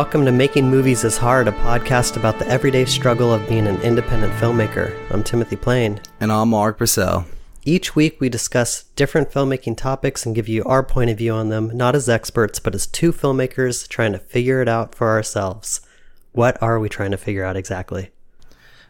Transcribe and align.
Welcome 0.00 0.24
to 0.24 0.32
Making 0.32 0.70
Movies 0.70 1.04
is 1.04 1.18
Hard, 1.18 1.46
a 1.46 1.52
podcast 1.52 2.16
about 2.16 2.38
the 2.38 2.48
everyday 2.48 2.86
struggle 2.86 3.34
of 3.34 3.46
being 3.46 3.66
an 3.66 3.78
independent 3.82 4.32
filmmaker. 4.32 4.96
I'm 5.10 5.22
Timothy 5.22 5.56
Plain. 5.56 6.00
And 6.20 6.32
I'm 6.32 6.52
Alrik 6.52 6.78
Bursell. 6.78 7.26
Each 7.66 7.94
week 7.94 8.18
we 8.18 8.30
discuss 8.30 8.84
different 8.96 9.30
filmmaking 9.30 9.76
topics 9.76 10.24
and 10.24 10.34
give 10.34 10.48
you 10.48 10.64
our 10.64 10.82
point 10.82 11.10
of 11.10 11.18
view 11.18 11.34
on 11.34 11.50
them, 11.50 11.76
not 11.76 11.94
as 11.94 12.08
experts, 12.08 12.58
but 12.58 12.74
as 12.74 12.86
two 12.86 13.12
filmmakers 13.12 13.86
trying 13.86 14.12
to 14.12 14.18
figure 14.18 14.62
it 14.62 14.68
out 14.68 14.94
for 14.94 15.10
ourselves. 15.10 15.82
What 16.32 16.60
are 16.62 16.80
we 16.80 16.88
trying 16.88 17.10
to 17.10 17.18
figure 17.18 17.44
out 17.44 17.58
exactly? 17.58 18.08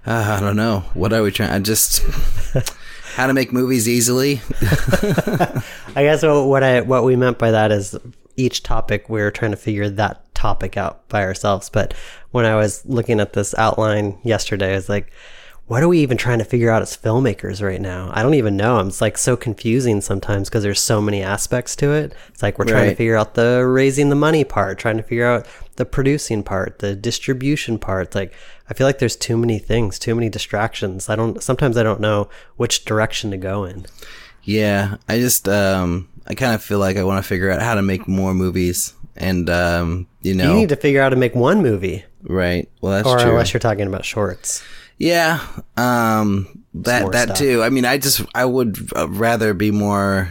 Uh, 0.06 0.37
I 0.38 0.40
don't 0.40 0.54
know. 0.54 0.84
What 0.95 1.12
are 1.12 1.24
we 1.24 1.32
trying? 1.32 1.51
I 1.51 1.59
just 1.59 2.02
how 3.16 3.27
to 3.27 3.34
make 3.34 3.52
movies 3.52 3.88
easily. 3.88 4.42
I 4.62 6.04
guess 6.04 6.23
what, 6.23 6.46
what 6.46 6.62
I 6.62 6.82
what 6.82 7.02
we 7.02 7.16
meant 7.16 7.37
by 7.37 7.51
that 7.51 7.73
is 7.73 7.96
each 8.40 8.62
topic 8.62 9.08
we're 9.08 9.30
trying 9.30 9.50
to 9.52 9.56
figure 9.56 9.88
that 9.90 10.34
topic 10.34 10.76
out 10.76 11.08
by 11.08 11.22
ourselves. 11.22 11.68
But 11.68 11.94
when 12.30 12.44
I 12.44 12.56
was 12.56 12.84
looking 12.86 13.20
at 13.20 13.34
this 13.34 13.54
outline 13.58 14.18
yesterday, 14.24 14.72
I 14.72 14.76
was 14.76 14.88
like, 14.88 15.12
what 15.66 15.84
are 15.84 15.88
we 15.88 16.00
even 16.00 16.16
trying 16.16 16.38
to 16.40 16.45
figure 16.45 16.68
out 16.68 16.82
as 16.82 16.96
filmmakers 16.96 17.62
right 17.62 17.80
now? 17.80 18.10
I 18.12 18.24
don't 18.24 18.34
even 18.34 18.56
know. 18.56 18.80
It's 18.80 19.00
like 19.00 19.16
so 19.16 19.36
confusing 19.36 20.00
sometimes 20.00 20.48
because 20.48 20.64
there's 20.64 20.80
so 20.80 21.00
many 21.00 21.22
aspects 21.22 21.76
to 21.76 21.92
it. 21.92 22.12
It's 22.28 22.42
like 22.42 22.58
we're 22.58 22.64
trying 22.64 22.90
to 22.90 22.96
figure 22.96 23.16
out 23.16 23.34
the 23.34 23.64
raising 23.64 24.08
the 24.08 24.16
money 24.16 24.42
part, 24.42 24.80
trying 24.80 24.96
to 24.96 25.04
figure 25.04 25.26
out 25.26 25.46
the 25.76 25.84
producing 25.84 26.42
part, 26.42 26.80
the 26.80 26.96
distribution 26.96 27.78
part. 27.78 28.09
It's 28.09 28.16
like 28.16 28.32
I 28.68 28.74
feel 28.74 28.84
like 28.86 28.98
there's 28.98 29.15
too 29.15 29.37
many 29.37 29.60
things, 29.60 30.00
too 30.00 30.16
many 30.16 30.28
distractions. 30.28 31.09
I 31.09 31.15
don't 31.15 31.40
sometimes 31.40 31.76
I 31.76 31.84
don't 31.84 32.00
know 32.00 32.28
which 32.56 32.84
direction 32.84 33.30
to 33.30 33.37
go 33.37 33.65
in. 33.65 33.87
yeah, 34.43 34.96
I 35.09 35.18
just 35.20 35.48
um 35.48 36.09
I 36.30 36.34
kind 36.34 36.54
of 36.54 36.62
feel 36.62 36.78
like 36.78 36.96
I 36.96 37.02
want 37.02 37.23
to 37.23 37.28
figure 37.28 37.50
out 37.50 37.60
how 37.60 37.74
to 37.74 37.82
make 37.82 38.06
more 38.06 38.32
movies, 38.34 38.95
and 39.16 39.50
um 39.50 40.06
you 40.23 40.34
know, 40.34 40.52
You 40.52 40.60
need 40.60 40.68
to 40.68 40.76
figure 40.76 41.00
out 41.00 41.06
how 41.06 41.09
to 41.10 41.16
make 41.16 41.34
one 41.34 41.60
movie, 41.60 42.04
right? 42.22 42.68
Well, 42.80 42.92
that's 42.92 43.09
or 43.09 43.18
true. 43.18 43.30
unless 43.30 43.52
you're 43.52 43.59
talking 43.60 43.87
about 43.88 44.04
shorts. 44.04 44.62
Yeah, 44.96 45.40
um, 45.76 46.62
that 46.74 47.10
that 47.12 47.24
stuff. 47.28 47.38
too. 47.38 47.62
I 47.62 47.70
mean, 47.70 47.84
I 47.84 47.98
just 47.98 48.22
I 48.34 48.45
would 48.45 48.90
uh, 48.95 49.09
rather 49.09 49.54
be 49.54 49.70
more 49.70 50.28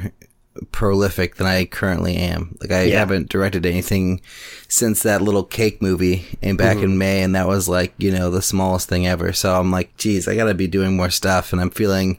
prolific 0.72 1.36
than 1.36 1.48
I 1.48 1.66
currently 1.66 2.16
am. 2.16 2.58
Like 2.62 2.72
I 2.72 2.84
Yeah. 2.84 3.00
haven't 3.00 3.30
directed 3.30 3.66
anything 3.66 4.22
since 4.68 5.04
that 5.04 5.22
little 5.22 5.44
cake 5.44 5.82
movie 5.82 6.26
in 6.42 6.56
back 6.58 6.78
Mm-hmm. 6.78 6.84
in 6.86 6.98
May, 6.98 7.22
and 7.24 7.36
that 7.36 7.48
was 7.48 7.68
like 7.70 7.94
you 7.98 8.12
know 8.12 8.30
the 8.32 8.42
smallest 8.42 8.88
thing 8.90 9.08
ever. 9.08 9.34
So 9.34 9.56
I'm 9.60 9.72
like, 9.72 9.96
geez, 9.98 10.28
I 10.28 10.36
got 10.36 10.46
to 10.46 10.54
be 10.54 10.68
doing 10.68 10.96
more 10.96 11.10
stuff, 11.10 11.52
and 11.54 11.62
I'm 11.62 11.70
feeling 11.72 12.18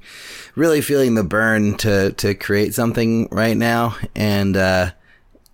really 0.57 0.81
feeling 0.81 1.15
the 1.15 1.25
burn 1.25 1.77
to 1.79 2.13
to 2.13 2.35
create 2.35 2.75
something 2.75 3.29
right 3.31 3.57
now, 3.57 3.97
and. 4.15 4.57
uh 4.57 4.91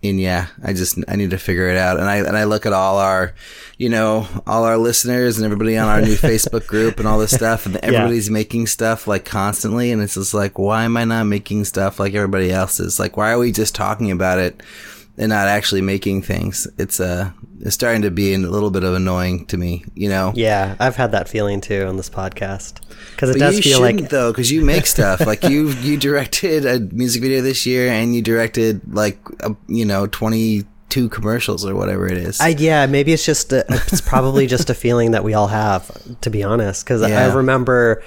and 0.03 0.19
yeah, 0.21 0.47
I 0.63 0.73
just 0.73 0.97
I 1.07 1.15
need 1.15 1.31
to 1.31 1.37
figure 1.37 1.69
it 1.69 1.77
out. 1.77 1.99
And 1.99 2.07
I 2.07 2.17
and 2.17 2.37
I 2.37 2.43
look 2.43 2.65
at 2.65 2.73
all 2.73 2.99
our, 2.99 3.33
you 3.77 3.89
know, 3.89 4.27
all 4.45 4.63
our 4.63 4.77
listeners 4.77 5.37
and 5.37 5.45
everybody 5.45 5.77
on 5.77 5.87
our 5.87 6.01
new 6.01 6.15
Facebook 6.15 6.67
group 6.67 6.99
and 6.99 7.07
all 7.07 7.17
this 7.17 7.31
stuff, 7.31 7.65
and 7.65 7.77
everybody's 7.77 8.29
making 8.29 8.67
stuff 8.67 9.07
like 9.07 9.25
constantly, 9.25 9.91
and 9.91 10.01
it's 10.01 10.13
just 10.13 10.33
like, 10.33 10.59
why 10.59 10.83
am 10.83 10.97
I 10.97 11.05
not 11.05 11.25
making 11.25 11.65
stuff 11.65 11.99
like 11.99 12.13
everybody 12.13 12.51
else 12.51 12.79
is? 12.79 12.99
Like, 12.99 13.17
why 13.17 13.31
are 13.31 13.39
we 13.39 13.51
just 13.51 13.75
talking 13.75 14.11
about 14.11 14.39
it 14.39 14.61
and 15.17 15.29
not 15.29 15.47
actually 15.47 15.81
making 15.81 16.21
things? 16.21 16.67
It's 16.77 16.99
uh, 16.99 17.31
it's 17.59 17.73
starting 17.73 18.03
to 18.03 18.11
be 18.11 18.33
a 18.33 18.37
little 18.37 18.71
bit 18.71 18.83
of 18.83 18.93
annoying 18.93 19.45
to 19.47 19.57
me, 19.57 19.83
you 19.95 20.09
know. 20.09 20.31
Yeah, 20.35 20.75
I've 20.79 20.95
had 20.95 21.11
that 21.11 21.27
feeling 21.27 21.61
too 21.61 21.85
on 21.87 21.97
this 21.97 22.09
podcast 22.09 22.81
because 23.11 23.31
it 23.31 23.33
But 23.33 23.39
does 23.39 23.57
you 23.57 23.63
feel 23.63 23.81
like 23.81 24.09
though, 24.09 24.31
because 24.31 24.51
you 24.51 24.63
make 24.63 24.85
stuff. 24.85 25.21
like 25.25 25.43
you, 25.43 25.69
you 25.69 25.97
directed 25.97 26.65
a 26.65 26.79
music 26.79 27.21
video 27.21 27.41
this 27.41 27.65
year, 27.65 27.89
and 27.89 28.15
you 28.15 28.21
directed 28.21 28.81
like 28.93 29.19
a, 29.41 29.55
you 29.67 29.85
know 29.85 30.07
twenty 30.07 30.65
two 30.89 31.09
commercials 31.09 31.65
or 31.65 31.75
whatever 31.75 32.07
it 32.07 32.17
is. 32.17 32.39
I 32.39 32.49
yeah, 32.49 32.85
maybe 32.85 33.11
it's 33.11 33.25
just 33.25 33.51
a, 33.51 33.65
it's 33.69 34.01
probably 34.01 34.47
just 34.47 34.69
a 34.69 34.73
feeling 34.73 35.11
that 35.11 35.23
we 35.23 35.33
all 35.33 35.47
have 35.47 35.91
to 36.21 36.29
be 36.29 36.43
honest 36.43 36.85
because 36.85 37.01
I 37.01 37.33
remember 37.33 38.03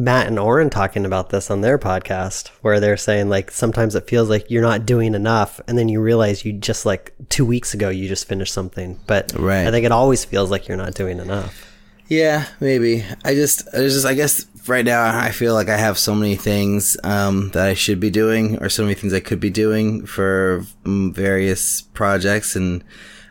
Matt 0.00 0.26
and 0.26 0.38
Oren 0.38 0.70
talking 0.70 1.04
about 1.04 1.30
this 1.30 1.50
on 1.50 1.60
their 1.60 1.78
podcast 1.78 2.48
where 2.62 2.80
they're 2.80 2.96
saying 2.96 3.28
like 3.28 3.50
sometimes 3.50 3.94
it 3.94 4.08
feels 4.08 4.28
like 4.30 4.50
you're 4.50 4.62
not 4.62 4.86
doing 4.86 5.14
enough 5.14 5.60
and 5.68 5.76
then 5.76 5.88
you 5.88 6.00
realize 6.00 6.44
you 6.44 6.52
just 6.54 6.86
like 6.86 7.12
2 7.28 7.44
weeks 7.44 7.74
ago 7.74 7.90
you 7.90 8.08
just 8.08 8.26
finished 8.26 8.54
something 8.54 8.98
but 9.06 9.32
Right. 9.36 9.66
I 9.66 9.70
think 9.70 9.84
it 9.84 9.92
always 9.92 10.24
feels 10.24 10.50
like 10.50 10.66
you're 10.68 10.76
not 10.76 10.94
doing 10.94 11.18
enough. 11.18 11.66
Yeah, 12.08 12.46
maybe. 12.58 13.04
I 13.24 13.34
just, 13.34 13.68
I 13.72 13.78
just, 13.82 14.04
I 14.04 14.14
guess 14.14 14.44
right 14.66 14.84
now 14.84 15.16
I 15.16 15.30
feel 15.30 15.54
like 15.54 15.68
I 15.68 15.76
have 15.76 15.96
so 15.96 16.12
many 16.14 16.34
things 16.34 16.96
um, 17.04 17.50
that 17.50 17.68
I 17.68 17.74
should 17.74 18.00
be 18.00 18.10
doing, 18.10 18.60
or 18.60 18.68
so 18.68 18.82
many 18.82 18.94
things 18.94 19.14
I 19.14 19.20
could 19.20 19.38
be 19.38 19.50
doing 19.50 20.06
for 20.06 20.64
mm, 20.84 21.14
various 21.14 21.82
projects, 21.82 22.56
and 22.56 22.82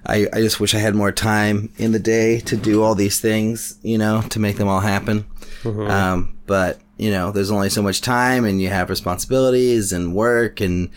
I, 0.06 0.28
I 0.32 0.40
just 0.40 0.62
wish 0.62 0.74
I 0.74 0.80
had 0.80 0.96
more 0.96 1.12
time 1.12 1.74
in 1.78 1.92
the 1.92 2.00
day 2.00 2.40
to 2.40 2.56
do 2.56 2.82
all 2.82 2.96
these 2.96 3.20
things, 3.20 3.78
you 3.84 3.98
know, 3.98 4.22
to 4.30 4.40
make 4.40 4.56
them 4.56 4.70
all 4.70 4.80
happen. 4.80 5.26
Um, 5.66 6.39
but 6.50 6.80
you 6.98 7.12
know, 7.12 7.32
there's 7.32 7.52
only 7.52 7.70
so 7.70 7.82
much 7.82 8.02
time, 8.02 8.44
and 8.44 8.62
you 8.62 8.68
have 8.68 8.90
responsibilities 8.90 9.94
and 9.94 10.14
work 10.14 10.60
and 10.60 10.90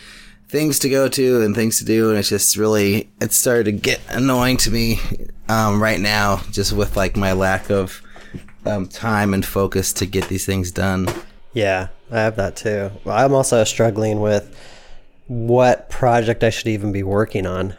things 0.48 0.80
to 0.80 0.88
go 0.88 1.08
to 1.08 1.42
and 1.42 1.54
things 1.54 1.78
to 1.78 1.84
do 1.86 2.10
and 2.10 2.18
it's 2.18 2.28
just 2.28 2.58
really 2.58 3.08
it 3.22 3.32
started 3.32 3.64
to 3.64 3.72
get 3.72 3.98
annoying 4.10 4.58
to 4.58 4.70
me 4.70 5.00
um, 5.48 5.82
right 5.82 5.98
now 5.98 6.42
just 6.50 6.74
with 6.74 6.94
like 6.94 7.16
my 7.16 7.32
lack 7.32 7.70
of 7.70 8.02
um, 8.66 8.86
time 8.86 9.32
and 9.32 9.46
focus 9.46 9.94
to 9.94 10.04
get 10.04 10.28
these 10.28 10.44
things 10.44 10.70
done 10.70 11.08
Yeah, 11.52 11.88
I 12.10 12.20
have 12.20 12.36
that 12.36 12.56
too. 12.56 12.91
I'm 13.06 13.34
also 13.34 13.62
struggling 13.64 14.20
with 14.20 14.56
what 15.26 15.91
project 15.91 16.42
I 16.42 16.50
should 16.50 16.68
even 16.68 16.92
be 16.92 17.02
working 17.02 17.46
on. 17.46 17.76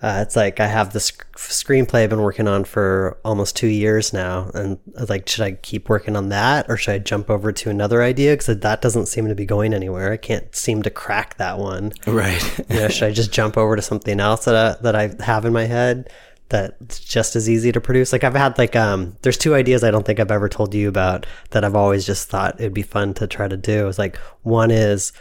Uh, 0.00 0.20
it's 0.22 0.36
like 0.36 0.60
I 0.60 0.68
have 0.68 0.92
this 0.92 1.06
sc- 1.06 1.26
screenplay 1.34 2.04
I've 2.04 2.10
been 2.10 2.20
working 2.22 2.46
on 2.46 2.62
for 2.62 3.18
almost 3.24 3.56
two 3.56 3.66
years 3.66 4.12
now, 4.12 4.48
and 4.54 4.78
like, 5.08 5.28
should 5.28 5.42
I 5.42 5.52
keep 5.52 5.88
working 5.88 6.14
on 6.14 6.28
that, 6.28 6.66
or 6.68 6.76
should 6.76 6.94
I 6.94 6.98
jump 6.98 7.28
over 7.28 7.50
to 7.50 7.70
another 7.70 8.02
idea? 8.02 8.34
Because 8.34 8.58
that 8.58 8.80
doesn't 8.80 9.06
seem 9.06 9.26
to 9.26 9.34
be 9.34 9.44
going 9.44 9.74
anywhere. 9.74 10.12
I 10.12 10.16
can't 10.16 10.54
seem 10.54 10.82
to 10.84 10.90
crack 10.90 11.36
that 11.38 11.58
one. 11.58 11.92
right 12.06 12.58
You 12.70 12.80
know, 12.80 12.88
should 12.88 13.08
I 13.08 13.12
just 13.12 13.32
jump 13.32 13.56
over 13.56 13.74
to 13.74 13.82
something 13.82 14.20
else 14.20 14.44
that 14.44 14.54
I, 14.54 14.80
that 14.82 14.94
I 14.94 15.24
have 15.24 15.44
in 15.44 15.52
my 15.52 15.64
head 15.64 16.10
that's 16.48 17.00
just 17.00 17.34
as 17.34 17.50
easy 17.50 17.72
to 17.72 17.80
produce? 17.80 18.12
Like 18.12 18.22
I've 18.22 18.34
had 18.36 18.56
like 18.56 18.76
um, 18.76 19.16
there's 19.22 19.36
two 19.36 19.56
ideas 19.56 19.82
I 19.82 19.90
don't 19.90 20.06
think 20.06 20.20
I've 20.20 20.30
ever 20.30 20.48
told 20.48 20.74
you 20.74 20.88
about 20.88 21.26
that 21.50 21.64
I've 21.64 21.76
always 21.76 22.06
just 22.06 22.28
thought 22.28 22.60
it'd 22.60 22.72
be 22.72 22.82
fun 22.82 23.14
to 23.14 23.26
try 23.26 23.48
to 23.48 23.56
do. 23.56 23.88
It's 23.88 23.98
like 23.98 24.16
one 24.42 24.70
is 24.70 25.12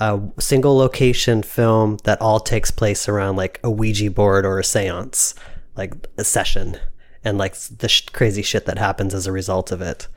a 0.00 0.18
single 0.38 0.76
location 0.76 1.42
film 1.42 1.98
that 2.04 2.20
all 2.20 2.40
takes 2.40 2.70
place 2.70 3.08
around 3.08 3.36
like 3.36 3.60
a 3.62 3.70
Ouija 3.70 4.10
board 4.10 4.46
or 4.46 4.58
a 4.58 4.62
séance, 4.62 5.34
like 5.76 5.94
a 6.16 6.24
session, 6.24 6.78
and 7.22 7.36
like 7.36 7.54
the 7.54 7.88
sh- 7.88 8.08
crazy 8.08 8.42
shit 8.42 8.64
that 8.66 8.78
happens 8.78 9.12
as 9.12 9.26
a 9.26 9.32
result 9.32 9.70
of 9.70 9.82
it. 9.82 10.08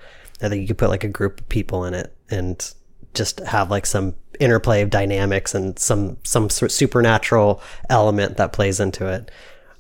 I 0.42 0.50
think 0.50 0.62
you 0.62 0.68
could 0.68 0.78
put 0.78 0.90
like 0.90 1.04
a 1.04 1.10
group 1.10 1.42
of 1.42 1.50
people 1.50 1.84
in 1.86 1.94
it 1.94 2.16
and 2.30 2.74
just 3.14 3.40
have 3.42 3.70
like 3.70 3.86
some 3.86 4.16
interplay 4.40 4.82
of 4.82 4.90
dynamics 4.90 5.54
and 5.54 5.78
some 5.78 6.18
some 6.24 6.50
sort 6.50 6.72
of 6.72 6.76
supernatural 6.76 7.62
element 7.90 8.38
that 8.38 8.54
plays 8.54 8.80
into 8.80 9.08
it. 9.08 9.30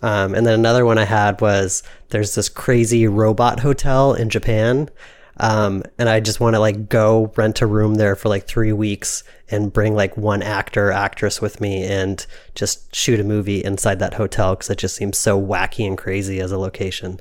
Um, 0.01 0.35
and 0.35 0.45
then 0.45 0.53
another 0.53 0.85
one 0.85 0.97
I 0.97 1.05
had 1.05 1.39
was 1.39 1.81
there's 2.09 2.35
this 2.35 2.49
crazy 2.49 3.07
robot 3.07 3.61
hotel 3.61 4.13
in 4.13 4.29
Japan. 4.29 4.89
Um, 5.37 5.83
and 5.97 6.09
I 6.09 6.19
just 6.19 6.39
want 6.39 6.55
to 6.55 6.59
like 6.59 6.89
go 6.89 7.31
rent 7.35 7.61
a 7.61 7.67
room 7.67 7.95
there 7.95 8.15
for 8.15 8.29
like 8.29 8.47
three 8.47 8.73
weeks 8.73 9.23
and 9.49 9.73
bring 9.73 9.95
like 9.95 10.15
one 10.15 10.43
actor, 10.43 10.91
actress 10.91 11.41
with 11.41 11.59
me 11.59 11.83
and 11.83 12.25
just 12.55 12.95
shoot 12.95 13.19
a 13.19 13.23
movie 13.23 13.63
inside 13.63 13.99
that 13.99 14.13
hotel 14.13 14.55
because 14.55 14.69
it 14.69 14.77
just 14.77 14.95
seems 14.95 15.17
so 15.17 15.39
wacky 15.41 15.87
and 15.87 15.97
crazy 15.97 16.39
as 16.39 16.51
a 16.51 16.57
location. 16.57 17.19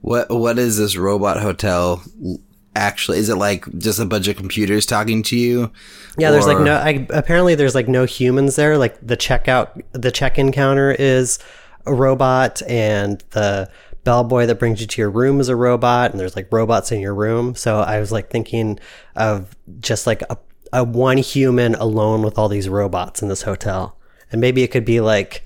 what 0.00 0.30
what 0.30 0.58
is 0.58 0.78
this 0.78 0.96
robot 0.96 1.38
hotel 1.38 2.02
actually 2.74 3.18
is 3.18 3.28
it 3.28 3.36
like 3.36 3.66
just 3.78 3.98
a 3.98 4.04
bunch 4.04 4.28
of 4.28 4.36
computers 4.36 4.84
talking 4.86 5.22
to 5.22 5.36
you 5.36 5.70
Yeah, 6.18 6.30
there's 6.30 6.46
like 6.46 6.60
no. 6.60 6.76
I, 6.76 7.06
apparently, 7.10 7.54
there's 7.54 7.74
like 7.74 7.88
no 7.88 8.04
humans 8.04 8.56
there. 8.56 8.78
Like 8.78 8.98
the 9.06 9.16
checkout, 9.16 9.82
the 9.92 10.10
check-in 10.10 10.52
counter 10.52 10.92
is 10.98 11.38
a 11.84 11.92
robot, 11.94 12.62
and 12.68 13.22
the 13.30 13.70
bellboy 14.06 14.46
that 14.46 14.60
brings 14.60 14.80
you 14.80 14.86
to 14.86 15.02
your 15.02 15.10
room 15.10 15.40
is 15.40 15.50
a 15.50 15.56
robot, 15.56 16.12
and 16.12 16.18
there's 16.20 16.36
like 16.36 16.48
robots 16.50 16.92
in 16.92 17.00
your 17.00 17.14
room. 17.14 17.54
So 17.54 17.80
I 17.80 18.00
was 18.00 18.12
like 18.12 18.30
thinking 18.30 18.78
of 19.16 19.54
just 19.80 20.06
like 20.06 20.22
a, 20.30 20.38
a 20.72 20.84
one 20.84 21.18
human 21.18 21.74
alone 21.74 22.22
with 22.22 22.38
all 22.38 22.48
these 22.48 22.68
robots 22.70 23.20
in 23.20 23.28
this 23.28 23.42
hotel, 23.42 23.98
and 24.32 24.40
maybe 24.40 24.62
it 24.62 24.68
could 24.68 24.86
be 24.86 25.00
like. 25.00 25.42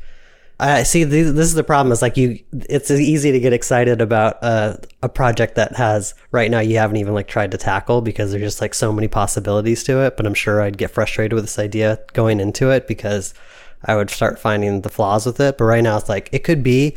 I 0.62 0.82
see. 0.82 1.04
This, 1.04 1.26
is 1.26 1.54
the 1.54 1.64
problem. 1.64 1.90
Is 1.90 2.02
like 2.02 2.18
you. 2.18 2.38
It's 2.52 2.90
easy 2.90 3.32
to 3.32 3.40
get 3.40 3.54
excited 3.54 4.02
about 4.02 4.44
uh, 4.44 4.76
a 5.02 5.08
project 5.08 5.54
that 5.54 5.74
has 5.76 6.12
right 6.32 6.50
now 6.50 6.60
you 6.60 6.76
haven't 6.76 6.98
even 6.98 7.14
like 7.14 7.28
tried 7.28 7.52
to 7.52 7.56
tackle 7.56 8.02
because 8.02 8.30
there's 8.30 8.42
just 8.42 8.60
like 8.60 8.74
so 8.74 8.92
many 8.92 9.08
possibilities 9.08 9.82
to 9.84 10.04
it. 10.04 10.18
But 10.18 10.26
I'm 10.26 10.34
sure 10.34 10.60
I'd 10.60 10.76
get 10.76 10.90
frustrated 10.90 11.32
with 11.32 11.44
this 11.44 11.58
idea 11.58 11.98
going 12.12 12.40
into 12.40 12.68
it 12.68 12.86
because 12.86 13.32
I 13.86 13.96
would 13.96 14.10
start 14.10 14.38
finding 14.38 14.82
the 14.82 14.90
flaws 14.90 15.24
with 15.24 15.40
it. 15.40 15.56
But 15.56 15.64
right 15.64 15.82
now 15.82 15.96
it's 15.96 16.10
like 16.10 16.28
it 16.30 16.44
could 16.44 16.62
be 16.62 16.94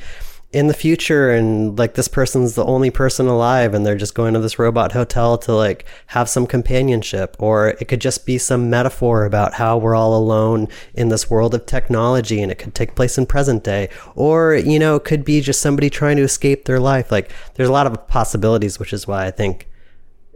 in 0.53 0.67
the 0.67 0.73
future 0.73 1.31
and 1.31 1.77
like 1.79 1.95
this 1.95 2.07
person's 2.07 2.53
the 2.53 2.63
only 2.63 2.91
person 2.91 3.27
alive 3.27 3.73
and 3.73 3.85
they're 3.85 3.95
just 3.95 4.13
going 4.13 4.35
to 4.35 4.39
this 4.39 4.59
robot 4.59 4.91
hotel 4.91 5.37
to 5.39 5.53
like 5.53 5.83
have 6.07 6.29
some 6.29 6.45
companionship. 6.45 7.35
Or 7.39 7.69
it 7.69 7.87
could 7.87 8.01
just 8.01 8.25
be 8.25 8.37
some 8.37 8.69
metaphor 8.69 9.25
about 9.25 9.55
how 9.55 9.77
we're 9.77 9.95
all 9.95 10.15
alone 10.15 10.67
in 10.93 11.09
this 11.09 11.29
world 11.29 11.55
of 11.55 11.65
technology 11.65 12.41
and 12.41 12.51
it 12.51 12.59
could 12.59 12.75
take 12.75 12.95
place 12.95 13.17
in 13.17 13.25
present 13.25 13.63
day. 13.63 13.89
Or 14.15 14.53
you 14.53 14.77
know 14.77 14.95
it 14.95 15.03
could 15.03 15.25
be 15.25 15.41
just 15.41 15.61
somebody 15.61 15.89
trying 15.89 16.17
to 16.17 16.23
escape 16.23 16.65
their 16.65 16.79
life. 16.79 17.11
Like 17.11 17.31
there's 17.55 17.69
a 17.69 17.73
lot 17.73 17.87
of 17.87 18.07
possibilities 18.07 18.79
which 18.79 18.93
is 18.93 19.07
why 19.07 19.25
i 19.25 19.31
think 19.31 19.67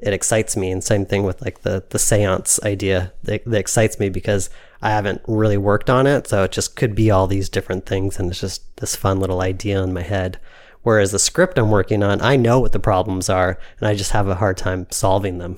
it 0.01 0.13
excites 0.13 0.55
me. 0.55 0.71
And 0.71 0.83
same 0.83 1.05
thing 1.05 1.23
with 1.23 1.41
like 1.41 1.61
the 1.61 1.83
the 1.89 1.99
seance 1.99 2.59
idea 2.63 3.13
that, 3.23 3.45
that 3.45 3.57
excites 3.57 3.99
me 3.99 4.09
because 4.09 4.49
i 4.81 4.91
haven't 4.91 5.21
really 5.27 5.57
worked 5.57 5.89
on 5.89 6.07
it. 6.07 6.27
So 6.27 6.44
it 6.44 6.51
just 6.51 6.75
could 6.75 6.95
be 6.95 7.09
all 7.11 7.27
these 7.27 7.49
different 7.49 7.85
things 7.85 8.19
and 8.19 8.29
it's 8.29 8.41
just 8.41 8.75
this 8.77 8.95
fun 8.95 9.19
little 9.19 9.41
idea 9.41 9.81
in 9.81 9.94
my 9.94 10.03
head. 10.03 10.39
Whereas 10.83 11.11
the 11.11 11.19
script 11.19 11.57
i'm 11.57 11.71
working 11.71 12.03
on 12.03 12.21
i 12.21 12.35
know 12.35 12.59
what 12.59 12.71
the 12.71 12.79
problems 12.79 13.29
are 13.29 13.59
and 13.79 13.88
i 13.88 13.95
just 13.95 14.11
have 14.11 14.27
a 14.27 14.35
hard 14.35 14.57
time 14.57 14.88
solving 14.91 15.38
them. 15.38 15.57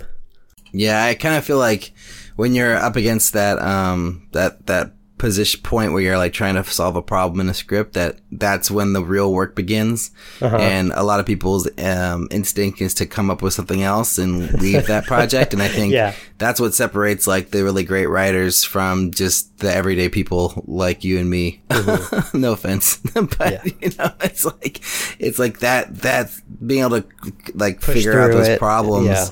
Yeah, 0.72 1.04
I 1.04 1.16
kind 1.16 1.36
of 1.36 1.44
feel 1.44 1.58
like 1.58 1.94
when 2.36 2.54
you're 2.54 2.76
up 2.76 2.96
against 2.96 3.34
that 3.34 3.60
um 3.60 4.28
that 4.32 4.66
that 4.68 4.94
position 5.20 5.62
point 5.62 5.94
where 5.94 6.02
you're 6.02 6.18
like 6.18 6.34
trying 6.34 6.56
to 6.56 6.64
solve 6.64 6.96
a 6.96 7.02
problem 7.04 7.40
in 7.40 7.50
a 7.50 7.54
script 7.54 7.94
that 7.94 8.18
that's 8.32 8.72
when 8.72 8.94
the 8.94 9.04
real 9.04 9.32
work 9.32 9.54
begins. 9.56 10.10
And 10.42 10.92
a 10.96 11.04
lot 11.04 11.20
of 11.20 11.26
people's 11.28 11.68
um, 11.78 12.28
instinct 12.32 12.82
is 12.82 12.94
to 12.96 13.06
come 13.06 13.30
up 13.30 13.42
with 13.44 13.54
something 13.54 13.84
else 13.84 14.18
and 14.18 14.52
leave 14.62 14.88
that 14.88 15.06
project. 15.06 15.54
And 15.54 15.62
i 15.62 15.68
think 15.68 15.94
Yeah. 16.00 16.14
that's 16.40 16.60
what 16.60 16.74
separates 16.74 17.28
like 17.28 17.52
the 17.52 17.64
really 17.64 17.84
great 17.84 18.08
writers 18.08 18.64
from 18.64 19.12
just 19.12 19.58
the 19.60 19.72
everyday 19.74 20.10
people 20.10 20.64
like 20.66 21.04
you 21.04 21.20
and 21.20 21.30
me. 21.30 21.62
No 22.34 22.54
offense 22.54 22.98
but 23.38 23.66
you 23.82 23.92
know 23.98 24.12
it's 24.22 24.46
like 24.46 24.82
it's 25.20 25.38
like 25.40 25.60
that 25.60 25.94
that's 25.96 26.40
being 26.66 26.84
able 26.84 27.02
to 27.02 27.08
like 27.54 27.82
figure 27.82 28.20
out 28.22 28.32
those 28.32 28.48
it. 28.48 28.60
problems 28.60 29.08
Yeah. 29.10 29.30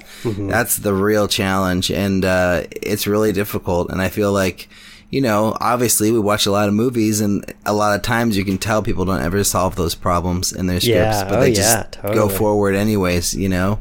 that's 0.49 0.77
the 0.77 0.93
real 0.93 1.27
challenge. 1.27 1.89
And 1.91 2.25
uh, 2.25 2.63
it's 2.81 3.07
really 3.07 3.31
difficult. 3.31 3.89
And 3.91 4.01
i 4.01 4.09
feel 4.09 4.33
like 4.33 4.67
you 5.09 5.21
know 5.21 5.55
obviously 5.61 6.11
we 6.11 6.19
watch 6.19 6.45
a 6.45 6.51
lot 6.51 6.67
of 6.67 6.73
movies 6.73 7.21
and 7.21 7.45
a 7.65 7.73
lot 7.73 7.95
of 7.95 8.01
times 8.01 8.37
you 8.37 8.43
can 8.43 8.57
tell 8.57 8.81
people 8.83 9.05
don't 9.05 9.21
ever 9.21 9.41
solve 9.43 9.75
those 9.77 9.95
problems 9.95 10.51
in 10.51 10.67
their 10.67 10.79
scripts 10.81 11.17
Yeah. 11.17 11.23
but 11.29 11.37
Oh, 11.37 11.41
they 11.41 11.49
yeah, 11.51 11.83
just 11.91 12.01
go 12.13 12.27
forward 12.27 12.75
anyways 12.75 13.33
you 13.33 13.47
know 13.47 13.79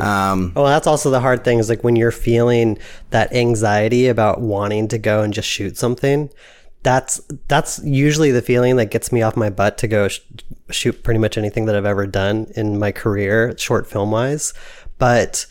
um, 0.00 0.52
Oh, 0.54 0.66
that's 0.66 0.86
also 0.86 1.10
the 1.10 1.20
hard 1.20 1.42
thing 1.44 1.58
is 1.58 1.68
like 1.68 1.82
when 1.82 1.96
you're 1.96 2.12
feeling 2.12 2.78
that 3.10 3.32
anxiety 3.32 4.06
about 4.06 4.40
wanting 4.40 4.86
to 4.88 4.98
go 4.98 5.22
and 5.22 5.34
just 5.34 5.48
shoot 5.48 5.76
something. 5.76 6.30
That's 6.82 7.20
that's 7.48 7.78
usually 7.84 8.30
the 8.30 8.40
feeling 8.40 8.76
that 8.76 8.90
gets 8.90 9.12
me 9.12 9.20
off 9.20 9.36
my 9.36 9.50
butt 9.50 9.76
to 9.78 9.88
go 9.88 10.08
sh- 10.08 10.20
shoot 10.70 11.02
pretty 11.02 11.18
much 11.20 11.36
anything 11.36 11.66
that 11.66 11.76
I've 11.76 11.84
ever 11.84 12.06
done 12.06 12.46
in 12.56 12.78
my 12.78 12.90
career, 12.90 13.54
short 13.58 13.86
film 13.86 14.10
wise. 14.12 14.54
But 14.96 15.44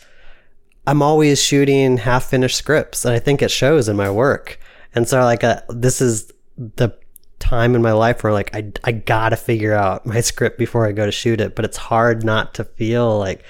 I'm 0.88 1.02
always 1.02 1.40
shooting 1.40 1.98
half 1.98 2.24
finished 2.24 2.56
scripts, 2.56 3.04
and 3.04 3.14
I 3.14 3.20
think 3.20 3.42
it 3.42 3.50
shows 3.52 3.88
in 3.88 3.96
my 3.96 4.10
work. 4.10 4.58
And 4.94 5.08
so, 5.08 5.20
like, 5.20 5.44
uh, 5.44 5.60
this 5.68 6.00
is 6.00 6.32
the 6.56 6.90
time 7.38 7.74
in 7.74 7.82
my 7.82 7.92
life 7.92 8.22
where, 8.22 8.32
like, 8.32 8.54
I 8.54 8.72
I 8.84 8.92
gotta 8.92 9.36
figure 9.36 9.72
out 9.74 10.04
my 10.14 10.20
script 10.20 10.58
before 10.58 10.86
I 10.86 10.92
go 10.92 11.06
to 11.06 11.12
shoot 11.12 11.40
it. 11.40 11.54
But 11.56 11.64
it's 11.64 11.76
hard 11.76 12.24
not 12.24 12.54
to 12.54 12.64
feel 12.64 13.18
like, 13.18 13.44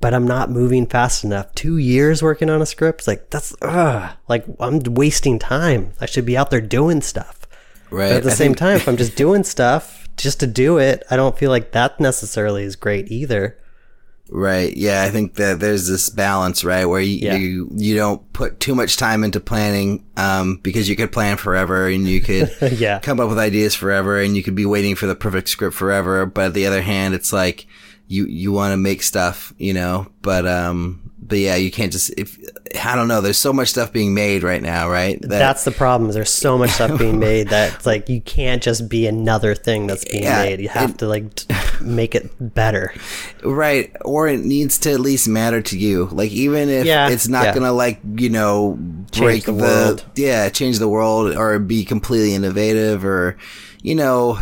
but 0.00 0.14
I'm 0.14 0.26
not 0.26 0.50
moving 0.50 0.86
fast 0.86 1.24
enough. 1.24 1.54
Two 1.54 1.76
years 1.78 2.22
working 2.22 2.50
on 2.50 2.62
a 2.62 2.66
script, 2.66 3.06
like 3.06 3.30
that's 3.30 3.54
ugh, 3.62 4.16
like 4.28 4.44
I'm 4.60 4.80
wasting 4.84 5.38
time. 5.38 5.92
I 6.00 6.06
should 6.06 6.26
be 6.26 6.36
out 6.36 6.50
there 6.50 6.60
doing 6.60 7.00
stuff. 7.02 7.46
right 7.90 8.08
But 8.10 8.16
at 8.18 8.22
the 8.24 8.30
I 8.30 8.34
same 8.34 8.50
think- 8.50 8.58
time, 8.58 8.76
if 8.76 8.88
I'm 8.88 8.96
just 8.96 9.16
doing 9.16 9.44
stuff 9.44 10.08
just 10.16 10.38
to 10.40 10.46
do 10.46 10.78
it, 10.78 11.02
I 11.10 11.16
don't 11.16 11.36
feel 11.36 11.50
like 11.50 11.72
that 11.72 11.98
necessarily 11.98 12.62
is 12.62 12.76
great 12.76 13.10
either. 13.10 13.58
Right. 14.30 14.74
Yeah, 14.76 15.02
I 15.02 15.10
think 15.10 15.34
that 15.34 15.60
there's 15.60 15.86
this 15.86 16.08
balance, 16.08 16.64
right, 16.64 16.86
where 16.86 17.00
you 17.00 17.18
Yeah. 17.22 17.36
you, 17.36 17.68
you 17.74 17.94
don't 17.94 18.32
put 18.32 18.58
too 18.58 18.74
much 18.74 18.96
time 18.96 19.22
into 19.22 19.38
planning, 19.38 20.04
um, 20.16 20.56
because 20.62 20.88
you 20.88 20.96
could 20.96 21.12
plan 21.12 21.36
forever 21.36 21.86
and 21.88 22.08
you 22.08 22.20
could 22.20 22.50
Yeah. 22.78 22.98
come 23.00 23.20
up 23.20 23.28
with 23.28 23.38
ideas 23.38 23.74
forever 23.74 24.18
and 24.20 24.34
you 24.36 24.42
could 24.42 24.54
be 24.54 24.66
waiting 24.66 24.94
for 24.96 25.06
the 25.06 25.14
perfect 25.14 25.48
script 25.48 25.76
forever. 25.76 26.24
But 26.26 26.54
the 26.54 26.66
other 26.66 26.82
hand, 26.82 27.14
it's 27.14 27.32
like 27.32 27.66
you 28.08 28.26
you 28.26 28.50
want 28.52 28.72
to 28.72 28.76
make 28.78 29.02
stuff, 29.02 29.52
you 29.58 29.74
know. 29.74 30.06
But 30.22 30.46
um, 30.46 31.10
but 31.22 31.38
yeah, 31.38 31.56
you 31.56 31.70
can't 31.70 31.92
just 31.92 32.10
if 32.16 32.38
I 32.82 32.96
don't 32.96 33.08
know. 33.08 33.20
There's 33.20 33.36
so 33.38 33.52
much 33.52 33.68
stuff 33.68 33.92
being 33.92 34.14
made 34.14 34.42
right 34.42 34.62
now, 34.62 34.88
right? 34.90 35.20
That, 35.20 35.28
That's 35.28 35.64
the 35.64 35.70
problem. 35.70 36.10
There's 36.12 36.30
so 36.30 36.58
much 36.58 36.70
stuff 36.70 36.98
being 36.98 37.18
made 37.18 37.48
that 37.48 37.74
it's 37.74 37.86
like 37.86 38.08
you 38.08 38.20
can't 38.20 38.62
just 38.62 38.88
be 38.88 39.06
another 39.06 39.54
thing 39.54 39.86
that's 39.86 40.04
being 40.04 40.24
Yeah, 40.24 40.42
made. 40.42 40.60
You 40.60 40.68
have 40.70 40.90
it- 40.90 40.98
to 40.98 41.06
like 41.06 41.24
make 41.80 42.14
it 42.14 42.30
better. 42.40 42.92
Right. 43.42 43.94
Or 44.04 44.26
it 44.28 44.40
needs 44.40 44.78
to 44.80 44.92
at 44.92 45.00
least 45.00 45.28
matter 45.28 45.60
to 45.62 45.78
you. 45.78 46.06
Like 46.12 46.30
even 46.32 46.68
if 46.68 46.84
Yeah, 46.86 47.08
it's 47.10 47.28
not 47.28 47.44
yeah. 47.44 47.54
gonna 47.54 47.72
like, 47.72 48.00
you 48.16 48.30
know, 48.30 48.76
break 49.12 49.44
the 49.44 49.52
the, 49.52 49.62
world. 49.62 50.04
yeah, 50.16 50.48
change 50.48 50.78
the 50.78 50.88
world 50.88 51.34
or 51.36 51.58
be 51.58 51.84
completely 51.84 52.34
innovative 52.34 53.04
or, 53.04 53.36
you 53.82 53.94
know, 53.94 54.38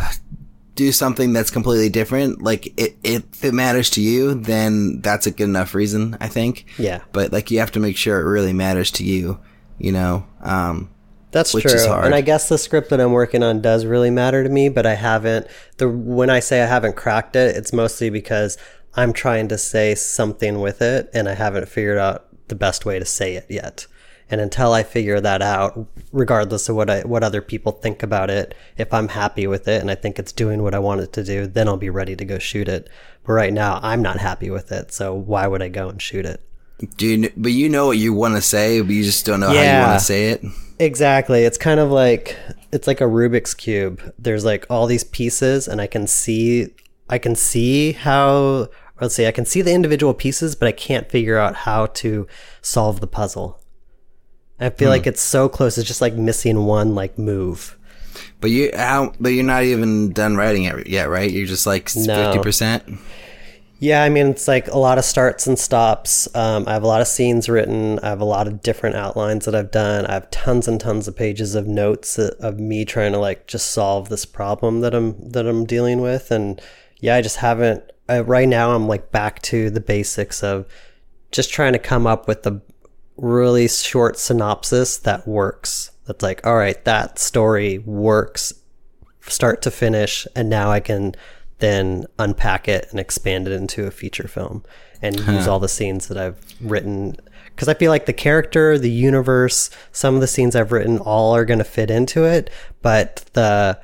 do 0.75 0.91
something 0.91 1.33
that's 1.33 1.51
completely 1.51 1.89
different. 1.89 2.41
Like 2.41 2.67
it, 2.79 2.97
if 3.03 3.43
it 3.43 3.53
matters 3.53 3.89
to 3.91 4.01
you, 4.01 4.33
then 4.33 5.01
that's 5.01 5.27
a 5.27 5.31
good 5.31 5.43
enough 5.43 5.75
reason, 5.75 6.17
I 6.19 6.27
think. 6.27 6.65
Yeah. 6.77 7.01
But 7.11 7.31
like 7.31 7.51
you 7.51 7.59
have 7.59 7.71
to 7.73 7.79
make 7.79 7.97
sure 7.97 8.19
it 8.19 8.29
really 8.29 8.53
matters 8.53 8.91
to 8.91 9.03
you, 9.03 9.39
you 9.77 9.91
know? 9.91 10.25
Um, 10.41 10.89
That's 11.31 11.51
true. 11.51 11.93
And 11.93 12.15
I 12.15 12.21
guess 12.21 12.49
the 12.49 12.57
script 12.57 12.89
that 12.89 12.99
I'm 12.99 13.11
working 13.11 13.43
on 13.43 13.61
does 13.61 13.85
really 13.85 14.09
matter 14.09 14.43
to 14.43 14.49
me, 14.49 14.69
but 14.69 14.85
I 14.85 14.95
haven't 14.95 15.47
the 15.77 15.89
when 15.89 16.29
I 16.29 16.39
say 16.39 16.61
I 16.61 16.67
haven't 16.67 16.95
cracked 16.95 17.35
it, 17.35 17.55
it's 17.55 17.73
mostly 17.73 18.09
because 18.09 18.57
I'm 18.95 19.13
trying 19.13 19.47
to 19.49 19.57
say 19.57 19.95
something 19.95 20.59
with 20.59 20.81
it 20.81 21.09
and 21.13 21.27
I 21.27 21.33
haven't 21.33 21.69
figured 21.69 21.97
out 21.97 22.27
the 22.47 22.55
best 22.55 22.85
way 22.85 22.99
to 22.99 23.05
say 23.05 23.35
it 23.35 23.47
yet. 23.49 23.87
And 24.33 24.41
until 24.41 24.73
I 24.73 24.81
figure 24.81 25.21
that 25.21 25.43
out, 25.43 25.87
regardless 26.11 26.67
of 26.67 26.75
what 26.75 26.89
I 26.89 27.01
what 27.01 27.23
other 27.23 27.39
people 27.39 27.71
think 27.71 28.01
about 28.01 28.31
it, 28.31 28.55
if 28.77 28.91
I'm 28.91 29.09
happy 29.09 29.45
with 29.45 29.67
it 29.67 29.79
and 29.79 29.91
I 29.91 29.95
think 29.95 30.17
it's 30.17 30.31
doing 30.31 30.63
what 30.63 30.73
I 30.73 30.79
want 30.79 31.01
it 31.01 31.13
to 31.13 31.23
do, 31.23 31.45
then 31.45 31.67
I'll 31.67 31.77
be 31.77 31.91
ready 31.91 32.15
to 32.15 32.25
go 32.25 32.39
shoot 32.39 32.67
it. 32.67 32.89
But 33.23 33.33
right 33.33 33.53
now, 33.53 33.79
I'm 33.83 34.01
not 34.01 34.17
happy 34.17 34.49
with 34.49 34.71
it, 34.71 34.91
so 34.91 35.13
why 35.13 35.45
would 35.45 35.61
I 35.61 35.69
go 35.69 35.87
and 35.87 36.01
shoot 36.01 36.25
it? 36.25 36.41
do 36.97 37.07
you, 37.07 37.31
but 37.37 37.51
you 37.51 37.69
know 37.69 37.85
what 37.85 37.99
you 37.99 38.11
want 38.11 38.35
to 38.37 38.41
say, 38.41 38.81
but 38.81 38.89
you 38.89 39.03
just 39.03 39.23
don't 39.23 39.39
know 39.39 39.49
how 39.49 39.53
you 39.53 39.87
want 39.87 39.99
to 39.99 40.03
say 40.03 40.31
it. 40.31 40.43
Exactly. 40.79 41.43
It's 41.43 41.59
kind 41.59 41.79
of 41.79 41.91
like 41.91 42.35
it's 42.71 42.87
like 42.87 43.01
a 43.01 43.05
Rubik's 43.05 43.53
cube. 43.53 44.01
There's 44.17 44.43
like 44.43 44.65
all 44.67 44.87
these 44.87 45.03
pieces 45.03 45.67
and 45.67 45.79
I 45.79 45.85
can 45.85 46.07
see 46.07 46.73
I 47.07 47.19
can 47.19 47.35
see 47.35 47.91
how 47.91 48.69
let's 48.99 49.15
see, 49.15 49.27
I 49.27 49.31
can 49.31 49.45
see 49.45 49.61
the 49.61 49.73
individual 49.73 50.15
pieces, 50.15 50.55
but 50.55 50.67
I 50.67 50.71
can't 50.71 51.09
figure 51.09 51.37
out 51.37 51.55
how 51.57 51.85
to 51.87 52.27
solve 52.61 52.99
the 52.99 53.07
puzzle. 53.07 53.62
I 54.65 54.69
feel 54.69 54.89
like 54.89 55.07
it's 55.07 55.21
so 55.21 55.49
close. 55.49 55.77
It's 55.77 55.87
just 55.87 56.01
like 56.01 56.13
missing 56.13 56.65
one 56.65 56.95
like 56.95 57.17
move. 57.17 57.77
But 58.39 58.51
you, 58.51 58.71
how, 58.75 59.13
but 59.19 59.29
you're 59.29 59.43
not 59.43 59.63
even 59.63 60.11
done 60.11 60.35
writing 60.35 60.65
it 60.65 60.87
yet, 60.87 61.09
right? 61.09 61.29
You're 61.29 61.47
just 61.47 61.65
like 61.65 61.89
No. 61.95 62.31
fifty 62.31 62.39
percent. 62.43 62.99
Yeah, 63.79 64.01
I 64.01 64.07
mean, 64.07 64.27
it's 64.27 64.47
like 64.47 64.69
a 64.69 64.77
lot 64.77 64.97
of 64.97 65.03
starts 65.03 65.45
and 65.45 65.59
stops. 65.59 66.33
Um, 66.33 66.65
I 66.67 66.73
have 66.73 66.83
a 66.83 66.87
lot 66.87 67.01
of 67.01 67.07
scenes 67.07 67.49
written. 67.49 67.99
I 67.99 68.07
have 68.07 68.21
a 68.21 68.25
lot 68.25 68.47
of 68.47 68.61
different 68.61 68.95
outlines 68.95 69.43
that 69.43 69.55
I've 69.55 69.71
done. 69.71 70.05
I 70.05 70.13
have 70.13 70.31
tons 70.31 70.69
and 70.69 70.79
tons 70.79 71.07
of 71.07 71.17
pages 71.17 71.53
of 71.53 71.67
notes 71.67 72.17
of 72.17 72.61
me 72.61 72.85
trying 72.85 73.11
to 73.11 73.17
like 73.19 73.45
just 73.45 73.71
solve 73.71 74.07
this 74.07 74.25
problem 74.25 74.79
that 74.81 74.95
I'm 74.95 75.31
that 75.31 75.45
I'm 75.45 75.65
dealing 75.65 75.99
with. 75.99 76.31
And 76.31 76.61
yeah, 77.01 77.15
I 77.15 77.21
just 77.21 77.37
haven't. 77.37 77.83
I, 78.07 78.21
right 78.21 78.47
now, 78.47 78.73
I'm 78.73 78.87
like 78.87 79.11
back 79.11 79.41
to 79.43 79.69
the 79.69 79.81
basics 79.81 80.43
of 80.43 80.65
just 81.31 81.51
trying 81.51 81.73
to 81.73 81.79
come 81.79 82.07
up 82.07 82.25
with 82.25 82.43
the 82.43 82.61
really 83.17 83.67
short 83.67 84.17
synopsis 84.17 84.97
that 84.97 85.27
works. 85.27 85.91
That's 86.05 86.23
like, 86.23 86.45
all 86.45 86.57
right, 86.57 86.83
that 86.85 87.19
story 87.19 87.77
works 87.79 88.53
start 89.21 89.61
to 89.61 89.71
finish 89.71 90.27
and 90.35 90.49
now 90.49 90.69
I 90.69 90.79
can 90.79 91.15
then 91.59 92.05
unpack 92.19 92.67
it 92.67 92.87
and 92.91 92.99
expand 92.99 93.47
it 93.47 93.53
into 93.53 93.85
a 93.85 93.91
feature 93.91 94.27
film 94.27 94.63
and 95.01 95.19
use 95.19 95.47
all 95.47 95.59
the 95.59 95.69
scenes 95.69 96.07
that 96.07 96.17
I've 96.17 96.37
written 96.61 97.15
because 97.45 97.67
I 97.67 97.73
feel 97.73 97.91
like 97.91 98.05
the 98.05 98.13
character, 98.13 98.79
the 98.79 98.89
universe, 98.89 99.69
some 99.91 100.15
of 100.15 100.21
the 100.21 100.27
scenes 100.27 100.55
I've 100.55 100.71
written 100.71 100.97
all 100.97 101.35
are 101.35 101.45
going 101.45 101.59
to 101.59 101.63
fit 101.63 101.91
into 101.91 102.25
it, 102.25 102.49
but 102.81 103.25
the 103.33 103.79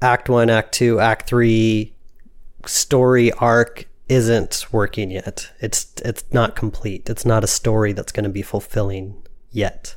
act 0.00 0.28
1, 0.28 0.48
act 0.48 0.72
2, 0.72 0.98
act 0.98 1.28
3 1.28 1.92
story 2.66 3.32
arc 3.32 3.86
isn't 4.10 4.66
working 4.72 5.10
yet. 5.10 5.50
It's 5.60 5.86
it's 6.04 6.24
not 6.32 6.56
complete. 6.56 7.08
It's 7.08 7.24
not 7.24 7.44
a 7.44 7.46
story 7.46 7.92
that's 7.92 8.12
going 8.12 8.24
to 8.24 8.30
be 8.30 8.42
fulfilling 8.42 9.14
yet. 9.50 9.94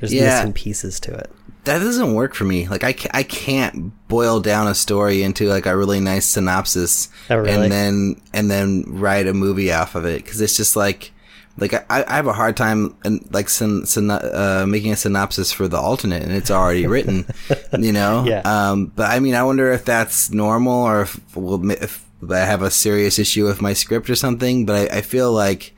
There's 0.00 0.12
Yeah. 0.12 0.36
missing 0.38 0.52
pieces 0.52 0.98
to 1.00 1.14
it. 1.14 1.30
That 1.64 1.78
doesn't 1.78 2.14
work 2.14 2.34
for 2.34 2.44
me. 2.44 2.66
Like 2.66 2.82
I, 2.82 2.92
ca- 2.92 3.10
I 3.14 3.22
can't 3.22 3.92
boil 4.08 4.40
down 4.40 4.66
a 4.66 4.74
story 4.74 5.22
into 5.22 5.48
like 5.48 5.64
a 5.66 5.76
really 5.76 6.00
nice 6.00 6.26
synopsis 6.26 7.08
Oh, 7.30 7.36
really? 7.36 7.52
and 7.52 7.70
then 7.72 8.20
and 8.32 8.50
then 8.50 8.82
write 8.88 9.28
a 9.28 9.32
movie 9.34 9.70
off 9.72 9.94
of 9.94 10.04
it 10.04 10.24
because 10.24 10.40
it's 10.40 10.56
just 10.56 10.74
like 10.74 11.12
like 11.58 11.72
I, 11.74 11.84
I 12.08 12.16
have 12.16 12.26
a 12.26 12.32
hard 12.32 12.56
time 12.56 12.96
and 13.04 13.28
like 13.30 13.48
syn, 13.50 13.84
syn, 13.86 14.10
uh, 14.10 14.64
making 14.66 14.90
a 14.92 14.96
synopsis 14.96 15.52
for 15.52 15.68
the 15.68 15.76
alternate, 15.76 16.22
and 16.22 16.32
it's 16.32 16.50
already 16.50 16.86
written, 16.86 17.26
you 17.78 17.92
know. 17.92 18.24
Yeah. 18.26 18.40
Um, 18.40 18.86
but 18.86 19.10
I 19.10 19.20
mean, 19.20 19.34
I 19.34 19.42
wonder 19.44 19.70
if 19.70 19.84
that's 19.84 20.30
normal 20.30 20.82
or 20.82 21.02
if, 21.02 21.20
well, 21.36 21.60
if 21.70 22.01
I 22.30 22.38
have 22.38 22.62
a 22.62 22.70
serious 22.70 23.18
issue 23.18 23.46
with 23.46 23.62
my 23.62 23.72
script 23.72 24.08
or 24.10 24.14
something. 24.14 24.66
But 24.66 24.92
I, 24.92 24.98
I 24.98 25.00
feel 25.00 25.32
like 25.32 25.74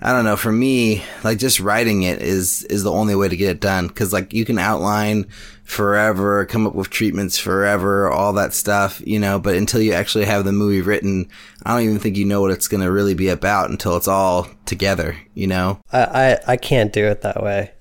I 0.00 0.12
don't 0.12 0.24
know. 0.24 0.36
For 0.36 0.52
me, 0.52 1.02
like 1.24 1.38
just 1.38 1.60
writing 1.60 2.02
it 2.02 2.20
is 2.20 2.64
is 2.64 2.82
the 2.82 2.92
only 2.92 3.14
way 3.14 3.28
to 3.28 3.36
get 3.36 3.50
it 3.50 3.60
done 3.60 3.88
because 3.88 4.12
like 4.12 4.32
you 4.32 4.44
can 4.44 4.58
outline 4.58 5.26
forever, 5.64 6.44
come 6.44 6.66
up 6.66 6.74
with 6.74 6.90
treatments 6.90 7.38
forever, 7.38 8.10
all 8.10 8.32
that 8.34 8.52
stuff, 8.52 9.02
you 9.04 9.18
know. 9.18 9.38
But 9.38 9.56
until 9.56 9.80
you 9.80 9.92
actually 9.92 10.26
have 10.26 10.44
the 10.44 10.52
movie 10.52 10.82
written, 10.82 11.28
I 11.64 11.72
don't 11.72 11.84
even 11.84 11.98
think 11.98 12.16
you 12.16 12.24
know 12.24 12.40
what 12.40 12.50
it's 12.50 12.68
going 12.68 12.82
to 12.82 12.92
really 12.92 13.14
be 13.14 13.28
about 13.28 13.70
until 13.70 13.96
it's 13.96 14.08
all 14.08 14.48
together, 14.66 15.16
you 15.34 15.46
know. 15.46 15.80
I, 15.92 16.02
I, 16.02 16.38
I 16.46 16.56
can't 16.56 16.92
do 16.92 17.06
it 17.06 17.22
that 17.22 17.42
way. 17.42 17.72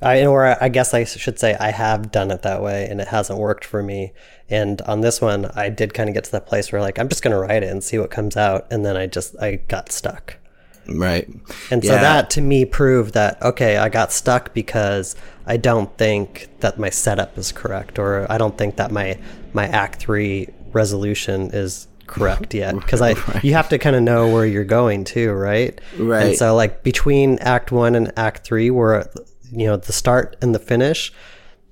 I 0.00 0.24
or 0.26 0.62
I 0.62 0.68
guess 0.68 0.94
I 0.94 1.04
should 1.04 1.38
say 1.38 1.56
I 1.58 1.70
have 1.70 2.12
done 2.12 2.30
it 2.30 2.42
that 2.42 2.62
way 2.62 2.86
and 2.88 3.00
it 3.00 3.08
hasn't 3.08 3.38
worked 3.38 3.64
for 3.64 3.82
me. 3.82 4.12
And 4.48 4.80
on 4.82 5.00
this 5.00 5.20
one, 5.20 5.46
I 5.56 5.68
did 5.68 5.92
kind 5.92 6.08
of 6.08 6.14
get 6.14 6.24
to 6.24 6.32
that 6.32 6.46
place 6.46 6.70
where 6.70 6.80
like 6.80 6.98
I'm 6.98 7.08
just 7.08 7.22
gonna 7.22 7.38
write 7.38 7.62
it 7.62 7.70
and 7.70 7.82
see 7.82 7.98
what 7.98 8.10
comes 8.10 8.36
out, 8.36 8.66
and 8.70 8.84
then 8.84 8.96
I 8.96 9.06
just 9.06 9.36
I 9.40 9.56
got 9.56 9.90
stuck. 9.90 10.36
Right. 10.88 11.28
And 11.70 11.84
so 11.84 11.92
that 11.92 12.30
to 12.30 12.40
me 12.40 12.64
proved 12.64 13.14
that 13.14 13.42
okay, 13.42 13.76
I 13.76 13.88
got 13.88 14.12
stuck 14.12 14.54
because 14.54 15.16
I 15.46 15.56
don't 15.56 15.94
think 15.98 16.48
that 16.60 16.78
my 16.78 16.90
setup 16.90 17.36
is 17.36 17.52
correct, 17.52 17.98
or 17.98 18.30
I 18.30 18.38
don't 18.38 18.56
think 18.56 18.76
that 18.76 18.90
my 18.90 19.18
my 19.52 19.66
Act 19.66 20.00
Three 20.00 20.48
resolution 20.72 21.50
is 21.52 21.88
correct 22.06 22.54
yet. 22.54 22.74
Because 22.78 23.02
I 23.02 23.16
you 23.42 23.52
have 23.52 23.68
to 23.70 23.78
kind 23.78 23.96
of 23.96 24.02
know 24.02 24.32
where 24.32 24.46
you're 24.46 24.64
going 24.64 25.04
too, 25.04 25.32
right? 25.32 25.78
Right. 25.98 26.28
And 26.28 26.36
so 26.36 26.54
like 26.54 26.82
between 26.82 27.38
Act 27.40 27.70
One 27.72 27.94
and 27.94 28.12
Act 28.16 28.44
Three, 28.46 28.70
where 28.70 29.10
you 29.50 29.66
know 29.66 29.76
the 29.76 29.92
start 29.92 30.36
and 30.40 30.54
the 30.54 30.58
finish. 30.58 31.12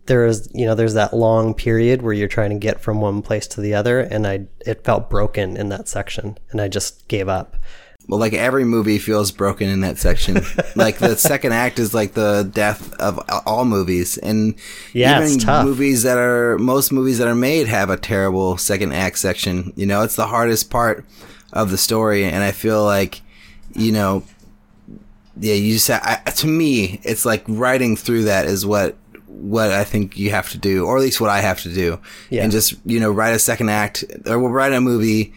There 0.06 0.24
is, 0.24 0.48
you 0.54 0.66
know, 0.66 0.76
there's 0.76 0.94
that 0.94 1.14
long 1.14 1.52
period 1.52 2.00
where 2.00 2.12
you're 2.12 2.28
trying 2.28 2.50
to 2.50 2.56
get 2.56 2.80
from 2.80 3.00
one 3.00 3.22
place 3.22 3.48
to 3.48 3.60
the 3.60 3.74
other, 3.74 3.98
and 3.98 4.24
I, 4.24 4.46
it 4.64 4.84
felt 4.84 5.10
broken 5.10 5.56
in 5.56 5.68
that 5.70 5.88
section, 5.88 6.38
and 6.52 6.60
I 6.60 6.68
just 6.68 7.08
gave 7.08 7.28
up. 7.28 7.56
Well, 8.08 8.20
like 8.20 8.34
every 8.34 8.64
movie 8.64 8.98
feels 8.98 9.32
broken 9.32 9.68
in 9.68 9.80
that 9.80 9.98
section. 9.98 10.40
like 10.76 10.98
the 10.98 11.16
second 11.16 11.52
act 11.52 11.80
is 11.80 11.92
like 11.92 12.12
the 12.12 12.48
death 12.52 12.92
of 13.00 13.18
all 13.46 13.64
movies, 13.64 14.16
and 14.18 14.54
Yeah, 14.92 15.26
even 15.26 15.64
movies 15.64 16.04
that 16.04 16.18
are 16.18 16.56
most 16.58 16.92
movies 16.92 17.18
that 17.18 17.26
are 17.26 17.34
made 17.34 17.66
have 17.66 17.90
a 17.90 17.96
terrible 17.96 18.58
second 18.58 18.92
act 18.92 19.18
section. 19.18 19.72
You 19.74 19.86
know, 19.86 20.02
it's 20.02 20.16
the 20.16 20.28
hardest 20.28 20.70
part 20.70 21.04
of 21.52 21.72
the 21.72 21.78
story, 21.78 22.24
and 22.24 22.44
I 22.44 22.52
feel 22.52 22.84
like, 22.84 23.22
you 23.74 23.90
know, 23.90 24.22
yeah, 25.38 25.54
you 25.54 25.74
just 25.74 25.90
I, 25.90 26.16
to 26.36 26.46
me, 26.46 27.00
it's 27.02 27.24
like 27.24 27.44
writing 27.48 27.96
through 27.96 28.24
that 28.24 28.46
is 28.46 28.64
what 28.66 28.96
what 29.26 29.70
I 29.70 29.84
think 29.84 30.16
you 30.16 30.30
have 30.30 30.48
to 30.50 30.58
do, 30.58 30.86
or 30.86 30.96
at 30.96 31.02
least 31.02 31.20
what 31.20 31.30
I 31.30 31.40
have 31.40 31.60
to 31.62 31.72
do, 31.72 31.98
Yeah. 32.30 32.42
and 32.42 32.52
just 32.52 32.74
you 32.84 33.00
know 33.00 33.10
write 33.12 33.34
a 33.34 33.38
second 33.38 33.68
act 33.68 34.04
or 34.26 34.38
we'll 34.38 34.50
write 34.50 34.72
a 34.72 34.80
movie 34.80 35.34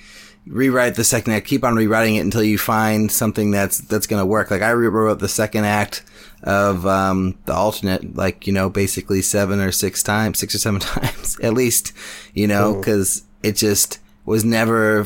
rewrite 0.48 0.96
the 0.96 1.04
second 1.04 1.34
act, 1.34 1.46
keep 1.46 1.64
on 1.64 1.76
rewriting 1.76 2.16
it 2.16 2.22
until 2.22 2.42
you 2.42 2.58
find 2.58 3.12
something 3.12 3.52
that's 3.52 3.80
that's 3.80 4.08
gonna 4.08 4.26
work. 4.26 4.50
Like 4.50 4.62
I 4.64 4.72
rewrote 4.72 5.20
the 5.20 5.28
second 5.28 5.66
act 5.66 6.04
of 6.44 6.88
um, 6.88 7.38
the 7.46 7.54
alternate, 7.54 8.16
like 8.16 8.48
you 8.48 8.54
know, 8.54 8.70
basically 8.70 9.22
seven 9.22 9.60
or 9.60 9.72
six 9.72 10.02
times, 10.02 10.40
six 10.40 10.56
or 10.56 10.60
seven 10.60 10.80
times 10.80 11.38
at 11.42 11.54
least, 11.54 11.94
you 12.34 12.48
know, 12.48 12.76
because 12.76 13.24
it 13.44 13.58
just 13.58 14.00
was 14.26 14.44
never, 14.46 15.06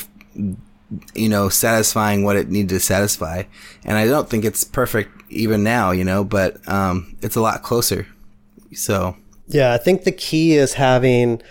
you 1.15 1.29
know, 1.29 1.50
satisfying 1.50 2.23
what 2.23 2.35
it 2.35 2.50
needed 2.50 2.69
to 2.69 2.79
satisfy. 2.79 3.43
And 3.85 3.97
I 3.97 4.05
don't 4.05 4.29
think 4.29 4.45
it's 4.45 4.63
perfect 4.63 5.23
even 5.29 5.63
now, 5.63 5.91
you 5.91 6.03
know, 6.03 6.23
but 6.23 6.67
um, 6.67 7.15
it's 7.21 7.35
a 7.35 7.41
lot 7.41 7.63
closer. 7.63 8.07
So 8.73 9.15
Yeah, 9.47 9.73
I 9.73 9.77
think 9.77 10.03
the 10.03 10.12
key 10.12 10.53
is 10.53 10.73
having 10.73 11.41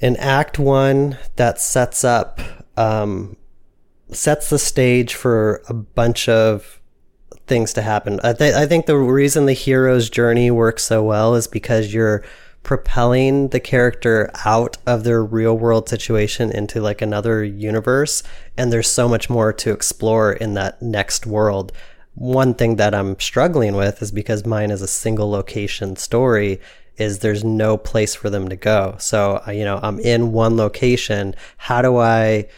an 0.00 0.16
act 0.16 0.58
one 0.58 1.18
that 1.36 1.60
sets 1.60 2.04
up, 2.04 2.40
um, 2.76 3.36
sets 4.10 4.50
the 4.50 4.58
stage 4.58 5.14
for 5.14 5.62
a 5.68 5.74
bunch 5.74 6.28
of 6.28 6.80
things 7.46 7.72
to 7.74 7.82
happen. 7.82 8.20
I, 8.22 8.32
th- 8.32 8.54
I 8.54 8.66
think 8.66 8.86
the 8.86 8.96
reason 8.96 9.46
the 9.46 9.52
hero's 9.52 10.08
journey 10.10 10.50
works 10.50 10.84
so 10.84 11.02
well 11.02 11.34
is 11.34 11.46
because 11.46 11.92
you're 11.92 12.24
propelling 12.64 13.48
the 13.48 13.60
character 13.60 14.30
out 14.44 14.76
of 14.86 15.04
their 15.04 15.22
real 15.22 15.56
world 15.56 15.88
situation 15.88 16.50
into 16.50 16.80
like 16.80 17.00
another 17.00 17.44
universe 17.44 18.22
and 18.56 18.72
there's 18.72 18.88
so 18.88 19.08
much 19.08 19.30
more 19.30 19.52
to 19.52 19.70
explore 19.70 20.32
in 20.32 20.54
that 20.54 20.80
next 20.82 21.26
world. 21.26 21.72
One 22.14 22.54
thing 22.54 22.76
that 22.76 22.94
i'm 22.94 23.18
struggling 23.20 23.76
with 23.76 24.02
is 24.02 24.10
because 24.10 24.44
mine 24.46 24.70
is 24.70 24.82
a 24.82 24.88
single 24.88 25.30
location 25.30 25.96
story 25.96 26.60
is 26.96 27.18
there's 27.18 27.44
no 27.44 27.76
place 27.76 28.14
for 28.14 28.30
them 28.30 28.48
to 28.48 28.56
go. 28.56 28.96
So 28.98 29.42
you 29.48 29.64
know 29.64 29.78
i'm 29.82 30.00
in 30.00 30.32
one 30.32 30.56
location. 30.56 31.34
How 31.58 31.82
do 31.82 31.98
i 31.98 32.48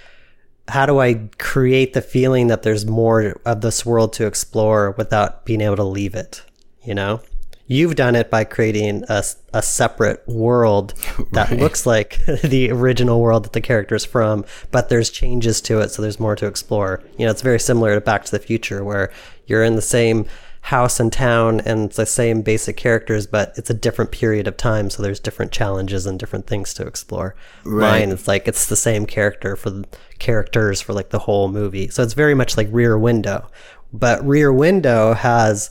how 0.68 0.84
do 0.84 0.98
I 0.98 1.28
create 1.38 1.92
the 1.92 2.02
feeling 2.02 2.48
that 2.48 2.62
there's 2.62 2.86
more 2.86 3.40
of 3.44 3.60
this 3.60 3.86
world 3.86 4.12
to 4.14 4.26
explore 4.26 4.92
without 4.92 5.44
being 5.44 5.60
able 5.60 5.76
to 5.76 5.84
leave 5.84 6.14
it? 6.14 6.42
You 6.82 6.94
know, 6.94 7.20
you've 7.66 7.96
done 7.96 8.14
it 8.14 8.30
by 8.30 8.44
creating 8.44 9.04
a, 9.08 9.22
a 9.52 9.62
separate 9.62 10.26
world 10.26 10.94
that 11.32 11.50
looks 11.52 11.86
like 11.86 12.24
the 12.42 12.70
original 12.70 13.20
world 13.20 13.44
that 13.44 13.52
the 13.52 13.60
character's 13.60 14.04
from, 14.04 14.44
but 14.70 14.88
there's 14.88 15.10
changes 15.10 15.60
to 15.62 15.80
it, 15.80 15.90
so 15.90 16.02
there's 16.02 16.20
more 16.20 16.36
to 16.36 16.46
explore. 16.46 17.02
You 17.18 17.26
know, 17.26 17.30
it's 17.30 17.42
very 17.42 17.60
similar 17.60 17.94
to 17.94 18.00
Back 18.00 18.24
to 18.24 18.30
the 18.30 18.38
Future, 18.38 18.84
where 18.84 19.12
you're 19.46 19.64
in 19.64 19.76
the 19.76 19.82
same 19.82 20.26
house 20.66 20.98
and 20.98 21.12
town 21.12 21.60
and 21.60 21.84
it's 21.84 21.96
the 21.96 22.04
same 22.04 22.42
basic 22.42 22.76
characters, 22.76 23.24
but 23.24 23.52
it's 23.56 23.70
a 23.70 23.74
different 23.74 24.10
period 24.10 24.48
of 24.48 24.56
time, 24.56 24.90
so 24.90 25.00
there's 25.00 25.20
different 25.20 25.52
challenges 25.52 26.06
and 26.06 26.18
different 26.18 26.48
things 26.48 26.74
to 26.74 26.84
explore. 26.84 27.36
Right. 27.64 28.00
Mine, 28.00 28.10
it's 28.10 28.26
like 28.26 28.48
it's 28.48 28.66
the 28.66 28.74
same 28.74 29.06
character 29.06 29.54
for 29.54 29.70
the 29.70 29.84
characters 30.18 30.80
for 30.80 30.92
like 30.92 31.10
the 31.10 31.20
whole 31.20 31.48
movie. 31.48 31.86
So 31.88 32.02
it's 32.02 32.14
very 32.14 32.34
much 32.34 32.56
like 32.56 32.66
Rear 32.72 32.98
Window. 32.98 33.48
But 33.92 34.26
Rear 34.26 34.52
Window 34.52 35.14
has 35.14 35.70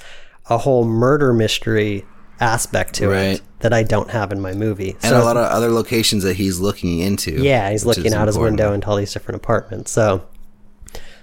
a 0.49 0.57
whole 0.59 0.85
murder 0.85 1.33
mystery 1.33 2.05
aspect 2.39 2.95
to 2.95 3.07
Right. 3.09 3.35
it 3.35 3.41
that 3.59 3.73
I 3.73 3.83
don't 3.83 4.11
have 4.11 4.31
in 4.31 4.39
my 4.41 4.53
movie. 4.53 4.95
and 5.01 5.15
a 5.15 5.23
lot 5.23 5.37
of 5.37 5.45
other 5.45 5.69
locations 5.71 6.23
that 6.23 6.35
he's 6.35 6.59
looking 6.59 6.99
into. 6.99 7.31
yeah, 7.31 7.69
he's 7.71 7.85
looking 7.85 8.13
out 8.13 8.27
his 8.27 8.37
window 8.37 8.73
into 8.73 8.87
all 8.87 8.95
these 8.97 9.13
different 9.13 9.37
apartments. 9.41 9.91
So 9.91 10.23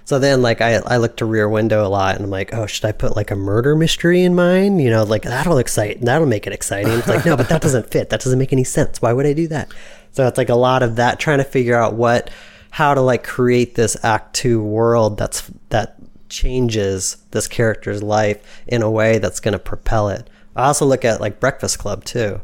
so 0.05 0.19
then 0.19 0.41
like 0.41 0.59
I 0.59 0.75
I 0.85 0.97
look 0.97 1.15
to 1.17 1.25
Rear 1.25 1.47
Window 1.47 1.85
a 1.85 1.87
lot 1.87 2.15
and 2.15 2.25
I'm 2.25 2.29
like, 2.31 2.53
"Oh, 2.53 2.65
should 2.65 2.83
I 2.85 2.91
put 2.91 3.15
like 3.15 3.31
a 3.31 3.35
murder 3.37 3.73
mystery 3.75 4.23
in 4.23 4.35
mine? 4.35 4.79
You 4.79 4.89
know, 4.89 5.03
like 5.03 5.21
that'll 5.23 5.57
excite 5.59 6.01
that'll 6.01 6.27
make 6.27 6.45
it 6.45 6.51
exciting." 6.51 6.91
It's 6.91 7.07
like, 7.07 7.25
"No, 7.25 7.37
but 7.37 7.47
that 7.49 7.61
doesn't 7.67 7.89
fit. 7.91 8.09
That 8.09 8.19
doesn't 8.19 8.37
make 8.39 8.51
any 8.51 8.65
sense. 8.65 9.01
Why 9.01 9.13
would 9.13 9.25
I 9.25 9.31
do 9.33 9.47
that?" 9.47 9.69
So 10.11 10.27
it's 10.27 10.37
like 10.37 10.49
a 10.49 10.55
lot 10.55 10.83
of 10.83 10.97
that 10.97 11.19
trying 11.19 11.37
to 11.37 11.45
figure 11.45 11.77
out 11.77 11.93
what 11.93 12.29
how 12.71 12.93
to 12.93 12.99
like 13.01 13.23
create 13.23 13.75
this 13.75 13.95
act 14.03 14.35
2 14.35 14.61
world 14.61 15.17
that's 15.17 15.43
that 15.69 15.95
changes 16.33 17.17
this 17.31 17.47
character's 17.47 18.03
life 18.03 18.61
in 18.67 18.81
a 18.81 18.89
way 18.91 19.19
that's 19.19 19.39
going 19.39 19.53
to 19.53 19.59
propel 19.59 20.09
it. 20.09 20.29
I 20.55 20.65
also 20.65 20.85
look 20.85 21.05
at 21.05 21.21
like 21.21 21.39
Breakfast 21.39 21.79
Club 21.79 22.03
too. 22.03 22.41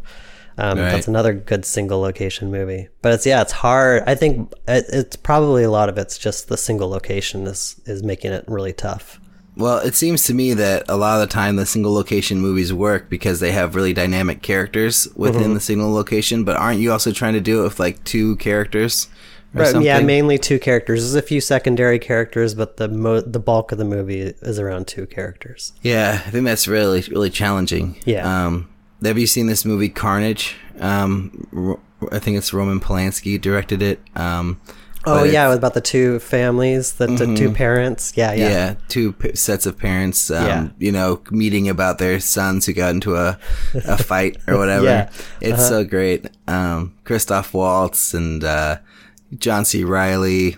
Um, 0.58 0.77
Right. 0.77 0.91
That's 0.91 1.08
another 1.08 1.34
good 1.34 1.63
single 1.65 2.00
location 2.01 2.51
movie. 2.51 2.89
But 3.01 3.13
it's 3.13 3.25
yeah, 3.25 3.41
it's 3.41 3.51
hard. 3.53 4.03
I 4.08 4.15
think 4.15 4.51
it, 4.67 4.86
it's 4.91 5.15
probably 5.15 5.63
a 5.63 5.72
lot 5.72 5.89
of 5.89 5.98
it's 5.98 6.17
just 6.17 6.48
the 6.50 6.58
single 6.58 6.89
location 6.89 7.48
is 7.48 7.79
is 7.86 8.03
making 8.03 8.31
it 8.34 8.43
really 8.48 8.74
tough. 8.74 9.19
Well, 9.55 9.79
it 9.79 9.96
seems 9.96 10.24
to 10.25 10.34
me 10.34 10.53
that 10.53 10.84
a 10.89 10.96
lot 10.96 11.22
of 11.22 11.27
the 11.27 11.34
time 11.34 11.55
the 11.55 11.65
single 11.65 11.93
location 11.93 12.39
movies 12.39 12.72
work 12.74 13.10
because 13.10 13.39
they 13.39 13.51
have 13.51 13.75
really 13.75 13.93
dynamic 13.93 14.41
characters 14.41 15.08
within 15.15 15.43
Mm-hmm. 15.43 15.53
the 15.55 15.60
single 15.60 15.91
location. 15.93 16.43
But 16.43 16.58
aren't 16.58 16.79
you 16.81 16.91
also 16.91 17.12
trying 17.12 17.34
to 17.34 17.41
do 17.41 17.62
it 17.62 17.63
with 17.63 17.79
like 17.79 18.03
two 18.03 18.36
characters? 18.38 19.08
Right, 19.53 19.81
yeah, 19.81 19.99
mainly 20.01 20.37
two 20.37 20.59
characters. 20.59 21.01
There's 21.01 21.15
a 21.15 21.25
few 21.25 21.41
secondary 21.41 21.97
characters, 21.97 22.53
but 22.53 22.77
the 22.77 22.87
mo- 22.87 23.21
the 23.21 23.39
bulk 23.39 23.71
of 23.71 23.77
the 23.79 23.85
movie 23.85 24.21
is 24.41 24.59
around 24.59 24.87
two 24.87 25.07
characters. 25.07 25.73
Yeah, 25.81 26.21
I 26.25 26.29
think 26.29 26.45
that's 26.45 26.67
really 26.67 27.01
really 27.09 27.29
challenging. 27.31 27.99
Yeah. 28.05 28.45
Um, 28.45 28.69
have 29.03 29.17
you 29.17 29.25
seen 29.27 29.47
this 29.47 29.65
movie 29.65 29.89
Carnage? 29.89 30.55
Um, 30.79 31.79
I 32.11 32.19
think 32.19 32.37
it's 32.37 32.53
Roman 32.53 32.79
Polanski 32.79 33.39
directed 33.41 33.81
it. 33.81 33.99
Um, 34.15 34.61
Oh 35.05 35.23
yeah, 35.23 35.45
it 35.45 35.47
was 35.47 35.57
about 35.57 35.73
the 35.73 35.81
two 35.81 36.19
families, 36.19 36.93
the, 36.93 37.07
the 37.07 37.33
two 37.33 37.51
parents. 37.51 38.13
Yeah, 38.17 38.33
yeah, 38.33 38.49
yeah, 38.49 38.75
two 38.89 39.13
p- 39.13 39.33
sets 39.33 39.65
of 39.65 39.77
parents. 39.77 40.29
Um, 40.29 40.45
Yeah. 40.45 40.67
you 40.77 40.91
know, 40.91 41.21
meeting 41.31 41.69
about 41.69 41.97
their 41.99 42.19
sons 42.19 42.65
who 42.65 42.73
got 42.73 42.93
into 42.93 43.15
a 43.15 43.39
a 43.85 43.97
fight 43.97 44.37
or 44.45 44.57
whatever. 44.59 44.83
Yeah. 44.85 45.09
Uh-huh. 45.09 45.23
It's 45.41 45.67
so 45.67 45.85
great. 45.85 46.27
Um, 46.49 46.93
Christoph 47.05 47.53
Waltz 47.53 48.13
and 48.13 48.43
uh, 48.43 48.79
John 49.38 49.65
C. 49.65 49.83
Reilly. 49.83 50.57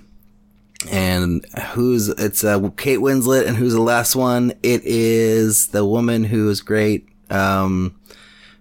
And 0.89 1.45
who's 1.73 2.09
it's 2.09 2.43
uh, 2.43 2.69
Kate 2.75 2.97
Winslet, 2.97 3.45
and 3.47 3.55
who's 3.55 3.73
the 3.73 3.81
last 3.81 4.15
one? 4.15 4.51
It 4.63 4.81
is 4.83 5.67
the 5.67 5.85
woman 5.85 6.23
who 6.23 6.49
is 6.49 6.61
great 6.61 7.07
um, 7.29 7.99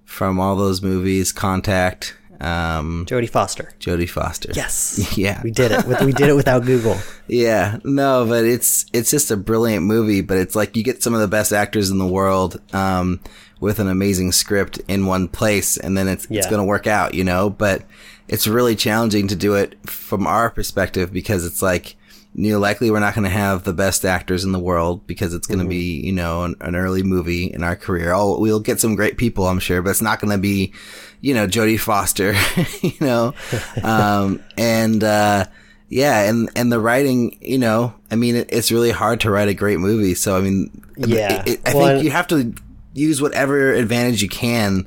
from 0.05 0.39
all 0.39 0.55
those 0.55 0.83
movies, 0.83 1.33
Contact. 1.33 2.15
Um, 2.41 3.05
Jodie 3.07 3.29
Foster. 3.29 3.73
Jodie 3.81 4.09
Foster. 4.09 4.51
Yes. 4.55 4.99
Yeah. 5.19 5.41
We 5.43 5.51
did 5.51 5.73
it. 5.73 5.85
We 6.05 6.13
did 6.13 6.29
it 6.29 6.35
without 6.35 6.65
Google. 6.65 6.99
Yeah, 7.33 7.79
no, 7.85 8.27
but 8.27 8.45
it's 8.45 8.87
it's 8.93 9.09
just 9.09 9.31
a 9.31 9.37
brilliant 9.37 9.87
movie. 9.87 10.21
But 10.21 10.39
it's 10.39 10.57
like 10.57 10.77
you 10.77 10.83
get 10.83 11.01
some 11.01 11.15
of 11.15 11.21
the 11.21 11.29
best 11.29 11.53
actors 11.53 11.89
in 11.89 11.99
the 11.99 12.07
world 12.07 12.61
um, 12.75 13.21
with 13.61 13.79
an 13.79 13.87
amazing 13.87 14.33
script 14.33 14.81
in 14.89 15.07
one 15.07 15.29
place, 15.29 15.77
and 15.77 15.97
then 15.97 16.09
it's 16.09 16.27
it's 16.29 16.49
going 16.49 16.59
to 16.59 16.65
work 16.65 16.89
out, 16.89 17.15
you 17.15 17.23
know. 17.23 17.49
But 17.49 17.85
it's 18.31 18.47
really 18.47 18.75
challenging 18.77 19.29
to 19.29 19.37
do 19.37 19.55
it 19.55 19.77
from 19.91 20.27
our 20.27 20.49
perspective 20.49 21.13
because 21.13 21.45
it's 21.45 21.61
like 21.61 21.97
you 22.33 22.53
know, 22.53 22.61
likely 22.61 22.93
we're 22.93 23.01
not 23.01 23.13
going 23.17 23.25
to 23.25 23.29
have 23.29 23.65
the 23.65 23.73
best 23.73 24.05
actors 24.05 24.45
in 24.45 24.53
the 24.53 24.59
world 24.61 25.05
because 25.09 25.35
it's 25.35 25.49
going 25.49 25.59
to 25.59 25.67
be 25.67 26.01
you 26.01 26.13
know 26.13 26.45
an, 26.45 26.55
an 26.61 26.77
early 26.77 27.03
movie 27.03 27.47
in 27.53 27.65
our 27.65 27.75
career. 27.75 28.13
Oh, 28.15 28.39
we'll 28.39 28.61
get 28.61 28.79
some 28.79 28.95
great 28.95 29.17
people, 29.19 29.49
I'm 29.49 29.59
sure, 29.59 29.83
but 29.83 29.91
it's 29.91 30.01
not 30.01 30.21
going 30.21 30.31
to 30.31 30.39
be 30.39 30.73
you 31.21 31.35
know 31.35 31.47
Jodie 31.49 31.79
Foster, 31.81 32.35
you 32.87 32.93
know, 33.01 33.35
um, 33.83 34.43
and. 34.57 35.03
uh 35.05 35.45
yeah, 35.93 36.21
and 36.31 36.49
and 36.55 36.71
the 36.71 36.79
writing, 36.79 37.37
you 37.41 37.59
know, 37.59 37.93
I 38.13 38.15
mean, 38.15 38.37
it, 38.37 38.51
it's 38.53 38.71
really 38.71 38.93
hard 38.93 39.19
to 39.23 39.31
write 39.33 39.49
a 39.49 39.55
great 39.55 39.81
movie. 39.81 40.15
So 40.15 40.37
I 40.39 40.41
mean, 40.41 40.71
Yeah. 40.97 41.43
it- 41.43 41.49
it- 41.49 41.61
I 41.67 41.75
Well, 41.75 41.87
think 41.89 42.05
you 42.05 42.11
have 42.13 42.29
to 42.29 42.55
use 42.95 43.21
whatever 43.21 43.73
advantage 43.75 44.23
you 44.23 44.29
can 44.29 44.87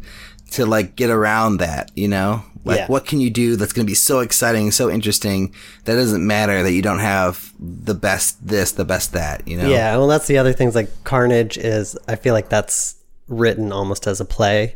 to 0.51 0.65
like 0.65 0.95
get 0.95 1.09
around 1.09 1.57
that. 1.57 1.91
You 1.93 2.07
know, 2.07 2.45
like 2.65 2.79
Yeah. 2.79 2.87
what 2.87 3.05
can 3.05 3.19
you 3.19 3.29
do 3.29 3.55
that's 3.55 3.73
going 3.73 3.85
to 3.85 3.89
be 3.91 3.95
so 3.95 4.19
exciting, 4.19 4.71
so 4.71 4.89
interesting 4.89 5.53
that 5.85 5.95
doesn't 5.95 6.25
matter 6.25 6.63
that 6.63 6.71
you 6.71 6.81
don't 6.81 6.99
have 6.99 7.51
the 7.59 7.93
best 7.93 8.45
this, 8.45 8.71
the 8.71 8.85
best 8.85 9.13
that. 9.13 9.47
You 9.47 9.57
know, 9.57 9.69
Yeah, 9.69 9.97
well, 9.97 10.07
that's 10.07 10.27
the 10.27 10.37
other 10.37 10.53
things. 10.53 10.75
Like 10.75 10.89
Carnage 11.03 11.57
is, 11.57 11.97
I 12.07 12.15
feel 12.15 12.33
like 12.33 12.49
that's 12.49 12.95
written 13.27 13.71
almost 13.71 14.07
as 14.07 14.19
a 14.21 14.25
play, 14.25 14.75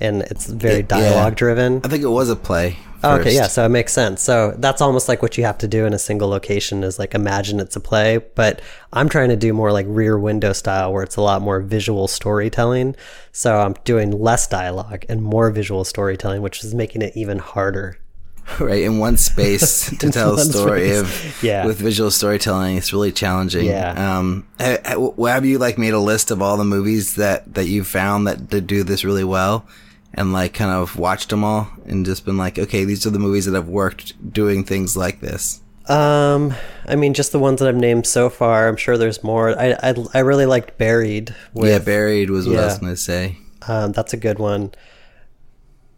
and 0.00 0.22
it's 0.22 0.46
very 0.46 0.82
dialogue 0.82 1.34
driven. 1.36 1.80
I 1.84 1.88
think 1.88 2.02
it 2.02 2.08
was 2.08 2.30
a 2.30 2.36
play. 2.36 2.76
Oh, 3.04 3.14
okay, 3.20 3.32
yeah, 3.32 3.46
so 3.46 3.64
it 3.64 3.68
makes 3.68 3.92
sense. 3.92 4.20
So 4.22 4.54
that's 4.58 4.80
almost 4.80 5.08
like 5.08 5.22
what 5.22 5.38
you 5.38 5.44
have 5.44 5.58
to 5.58 5.68
do 5.68 5.86
in 5.86 5.92
a 5.92 6.00
single 6.00 6.28
location 6.28 6.82
is 6.82 6.98
like 6.98 7.14
imagine 7.14 7.60
it's 7.60 7.76
a 7.76 7.80
play, 7.80 8.18
but 8.34 8.60
I'm 8.92 9.08
trying 9.08 9.28
to 9.28 9.36
do 9.36 9.52
more 9.52 9.70
like 9.70 9.86
rear 9.88 10.18
window 10.18 10.52
style 10.52 10.92
where 10.92 11.04
it's 11.04 11.14
a 11.14 11.20
lot 11.22 11.40
more 11.40 11.60
visual 11.60 12.08
storytelling. 12.08 12.96
So 13.30 13.56
I'm 13.56 13.74
doing 13.84 14.10
less 14.10 14.48
dialogue 14.48 15.04
and 15.08 15.22
more 15.22 15.50
visual 15.52 15.84
storytelling, 15.84 16.42
which 16.42 16.64
is 16.64 16.74
making 16.74 17.02
it 17.02 17.16
even 17.16 17.38
harder. 17.38 17.98
right 18.60 18.82
in 18.82 18.98
one 18.98 19.16
space 19.18 19.90
to 19.98 20.10
tell 20.10 20.34
a 20.34 20.40
story 20.44 20.96
of 20.96 21.38
Yeah. 21.42 21.66
with 21.66 21.76
visual 21.78 22.10
storytelling 22.10 22.78
it's 22.78 22.94
really 22.94 23.12
challenging 23.12 23.66
Yeah. 23.66 24.18
um 24.18 24.46
ha- 24.58 24.78
ha- 24.86 25.26
have 25.26 25.44
you 25.44 25.58
like 25.58 25.76
made 25.76 25.92
a 25.92 25.98
list 25.98 26.30
of 26.30 26.40
all 26.40 26.56
the 26.56 26.64
movies 26.64 27.16
that 27.16 27.52
that 27.56 27.66
you 27.66 27.84
found 27.84 28.26
that, 28.26 28.48
that 28.48 28.62
do 28.62 28.84
this 28.84 29.04
really 29.04 29.22
well 29.22 29.66
and 30.14 30.32
like 30.32 30.54
kind 30.54 30.70
of 30.70 30.96
watched 30.96 31.28
them 31.30 31.44
all 31.44 31.68
and 31.86 32.04
just 32.06 32.24
been 32.24 32.36
like 32.38 32.58
okay 32.58 32.84
these 32.84 33.06
are 33.06 33.10
the 33.10 33.18
movies 33.18 33.44
that 33.46 33.54
have 33.54 33.68
worked 33.68 34.32
doing 34.32 34.64
things 34.64 34.96
like 34.96 35.20
this 35.20 35.60
Um, 35.88 36.52
I 36.86 36.96
mean, 36.96 37.14
just 37.14 37.32
the 37.32 37.38
ones 37.38 37.60
that 37.60 37.68
I've 37.68 37.74
named 37.88 38.06
so 38.06 38.28
far. 38.28 38.68
I'm 38.68 38.76
sure 38.76 38.98
there's 38.98 39.22
more. 39.24 39.58
I 39.58 39.72
I, 39.82 39.94
I 40.12 40.18
really 40.20 40.44
liked 40.46 40.76
Buried. 40.76 41.34
With, 41.54 41.70
yeah 41.70 41.78
buried 41.78 42.28
was 42.30 42.46
what 42.46 42.58
i 42.58 42.64
was 42.66 42.78
gonna 42.78 42.94
say 42.96 43.38
Um, 43.66 43.92
that's 43.92 44.12
a 44.12 44.18
good 44.18 44.38
one. 44.38 44.72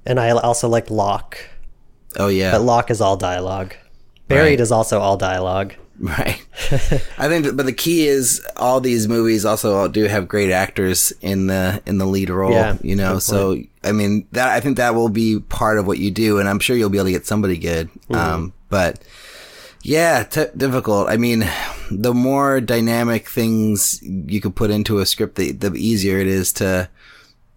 And 0.06 0.18
I 0.20 0.30
also 0.30 0.68
liked 0.68 0.90
Locke. 0.90 1.38
oh 2.18 2.28
yeah 2.28 2.52
But 2.52 2.62
Locke 2.62 2.90
is 2.90 3.00
all 3.00 3.16
dialogue. 3.16 3.74
Buried 4.28 4.50
Right. 4.50 4.60
is 4.60 4.70
also 4.72 5.00
all 5.00 5.16
dialogue. 5.16 5.74
Right. 6.02 6.42
I 7.18 7.28
think, 7.28 7.54
but 7.56 7.66
the 7.66 7.74
key 7.74 8.06
is 8.06 8.40
all 8.56 8.80
these 8.80 9.06
movies 9.06 9.44
also 9.44 9.86
do 9.86 10.04
have 10.04 10.28
great 10.28 10.50
actors 10.50 11.12
in 11.20 11.46
the 11.46 11.82
in 11.84 11.98
the 11.98 12.06
lead 12.06 12.30
role. 12.30 12.52
Yeah, 12.52 12.78
you 12.80 12.96
know, 12.96 13.18
so 13.18 13.58
I 13.84 13.92
mean 13.92 14.26
that 14.32 14.48
I 14.48 14.60
think 14.60 14.78
that 14.78 14.94
will 14.94 15.10
be 15.10 15.40
part 15.40 15.78
of 15.78 15.86
what 15.86 15.98
you 15.98 16.10
do, 16.10 16.38
and 16.38 16.48
I'm 16.48 16.58
sure 16.58 16.74
you'll 16.74 16.88
be 16.88 16.96
able 16.96 17.06
to 17.06 17.12
get 17.12 17.26
somebody 17.26 17.58
good. 17.58 17.90
Mm-hmm. 17.90 18.14
Um, 18.14 18.52
but 18.70 19.04
yeah, 19.82 20.24
t- 20.24 20.46
difficult. 20.56 21.08
I 21.10 21.18
mean, 21.18 21.46
the 21.90 22.14
more 22.14 22.62
dynamic 22.62 23.28
things 23.28 24.02
you 24.02 24.40
could 24.40 24.56
put 24.56 24.70
into 24.70 24.98
a 25.00 25.06
script, 25.06 25.36
the, 25.36 25.52
the 25.52 25.74
easier 25.74 26.18
it 26.18 26.26
is 26.26 26.52
to, 26.54 26.88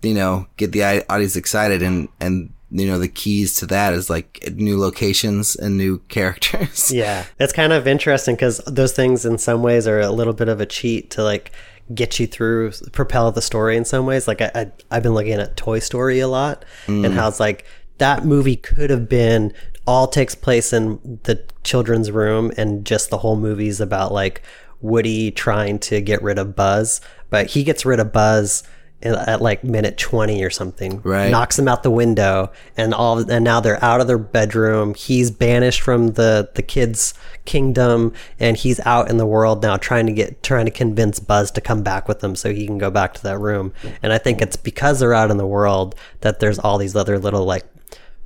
you 0.02 0.14
know, 0.14 0.48
get 0.58 0.74
the 0.74 0.84
audience 1.10 1.38
excited 1.38 1.82
and 1.82 2.10
and 2.20 2.53
you 2.74 2.88
know 2.88 2.98
the 2.98 3.08
keys 3.08 3.53
to 3.56 3.68
that 3.68 3.94
is 3.94 4.10
like 4.10 4.51
new 4.56 4.80
locations 4.80 5.56
and 5.56 5.77
new 5.77 6.00
characters. 6.10 6.92
Yeah. 6.92 7.25
It's 7.39 7.53
kind 7.53 7.72
of 7.72 7.88
interesting 7.88 8.36
because 8.36 8.58
those 8.65 8.94
things 8.94 9.25
in 9.25 9.38
some 9.38 9.62
ways 9.62 9.88
are 9.88 10.00
a 10.00 10.10
little 10.10 10.34
bit 10.34 10.50
of 10.50 10.60
a 10.60 10.65
cheat 10.65 11.12
to 11.12 11.24
like 11.24 11.52
get 11.93 12.19
you 12.19 12.26
through, 12.26 12.71
propel 12.91 13.32
the 13.32 13.41
story 13.41 13.78
in 13.78 13.86
some 13.86 14.06
ways. 14.06 14.28
Like 14.28 14.41
I, 14.41 14.52
I 14.56 14.71
I've 14.89 15.04
been 15.04 15.13
looking 15.13 15.34
at 15.34 15.56
Toy 15.56 15.80
Story 15.80 16.19
a 16.19 16.28
lot 16.28 16.65
and 16.88 17.06
mm. 17.06 17.13
how 17.13 17.28
it's 17.28 17.39
like 17.39 17.65
that 18.00 18.26
movie 18.26 18.56
could 18.56 18.89
have 18.89 19.08
been 19.08 19.54
all 19.86 20.08
takes 20.08 20.34
place 20.34 20.74
in 20.74 21.19
the 21.24 21.43
children's 21.63 22.10
room 22.10 22.52
and 22.58 22.86
just 22.86 23.10
the 23.10 23.19
whole 23.19 23.36
movie's 23.36 23.80
about 23.80 24.12
like 24.12 24.41
Woody 24.82 25.30
trying 25.30 25.78
to 25.80 26.02
get 26.02 26.21
rid 26.24 26.39
of 26.39 26.56
Buzz, 26.56 27.02
but 27.30 27.48
he 27.48 27.63
gets 27.63 27.86
rid 27.86 28.00
of 28.00 28.12
Buzz 28.12 28.63
at 29.04 29.42
like 29.42 29.63
minute 29.63 29.98
20 29.98 30.44
or 30.44 30.50
something. 30.50 31.02
Right. 31.02 31.30
knocks 31.30 31.58
them 31.58 31.68
out 31.68 31.84
the 31.84 31.92
window 31.92 32.52
and 32.78 32.94
all 32.94 33.20
and 33.30 33.44
now 33.44 33.60
they're 33.60 33.84
out 33.84 34.02
of 34.02 34.08
their 34.08 34.18
bedroom. 34.18 34.94
He's 34.96 35.32
banished 35.32 35.82
from 35.82 36.13
the 36.13 36.50
the 36.56 36.62
kids 36.62 37.13
kingdom 37.46 38.13
and 38.39 38.56
he's 38.56 38.80
out 38.82 39.10
in 39.10 39.18
the 39.18 39.26
world 39.26 39.62
now 39.62 39.78
trying 39.78 40.06
to 40.08 40.13
get 40.13 40.42
trying 40.44 40.66
to 40.66 40.72
convince 40.72 41.20
buzz 41.20 41.52
to 41.52 41.62
come 41.62 41.84
back 41.84 42.08
with 42.08 42.22
them 42.22 42.36
so 42.36 42.54
he 42.54 42.66
can 42.66 42.78
go 42.78 42.89
back 42.89 43.13
to 43.16 43.24
that 43.24 43.38
room. 43.38 43.74
And 44.02 44.13
i 44.13 44.18
think 44.18 44.42
it's 44.42 44.56
because 44.56 45.00
they're 45.00 45.13
out 45.13 45.32
in 45.32 45.38
the 45.38 45.48
world 45.48 45.96
that 46.22 46.39
there's 46.39 46.60
all 46.60 46.78
these 46.78 46.96
other 46.96 47.20
little 47.20 47.46
like 47.46 47.66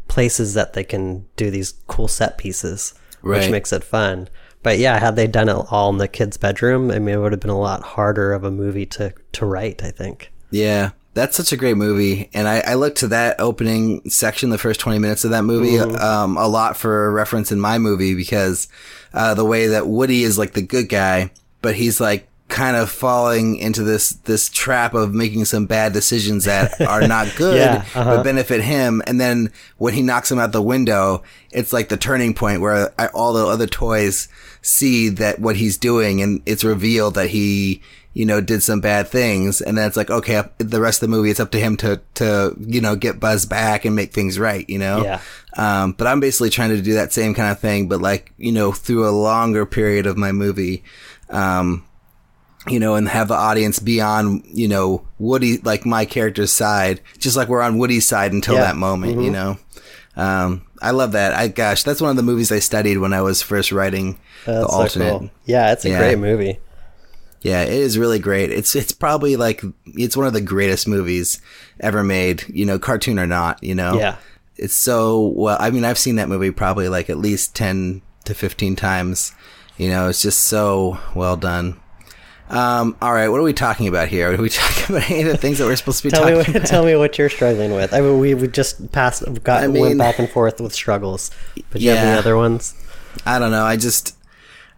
places 0.07 0.53
that 0.53 0.73
they 0.73 0.83
can 0.83 1.25
do 1.35 1.49
these 1.51 1.73
cool 1.87 2.07
set 2.07 2.37
pieces 2.37 2.93
which 3.21 3.51
makes 3.51 3.73
it 3.73 3.83
fun. 3.83 4.29
But 4.63 4.79
yeah 4.79 4.99
had 4.99 5.15
they 5.15 5.27
done 5.27 5.49
it 5.49 5.55
all 5.71 5.89
in 5.89 5.97
the 5.97 6.07
kid's 6.07 6.37
bedroom 6.37 6.91
i 6.91 6.99
mean 6.99 7.15
it 7.15 7.17
would 7.19 7.31
have 7.31 7.41
been 7.41 7.49
a 7.49 7.59
lot 7.59 7.81
harder 7.81 8.33
of 8.33 8.43
a 8.43 8.51
movie 8.51 8.85
to 8.87 9.13
to 9.33 9.45
write 9.45 9.81
i 9.83 9.91
think 9.91 10.31
Yeah, 10.49 10.91
that's 11.13 11.35
such 11.35 11.51
a 11.51 11.57
great 11.57 11.77
movie, 11.77 12.29
and 12.33 12.47
I, 12.47 12.59
I 12.59 12.73
look 12.75 12.95
to 12.95 13.07
that 13.07 13.39
opening 13.39 14.07
section, 14.09 14.49
the 14.49 14.57
first 14.57 14.79
twenty 14.79 14.99
minutes 14.99 15.23
of 15.25 15.31
that 15.31 15.43
movie, 15.43 15.77
um, 15.79 16.37
a 16.37 16.47
lot 16.47 16.77
for 16.77 17.11
reference 17.11 17.51
in 17.51 17.59
my 17.59 17.77
movie 17.79 18.13
because 18.15 18.67
uh, 19.13 19.33
the 19.33 19.45
way 19.45 19.67
that 19.67 19.87
Woody 19.87 20.23
is 20.23 20.37
like 20.37 20.53
the 20.53 20.61
good 20.61 20.89
guy, 20.89 21.31
but 21.61 21.75
he's 21.75 21.99
like 21.99 22.27
kind 22.49 22.77
of 22.77 22.89
falling 22.89 23.57
into 23.57 23.83
this 23.83 24.11
this 24.23 24.47
trap 24.47 24.93
of 24.93 25.13
making 25.13 25.43
some 25.43 25.65
bad 25.65 25.91
decisions 25.91 26.45
that 26.45 26.79
are 26.79 27.05
not 27.05 27.27
good 27.35 27.57
Yeah, 27.57 27.83
uh-huh. 27.93 28.17
but 28.17 28.23
benefit 28.23 28.61
him 28.61 29.01
and 29.05 29.19
then 29.19 29.51
when 29.77 29.93
he 29.93 30.01
knocks 30.01 30.31
him 30.31 30.39
out 30.39 30.53
the 30.53 30.61
window 30.61 31.23
it's 31.51 31.73
like 31.73 31.89
the 31.89 31.97
turning 31.97 32.33
point 32.33 32.61
where 32.61 32.93
I, 32.97 33.07
all 33.07 33.33
the 33.33 33.45
other 33.45 33.67
toys 33.67 34.29
see 34.61 35.09
that 35.09 35.39
what 35.39 35.57
he's 35.57 35.77
doing 35.77 36.21
and 36.21 36.41
it's 36.45 36.63
revealed 36.63 37.15
that 37.15 37.31
he 37.31 37.81
you 38.17 38.25
know 38.25 38.39
did 38.41 38.63
some 38.63 38.79
bad 38.81 39.07
things 39.07 39.61
and 39.61 39.77
then 39.77 39.85
it's 39.87 39.97
like 39.97 40.09
okay 40.09 40.41
the 40.57 40.81
rest 40.81 40.97
of 41.03 41.09
the 41.09 41.15
movie 41.15 41.29
it's 41.29 41.39
up 41.39 41.51
to 41.51 41.59
him 41.59 41.77
to 41.77 42.01
to 42.15 42.55
you 42.59 42.81
know 42.81 42.95
get 42.95 43.19
buzz 43.19 43.45
back 43.45 43.85
and 43.85 43.95
make 43.95 44.11
things 44.13 44.39
right 44.39 44.65
you 44.69 44.79
know 44.79 45.03
Yeah. 45.03 45.19
um, 45.55 45.91
but 45.91 46.07
I'm 46.07 46.19
basically 46.19 46.49
trying 46.49 46.69
to 46.69 46.81
do 46.81 46.93
that 46.95 47.13
same 47.13 47.33
kind 47.35 47.51
of 47.51 47.59
thing, 47.59 47.87
but 47.89 48.01
like, 48.01 48.31
you 48.37 48.51
know, 48.51 48.71
through 48.71 49.07
a 49.07 49.11
longer 49.29 49.65
period 49.65 50.05
of 50.07 50.15
my 50.17 50.31
movie, 50.31 50.83
um, 51.29 51.83
you 52.67 52.79
know, 52.79 52.95
and 52.95 53.07
have 53.07 53.27
the 53.29 53.33
audience 53.35 53.79
be 53.79 54.01
on, 54.01 54.43
you 54.45 54.67
know, 54.67 55.07
Woody, 55.19 55.57
like 55.59 55.85
my 55.85 56.05
character's 56.05 56.51
side, 56.51 57.01
just 57.17 57.37
like 57.37 57.47
we're 57.47 57.61
on 57.61 57.77
Woody's 57.77 58.05
side 58.07 58.33
until 58.33 58.55
Yeah. 58.55 58.61
that 58.65 58.75
moment, 58.75 59.21
you 59.21 59.31
know? 59.31 59.57
Um, 60.15 60.61
I 60.81 60.91
love 60.91 61.11
that. 61.13 61.33
I, 61.33 61.47
gosh, 61.47 61.83
that's 61.83 62.01
one 62.01 62.09
of 62.11 62.17
the 62.17 62.23
movies 62.23 62.51
I 62.51 62.59
studied 62.59 62.97
when 62.97 63.13
I 63.13 63.21
was 63.21 63.41
first 63.41 63.71
writing 63.71 64.17
the 64.45 64.51
That's 64.53 64.71
so 64.73 64.79
alternate. 64.79 65.19
cool. 65.19 65.29
yeah 65.45 65.71
it's 65.73 65.85
a 65.85 65.89
Yeah. 65.89 65.99
great 65.99 66.19
movie 66.19 66.59
Yeah, 67.41 67.61
it 67.63 67.73
is 67.73 67.97
really 67.97 68.19
great. 68.19 68.51
It's 68.51 68.75
it's 68.75 68.91
probably 68.91 69.35
like 69.35 69.63
it's 69.85 70.17
one 70.17 70.25
of 70.27 70.33
the 70.33 70.41
greatest 70.41 70.87
movies 70.87 71.41
ever 71.79 72.03
made, 72.03 72.43
you 72.49 72.65
know, 72.65 72.79
cartoon 72.79 73.19
or 73.19 73.27
not, 73.27 73.63
you 73.63 73.75
know. 73.75 73.97
Yeah. 73.99 74.17
It's 74.55 74.73
so 74.73 75.27
well, 75.35 75.57
I 75.59 75.69
mean, 75.69 75.85
I've 75.85 75.99
seen 75.99 76.15
that 76.15 76.29
movie 76.29 76.51
probably 76.51 76.89
like 76.89 77.09
at 77.09 77.17
least 77.17 77.55
10 77.55 78.01
to 78.25 78.33
15 78.33 78.75
times. 78.75 79.33
You 79.77 79.89
know, 79.89 80.09
it's 80.09 80.23
just 80.23 80.45
so 80.45 80.99
well 81.13 81.37
done. 81.37 81.79
Um, 82.49 82.95
all 83.01 83.13
right, 83.13 83.27
what 83.27 83.39
are 83.39 83.43
we 83.43 83.53
talking 83.53 83.87
about 83.87 84.07
here? 84.07 84.31
Are 84.33 84.37
we 84.37 84.49
talking 84.49 84.95
about 84.95 85.11
any 85.11 85.21
of 85.21 85.27
the 85.27 85.37
things 85.37 85.57
that 85.57 85.65
we're 85.65 85.75
supposed 85.75 86.01
to 86.01 86.03
be 86.05 86.09
tell 86.11 86.23
me 86.25 86.31
talking 86.31 86.53
what, 86.53 86.55
about? 86.61 86.67
tell 86.67 86.85
me 86.85 86.95
what 86.95 87.17
you're 87.17 87.29
struggling 87.29 87.73
with. 87.73 87.93
I 87.93 87.99
mean, 87.99 88.19
we 88.19 88.33
we 88.35 88.47
just 88.47 88.91
passed, 88.93 89.23
got 89.43 89.63
I 89.63 89.67
mean- 89.67 89.81
went 89.81 89.97
back 89.97 90.17
and 90.17 90.29
forth 90.29 90.61
with 90.61 90.73
struggles. 90.73 91.29
But 91.71 91.81
you 91.81 91.89
have 91.89 91.99
any 91.99 92.17
other 92.17 92.37
ones? 92.37 92.73
I 93.25 93.37
don't 93.37 93.51
know. 93.51 93.65
I 93.65 93.75
just, 93.75 94.15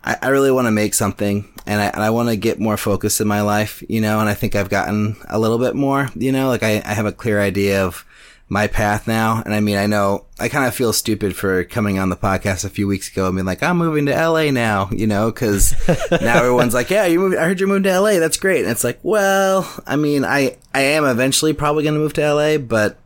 I, 0.03 0.17
I 0.21 0.27
really 0.29 0.51
want 0.51 0.65
to 0.65 0.71
make 0.71 0.93
something 0.95 1.47
and 1.69 1.79
I, 1.79 1.85
and 1.85 2.01
I 2.01 2.09
want 2.09 2.29
to 2.29 2.35
get 2.35 2.59
more 2.59 2.77
focus 2.77 3.21
in 3.21 3.27
my 3.27 3.41
life, 3.41 3.83
you 3.87 4.01
know, 4.01 4.19
and 4.19 4.27
I 4.27 4.33
think 4.33 4.55
I've 4.55 4.69
gotten 4.69 5.15
a 5.27 5.37
little 5.37 5.59
bit 5.59 5.75
more, 5.75 6.09
you 6.15 6.31
know, 6.31 6.47
like 6.47 6.63
I, 6.63 6.81
I 6.83 6.95
have 6.95 7.05
a 7.05 7.11
clear 7.11 7.39
idea 7.39 7.85
of 7.85 8.03
my 8.47 8.65
path 8.65 9.07
now. 9.07 9.43
And 9.45 9.53
I 9.53 9.59
mean, 9.59 9.77
I 9.77 9.85
know 9.85 10.25
I 10.39 10.49
kind 10.49 10.65
of 10.65 10.73
feel 10.73 10.93
stupid 10.93 11.35
for 11.35 11.63
coming 11.65 11.99
on 11.99 12.09
the 12.09 12.17
podcast 12.17 12.65
a 12.65 12.69
few 12.69 12.87
weeks 12.87 13.11
ago 13.11 13.27
and 13.27 13.35
being 13.35 13.45
like, 13.45 13.61
I'm 13.61 13.77
moving 13.77 14.07
to 14.07 14.29
LA 14.29 14.49
now, 14.49 14.89
you 14.91 15.05
know, 15.05 15.31
cause 15.31 15.75
now 16.11 16.39
everyone's 16.39 16.73
like, 16.73 16.89
yeah, 16.89 17.05
you 17.05 17.19
moved, 17.19 17.37
I 17.37 17.45
heard 17.45 17.59
you're 17.59 17.69
moving 17.69 17.83
to 17.83 17.99
LA. 17.99 18.17
That's 18.17 18.37
great. 18.37 18.63
And 18.63 18.71
it's 18.71 18.83
like, 18.83 18.99
well, 19.03 19.71
I 19.85 19.95
mean, 19.95 20.25
I, 20.25 20.57
I 20.73 20.81
am 20.81 21.05
eventually 21.05 21.53
probably 21.53 21.83
going 21.83 21.93
to 21.93 21.99
move 21.99 22.13
to 22.13 22.33
LA, 22.33 22.57
but 22.57 22.97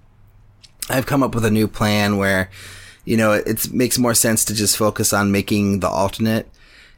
I've 0.90 1.06
come 1.06 1.22
up 1.22 1.36
with 1.36 1.44
a 1.44 1.52
new 1.52 1.68
plan 1.68 2.16
where, 2.16 2.50
you 3.04 3.18
know, 3.18 3.34
it, 3.34 3.46
it 3.46 3.74
makes 3.74 4.00
more 4.00 4.14
sense 4.14 4.46
to 4.46 4.54
just 4.54 4.78
focus 4.78 5.12
on 5.12 5.34
making 5.34 5.82
the 5.82 5.90
alternate 5.90 6.48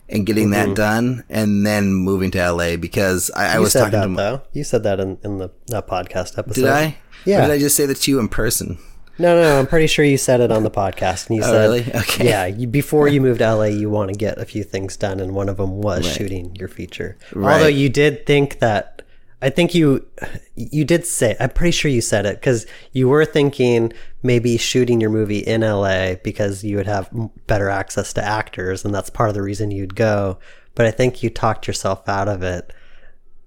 and 0.10 0.26
getting 0.26 0.50
Mm-hmm. 0.50 0.70
that 0.70 0.76
done, 0.76 1.24
and 1.30 1.66
then 1.66 1.94
moving 1.94 2.32
to 2.32 2.52
LA 2.52 2.76
because 2.78 3.32
I, 3.36 3.56
I 3.56 3.60
was 3.60 3.72
said 3.74 3.86
talking 3.92 4.00
that 4.00 4.04
to. 4.04 4.10
My, 4.10 4.22
though. 4.24 4.42
You 4.54 4.64
said 4.64 4.84
that 4.84 5.00
in, 5.00 5.18
in 5.24 5.38
the 5.40 5.50
that 5.68 5.88
podcast 5.88 6.38
episode. 6.38 6.62
did 6.62 6.66
I? 6.70 6.98
Yeah. 7.26 7.40
Or 7.40 7.42
did 7.48 7.52
I 7.52 7.60
just 7.60 7.76
say 7.76 7.86
that 7.88 7.96
to 7.96 8.12
you 8.12 8.20
in 8.20 8.28
person? 8.30 8.78
No, 9.18 9.42
no, 9.42 9.60
I'm 9.60 9.66
pretty 9.66 9.88
sure 9.88 10.04
you 10.04 10.18
said 10.18 10.42
it 10.42 10.52
on 10.52 10.64
the 10.64 10.70
podcast. 10.70 11.28
And 11.30 11.38
you 11.38 11.42
Oh, 11.46 11.46
said, 11.48 11.60
really? 11.62 11.82
Okay. 11.96 12.28
Yeah, 12.28 12.46
you, 12.48 12.68
before 12.68 13.08
you 13.08 13.22
moved 13.22 13.40
to 13.40 13.56
LA, 13.56 13.64
you 13.66 13.90
want 13.90 14.10
to 14.12 14.16
get 14.18 14.38
a 14.38 14.46
few 14.46 14.64
things 14.64 14.98
done, 14.98 15.20
and 15.22 15.34
one 15.34 15.48
of 15.50 15.56
them 15.58 15.82
was 15.82 16.06
shooting 16.06 16.54
your 16.58 16.68
feature. 16.68 17.18
Right. 17.34 17.54
Although 17.54 17.68
you 17.68 17.88
did 17.90 18.26
think 18.26 18.60
that, 18.60 18.95
I 19.46 19.52
think 19.52 19.76
you 19.76 20.04
you 20.56 20.84
did 20.84 21.06
say. 21.06 21.38
I'm 21.40 21.52
pretty 21.52 21.70
sure 21.70 21.92
you 21.92 22.02
said 22.02 22.26
it 22.26 22.38
because 22.40 22.66
you 22.94 23.08
were 23.08 23.26
thinking 23.26 23.94
maybe 24.24 24.58
shooting 24.58 25.00
your 25.00 25.12
movie 25.12 25.38
in 25.38 25.62
LA 25.62 26.16
because 26.16 26.64
you 26.64 26.78
would 26.78 26.88
have 26.88 27.12
better 27.46 27.70
access 27.70 28.12
to 28.14 28.24
actors, 28.24 28.84
and 28.84 28.94
that's 28.94 29.12
part 29.12 29.30
of 29.30 29.36
the 29.36 29.44
reason 29.44 29.70
you'd 29.70 29.94
go. 29.94 30.40
But 30.74 30.88
I 30.88 30.92
think 30.92 31.22
you 31.22 31.30
talked 31.30 31.68
yourself 31.68 32.10
out 32.10 32.28
of 32.28 32.42
it. 32.42 32.74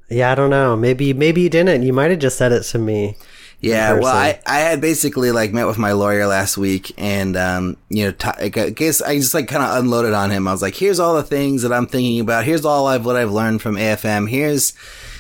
Yeah, 0.09 0.31
I 0.31 0.37
don't 0.37 0.51
know. 0.51 0.77
Maybe 0.77 1.13
maybe 1.13 1.41
you 1.41 1.51
didn't. 1.51 1.83
You 1.83 1.93
might 1.93 2.13
have 2.13 2.21
just 2.21 2.39
said 2.39 2.53
it 2.53 2.63
to 2.63 2.79
me. 2.79 3.17
Yeah, 3.61 3.95
well. 3.95 4.17
I, 4.17 4.39
I 4.47 4.61
had 4.61 4.81
basically 4.81 5.33
like 5.33 5.53
met 5.53 5.67
with 5.67 5.79
my 5.79 5.91
lawyer 5.91 6.29
last 6.29 6.57
week, 6.57 6.93
and 6.97 7.37
um, 7.37 7.77
you 7.89 8.05
know, 8.05 8.13
t- 8.13 8.29
I 8.39 8.49
guess 8.51 9.03
I 9.03 9.17
just 9.17 9.35
like 9.35 9.49
kind 9.49 9.65
of 9.65 9.77
unloaded 9.79 10.15
on 10.15 10.31
him. 10.31 10.47
I 10.47 10.53
was 10.53 10.63
like, 10.63 10.77
"Here's 10.77 11.01
all 11.01 11.17
the 11.17 11.25
things 11.25 11.63
that 11.63 11.73
I'm 11.73 11.89
thinking 11.89 12.21
about. 12.21 12.45
Here's 12.45 12.65
all 12.65 12.87
I've 12.87 13.05
what 13.05 13.17
I've 13.17 13.33
learned 13.33 13.63
from 13.63 13.75
AFM. 13.75 14.31
Here's 14.31 14.75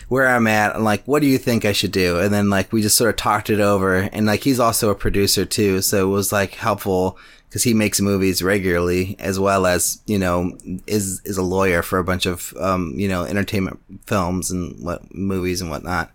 where 0.08 0.28
I'm 0.28 0.46
at. 0.46 0.74
And 0.74 0.84
like, 0.84 1.04
what 1.04 1.22
do 1.22 1.28
you 1.28 1.38
think 1.38 1.64
I 1.64 1.72
should 1.72 1.92
do?" 1.92 2.18
And 2.18 2.32
then 2.32 2.50
like 2.50 2.72
we 2.72 2.82
just 2.82 2.96
sort 2.96 3.10
of 3.10 3.16
talked 3.16 3.50
it 3.50 3.60
over, 3.60 3.96
and 3.96 4.26
like 4.26 4.42
he's 4.42 4.60
also 4.60 4.90
a 4.90 4.94
producer 4.94 5.44
too, 5.44 5.80
so 5.80 6.08
it 6.08 6.12
was 6.12 6.32
like 6.32 6.54
helpful 6.54 7.18
because 7.48 7.62
he 7.62 7.72
makes 7.72 8.00
movies 8.00 8.42
regularly 8.42 9.16
as 9.18 9.40
well 9.40 9.66
as 9.66 10.02
you 10.06 10.18
know 10.18 10.52
is 10.86 11.22
is 11.24 11.38
a 11.38 11.42
lawyer 11.42 11.82
for 11.82 11.98
a 11.98 12.04
bunch 12.04 12.26
of 12.26 12.52
um, 12.58 12.92
you 12.96 13.08
know 13.08 13.24
entertainment 13.24 13.80
films 14.06 14.50
and 14.50 14.82
what 14.84 15.14
movies 15.14 15.60
and 15.60 15.70
whatnot. 15.70 16.10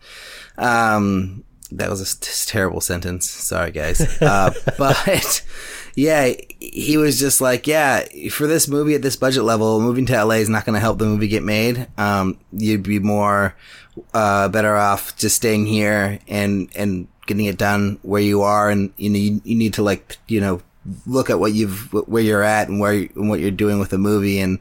Um, 0.58 1.44
that 1.72 1.90
was 1.90 2.02
a 2.02 2.04
s- 2.04 2.46
terrible 2.46 2.82
sentence. 2.82 3.30
Sorry, 3.30 3.72
guys. 3.72 4.22
Uh, 4.22 4.54
but 4.78 5.44
yeah, 5.96 6.34
he 6.60 6.98
was 6.98 7.20
just 7.20 7.42
like, 7.42 7.68
yeah, 7.68 8.04
for 8.30 8.48
this 8.48 8.68
movie 8.68 8.96
at 8.96 9.02
this 9.02 9.16
budget 9.16 9.44
level, 9.44 9.80
moving 9.80 10.06
to 10.08 10.24
LA 10.26 10.36
is 10.36 10.50
not 10.50 10.66
going 10.66 10.76
to 10.76 10.80
help 10.80 11.00
the 11.00 11.06
movie 11.06 11.28
get 11.28 11.44
made. 11.44 11.88
Um, 11.98 12.38
you'd 12.52 12.84
be 12.84 13.00
more 13.00 13.56
uh, 14.14 14.50
better 14.50 14.76
off 14.76 15.16
just 15.18 15.36
staying 15.36 15.66
here 15.66 16.20
and 16.28 16.70
and 16.76 17.08
getting 17.26 17.46
it 17.46 17.58
done 17.58 18.00
where 18.02 18.22
you 18.22 18.42
are, 18.42 18.70
and 18.70 18.94
you 18.98 19.10
know 19.10 19.20
you, 19.20 19.42
you 19.44 19.56
need 19.56 19.74
to 19.76 19.84
like 19.84 20.18
you 20.28 20.42
know 20.42 20.62
look 21.06 21.30
at 21.30 21.40
what 21.40 21.54
you've 21.54 21.92
where 21.94 22.24
you're 22.24 22.44
at 22.44 22.68
and 22.68 22.80
where 22.80 22.94
and 22.94 23.30
what 23.30 23.40
you're 23.40 23.52
doing 23.52 23.80
with 23.80 23.90
the 23.90 23.98
movie 23.98 24.40
and 24.40 24.60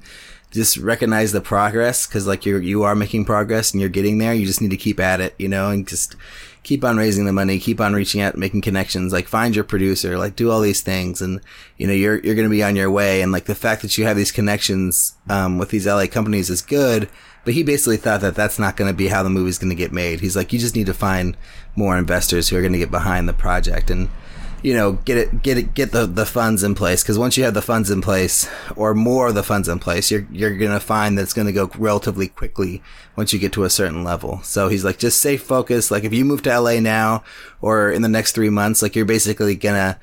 just 0.53 0.77
recognize 0.77 1.33
the 1.33 1.41
progress 1.41 2.07
because 2.07 2.27
like 2.27 2.45
you're 2.45 2.61
you 2.61 2.83
are 2.83 2.95
making 2.95 3.25
progress 3.25 3.73
and 3.73 3.81
you're 3.81 3.91
getting 3.91 4.19
there. 4.19 4.35
You 4.35 4.47
just 4.47 4.61
need 4.61 4.71
to 4.71 4.77
keep 4.77 5.01
at 5.01 5.21
it 5.21 5.35
you 5.39 5.49
know 5.49 5.71
and 5.71 5.89
just 5.89 6.15
keep 6.63 6.85
on 6.85 6.97
raising 6.97 7.25
the 7.25 7.33
money 7.33 7.59
keep 7.59 7.81
on 7.81 7.93
reaching 7.93 8.21
out 8.21 8.39
making 8.39 8.61
connections 8.61 9.13
like 9.13 9.27
find 9.27 9.57
your 9.57 9.65
producer 9.65 10.17
like 10.17 10.37
do 10.37 10.51
all 10.51 10.61
these 10.61 10.83
things. 10.83 11.21
And 11.23 11.41
you 11.79 11.87
know 11.87 11.93
you're 11.95 12.21
you're 12.21 12.35
going 12.35 12.49
to 12.49 12.55
be 12.55 12.63
on 12.63 12.77
your 12.77 12.91
way. 12.91 13.23
And 13.23 13.33
like 13.33 13.47
the 13.47 13.55
fact 13.55 13.83
that 13.83 13.97
you 13.97 14.05
have 14.05 14.17
these 14.17 14.33
connections 14.33 15.17
um, 15.29 15.59
with 15.59 15.71
these 15.71 15.87
LA 15.87 16.07
companies 16.07 16.51
is 16.51 16.63
good 16.63 17.09
but 17.45 17.55
he 17.55 17.63
basically 17.63 17.97
thought 17.97 18.21
that 18.21 18.35
that's 18.35 18.59
not 18.59 18.77
going 18.77 18.91
to 18.91 18.97
be 18.97 19.09
how 19.09 19.23
the 19.23 19.31
movie's 19.31 19.59
going 19.59 19.71
to 19.71 19.77
get 19.77 19.93
made 19.93 20.21
he's 20.21 20.37
like 20.37 20.53
you 20.53 20.59
just 20.59 20.77
need 20.77 20.87
to 20.87 20.95
find 20.95 21.37
more 21.77 21.97
investors 21.97 22.49
who 22.49 22.57
are 22.57 22.61
going 22.61 22.73
to 22.73 22.79
get 22.79 22.91
behind 22.91 23.29
the 23.29 23.33
project 23.33 23.91
and 23.91 24.09
you 24.63 24.75
know, 24.75 24.93
get 24.93 25.19
it, 25.19 25.43
get 25.43 25.59
it, 25.59 25.75
get 25.75 25.91
the, 25.91 26.07
the 26.07 26.25
funds 26.25 26.63
in 26.63 26.75
place. 26.75 27.03
Cause 27.03 27.19
once 27.19 27.37
you 27.37 27.45
have 27.45 27.55
the 27.55 27.63
funds 27.63 27.91
in 27.91 28.01
place 28.01 28.49
or 28.77 28.95
more 28.95 29.29
of 29.29 29.35
the 29.35 29.43
funds 29.43 29.69
in 29.69 29.79
place, 29.81 30.11
you're, 30.11 30.27
you're 30.31 30.57
going 30.57 30.71
to 30.71 30.81
find 30.81 31.19
that 31.19 31.23
it's 31.23 31.33
going 31.33 31.47
to 31.47 31.53
go 31.53 31.71
relatively 31.77 32.29
quickly 32.29 32.83
once 33.17 33.33
you 33.33 33.39
get 33.39 33.53
to 33.53 33.65
a 33.65 33.71
certain 33.71 34.05
level. 34.05 34.41
So 34.43 34.69
he's 34.69 34.85
like, 34.85 34.99
just 34.99 35.19
stay 35.19 35.37
focused. 35.37 35.91
Like 35.91 36.05
if 36.05 36.13
you 36.13 36.25
move 36.25 36.43
to 36.43 36.61
LA 36.61 36.79
now 36.79 37.25
or 37.61 37.91
in 37.91 38.03
the 38.03 38.09
next 38.09 38.33
three 38.33 38.51
months, 38.51 38.83
like 38.83 38.95
you're 38.95 39.05
basically 39.05 39.57
going 39.57 39.75
to 39.75 39.99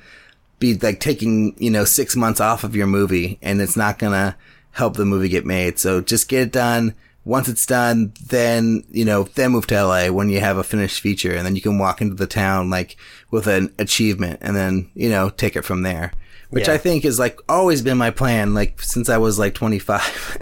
be 0.59 0.77
like 0.77 0.99
taking, 0.99 1.55
you 1.57 1.71
know, 1.71 1.85
six 1.85 2.17
months 2.17 2.41
off 2.41 2.65
of 2.65 2.75
your 2.75 2.87
movie 2.87 3.39
and 3.41 3.61
it's 3.61 3.77
not 3.77 3.97
going 3.97 4.13
to 4.13 4.35
help 4.71 4.97
the 4.97 5.05
movie 5.05 5.29
get 5.29 5.45
made. 5.45 5.79
So 5.79 6.01
just 6.01 6.27
get 6.27 6.41
it 6.41 6.51
done. 6.51 6.95
Once 7.25 7.47
it's 7.47 7.65
done, 7.65 8.13
then, 8.25 8.83
you 8.89 9.05
know, 9.05 9.23
then 9.35 9.51
move 9.51 9.67
to 9.67 9.83
LA 9.83 10.07
when 10.07 10.29
you 10.29 10.39
have 10.39 10.57
a 10.57 10.63
finished 10.63 11.01
feature 11.01 11.35
and 11.35 11.45
then 11.45 11.55
you 11.55 11.61
can 11.61 11.77
walk 11.77 12.01
into 12.01 12.15
the 12.15 12.25
town 12.25 12.69
like 12.69 12.95
with 13.29 13.45
an 13.45 13.73
achievement 13.77 14.39
and 14.41 14.55
then, 14.55 14.89
you 14.95 15.09
know, 15.09 15.29
take 15.29 15.55
it 15.55 15.63
from 15.63 15.83
there. 15.83 16.11
Which 16.49 16.67
Yeah. 16.67 16.73
I 16.73 16.77
think 16.77 17.05
is 17.05 17.19
like 17.19 17.39
always 17.47 17.83
been 17.83 17.97
my 17.97 18.09
plan, 18.09 18.55
like 18.55 18.81
since 18.81 19.09
I 19.09 19.17
was 19.17 19.37
like 19.37 19.53
25. 19.53 20.37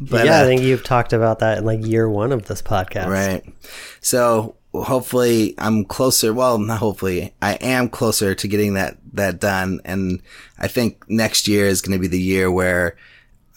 but, 0.00 0.24
yeah, 0.24 0.40
uh, 0.40 0.42
I 0.42 0.46
think 0.46 0.62
you've 0.62 0.82
talked 0.82 1.12
about 1.12 1.38
that 1.38 1.58
in 1.58 1.64
like 1.64 1.86
year 1.86 2.08
one 2.08 2.32
of 2.32 2.46
this 2.46 2.62
podcast. 2.62 3.06
Right. 3.06 3.44
So 4.00 4.56
hopefully 4.74 5.54
I'm 5.58 5.84
closer. 5.84 6.32
Well, 6.34 6.58
not 6.58 6.78
hopefully 6.78 7.34
I 7.40 7.54
am 7.54 7.88
closer 7.88 8.34
to 8.34 8.48
getting 8.48 8.74
that, 8.74 8.96
that 9.12 9.38
done. 9.38 9.80
And 9.84 10.20
I 10.58 10.66
think 10.66 11.08
next 11.08 11.46
year 11.46 11.66
is 11.66 11.82
going 11.82 11.96
to 11.96 12.00
be 12.00 12.08
the 12.08 12.20
year 12.20 12.50
where 12.50 12.96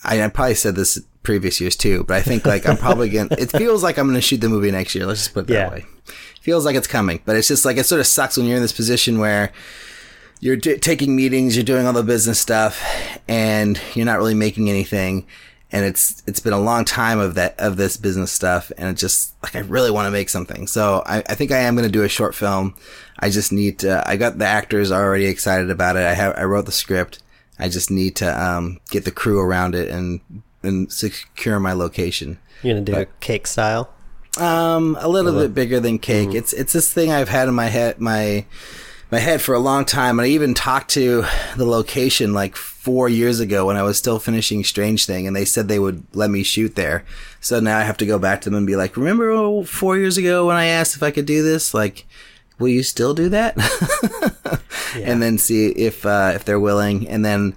I, 0.04 0.22
I 0.22 0.28
probably 0.28 0.56
said 0.56 0.76
this 0.76 1.02
previous 1.26 1.60
years 1.60 1.76
too, 1.76 2.06
but 2.08 2.16
I 2.16 2.22
think 2.22 2.46
like 2.46 2.66
I'm 2.68 2.78
probably 2.78 3.10
going 3.10 3.30
to, 3.30 3.42
it 3.42 3.52
feels 3.52 3.84
like 3.84 3.98
I'm 3.98 4.06
going 4.08 4.16
to 4.16 4.22
shoot 4.22 4.40
the 4.42 4.48
movie 4.50 4.72
next 4.72 4.96
year. 4.96 5.06
Let's 5.06 5.20
just 5.22 5.34
put 5.34 5.42
it 5.42 5.48
that 5.48 5.54
Yeah. 5.54 5.70
way. 5.72 5.86
Feels 6.42 6.64
like 6.64 6.76
it's 6.76 6.88
coming, 6.88 7.20
but 7.26 7.36
it's 7.36 7.48
just 7.48 7.66
like, 7.66 7.76
it 7.78 7.86
sort 7.86 8.00
of 8.00 8.08
sucks 8.08 8.38
when 8.38 8.46
you're 8.46 8.56
in 8.58 8.62
this 8.62 8.72
position 8.72 9.20
where 9.20 9.52
you're 10.40 10.56
d- 10.56 10.78
taking 10.78 11.16
meetings, 11.16 11.56
you're 11.58 11.66
doing 11.66 11.88
all 11.88 11.94
the 11.94 12.04
business 12.04 12.40
stuff, 12.40 12.82
and 13.28 13.82
you're 13.96 14.06
not 14.06 14.18
really 14.20 14.36
making 14.36 14.70
anything. 14.70 15.26
And 15.72 15.84
it's 15.84 16.22
it's 16.28 16.40
been 16.40 16.54
a 16.54 16.60
long 16.60 16.86
time 16.86 17.20
of 17.20 17.34
that 17.36 17.56
of 17.60 17.76
this 17.76 17.98
business 17.98 18.32
stuff, 18.32 18.72
and 18.78 18.88
it 18.88 18.94
just 18.98 19.34
like 19.42 19.56
I 19.56 19.60
really 19.60 19.90
want 19.92 20.06
to 20.06 20.12
make 20.12 20.30
something. 20.30 20.68
So 20.68 21.02
I, 21.06 21.18
I 21.28 21.36
think 21.36 21.52
I 21.52 21.58
am 21.58 21.76
going 21.76 21.88
to 21.88 21.92
do 21.92 22.04
a 22.04 22.08
short 22.08 22.36
film. 22.36 22.76
I 23.20 23.30
just 23.30 23.52
need 23.52 23.80
to. 23.80 24.04
I 24.08 24.16
got 24.16 24.38
the 24.38 24.46
actors 24.46 24.92
already 24.92 25.26
excited 25.26 25.72
about 25.72 25.96
it. 25.98 26.06
I 26.06 26.14
have 26.14 26.38
I 26.38 26.44
wrote 26.44 26.68
the 26.68 26.72
script. 26.72 27.24
I 27.58 27.68
just 27.68 27.90
need 27.90 28.16
to 28.18 28.42
um, 28.46 28.80
get 28.92 29.04
the 29.06 29.12
crew 29.12 29.40
around 29.40 29.74
it 29.74 29.90
and 29.90 30.22
and 30.66 30.92
secure 30.92 31.60
my 31.60 31.74
location. 31.74 32.40
You're 32.62 32.76
gonna 32.76 32.86
do 32.86 32.96
a 32.96 33.06
cake 33.20 33.48
style. 33.48 33.90
Um, 34.38 34.98
a 35.00 35.08
little 35.08 35.34
bit 35.34 35.54
bigger 35.54 35.80
than 35.80 36.00
cake. 36.00 36.34
It's 36.34 36.52
it's 36.54 36.74
this 36.74 36.92
thing 36.92 37.12
I've 37.12 37.30
had 37.30 37.48
in 37.48 37.54
my 37.54 37.68
head 37.68 38.00
my 38.00 38.46
my 39.12 39.20
head 39.20 39.42
for 39.42 39.56
a 39.56 39.60
long 39.60 39.86
time. 39.86 40.20
And 40.20 40.26
I 40.26 40.30
even 40.30 40.54
talked 40.54 40.90
to 40.92 41.24
the 41.56 41.66
location 41.66 42.34
like 42.34 42.56
four 42.56 43.08
years 43.08 43.40
ago 43.40 43.66
when 43.68 43.78
I 43.78 43.84
was 43.84 43.98
still 43.98 44.20
finishing 44.20 44.64
Strange 44.64 45.06
Thing, 45.06 45.26
and 45.26 45.36
they 45.36 45.46
said 45.46 45.68
they 45.68 45.80
would 45.80 46.04
let 46.14 46.30
me 46.30 46.44
shoot 46.44 46.76
there. 46.76 47.06
So 47.40 47.60
now 47.60 47.78
I 47.78 47.84
have 47.84 47.98
to 47.98 48.06
go 48.06 48.20
back 48.20 48.42
to 48.42 48.50
them 48.50 48.58
and 48.58 48.68
be 48.68 48.76
like, 48.76 48.98
"Remember 48.98 49.32
oh, 49.32 49.64
four 49.64 49.98
years 49.98 50.18
ago 50.18 50.48
when 50.48 50.58
I 50.58 50.66
asked 50.66 50.96
if 50.96 51.04
I 51.04 51.12
could 51.12 51.26
do 51.26 51.44
this? 51.44 51.74
Like, 51.74 52.06
will 52.60 52.68
you 52.68 52.84
still 52.84 53.14
do 53.14 53.30
that?" 53.30 53.56
And 54.96 55.22
then 55.22 55.38
see 55.38 55.68
if 55.68 56.06
uh, 56.06 56.32
if 56.36 56.46
they're 56.46 56.60
willing. 56.60 57.08
And 57.10 57.26
then 57.26 57.54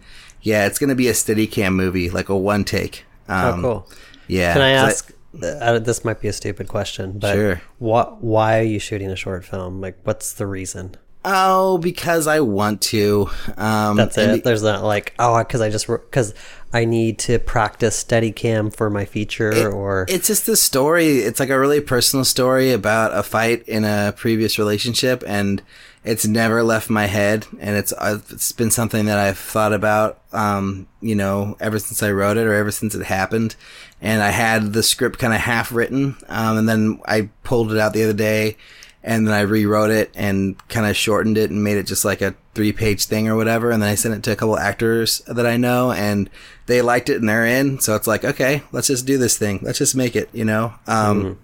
yeah, 0.48 0.66
it's 0.66 0.78
gonna 0.78 0.94
be 0.94 1.08
a 1.08 1.12
Steadicam 1.12 1.74
movie, 1.74 2.08
like 2.10 2.28
a 2.30 2.36
one 2.36 2.64
take. 2.64 3.04
Um, 3.28 3.58
oh, 3.58 3.62
cool. 3.62 3.98
Yeah. 4.26 4.54
Can 4.54 4.62
I 4.62 4.70
ask? 4.70 5.12
uh, 5.42 5.78
this 5.78 6.04
might 6.04 6.20
be 6.20 6.28
a 6.28 6.32
stupid 6.32 6.68
question, 6.68 7.18
but 7.18 7.34
Sure. 7.34 7.60
what? 7.78 8.22
Why 8.22 8.60
are 8.60 8.62
you 8.74 8.78
shooting 8.78 9.10
a 9.10 9.16
short 9.16 9.44
film? 9.44 9.80
Like, 9.80 9.98
what's 10.04 10.32
the 10.32 10.46
reason? 10.46 10.96
Oh, 11.24 11.78
because 11.78 12.26
I 12.26 12.40
want 12.40 12.80
to. 12.82 13.28
Um, 13.56 13.96
That's 13.96 14.16
it. 14.16 14.44
There's 14.44 14.62
not 14.62 14.82
like 14.84 15.14
oh, 15.18 15.38
because 15.38 15.60
I 15.60 15.68
just 15.68 15.86
because 15.86 16.32
I 16.72 16.84
need 16.84 17.18
to 17.20 17.38
practice 17.38 18.02
Steadicam 18.02 18.74
for 18.74 18.88
my 18.88 19.04
feature, 19.04 19.70
or 19.70 20.06
It's 20.08 20.28
just 20.28 20.46
this 20.46 20.62
story. 20.62 21.18
It's 21.18 21.40
like 21.40 21.50
a 21.50 21.58
really 21.58 21.80
personal 21.80 22.24
story 22.24 22.72
about 22.72 23.16
a 23.16 23.22
fight 23.22 23.68
in 23.68 23.84
a 23.84 24.14
previous 24.16 24.58
relationship, 24.58 25.22
and 25.26 25.62
it's 26.08 26.26
never 26.26 26.62
left 26.62 26.88
my 26.88 27.04
head. 27.04 27.46
And 27.60 27.76
it's 27.76 27.92
it's 28.00 28.52
been 28.52 28.70
something 28.70 29.04
that 29.06 29.18
I've 29.18 29.38
thought 29.38 29.74
about, 29.74 30.18
um, 30.32 30.88
you 31.02 31.14
know, 31.14 31.54
ever 31.60 31.78
since 31.78 32.02
I 32.02 32.12
wrote 32.12 32.38
it 32.38 32.46
or 32.46 32.54
ever 32.54 32.70
since 32.70 32.94
it 32.94 33.04
happened. 33.04 33.56
And 34.00 34.22
I 34.22 34.30
had 34.30 34.72
the 34.72 34.82
script 34.82 35.18
kind 35.18 35.34
of 35.34 35.40
half 35.40 35.70
written, 35.70 36.16
um, 36.28 36.56
and 36.56 36.68
then 36.68 37.00
I 37.04 37.28
pulled 37.42 37.72
it 37.72 37.78
out 37.78 37.92
the 37.92 38.04
other 38.04 38.14
day, 38.14 38.56
and 39.02 39.26
then 39.26 39.34
I 39.34 39.40
rewrote 39.40 39.90
it 39.90 40.10
and 40.14 40.56
kind 40.68 40.86
of 40.86 40.96
shortened 40.96 41.36
it 41.36 41.50
and 41.50 41.62
made 41.62 41.76
it 41.76 41.82
just 41.82 42.06
like 42.06 42.22
a 42.22 42.34
three 42.54 42.72
page 42.72 43.04
thing 43.04 43.28
or 43.28 43.36
whatever. 43.36 43.70
And 43.70 43.82
then 43.82 43.90
I 43.90 43.94
sent 43.94 44.14
it 44.14 44.22
to 44.22 44.32
a 44.32 44.36
couple 44.36 44.58
actors 44.58 45.18
that 45.26 45.46
I 45.46 45.58
know 45.58 45.92
and 45.92 46.30
they 46.66 46.80
liked 46.80 47.10
it 47.10 47.16
and 47.16 47.28
they're 47.28 47.44
in. 47.44 47.80
So 47.80 47.94
it's 47.96 48.06
like, 48.06 48.24
okay, 48.24 48.62
let's 48.72 48.86
just 48.86 49.04
do 49.04 49.18
this 49.18 49.36
thing. 49.36 49.60
Let's 49.62 49.78
just 49.78 49.94
make 49.94 50.16
it, 50.16 50.30
you 50.32 50.44
know? 50.44 50.74
Um, 50.86 51.38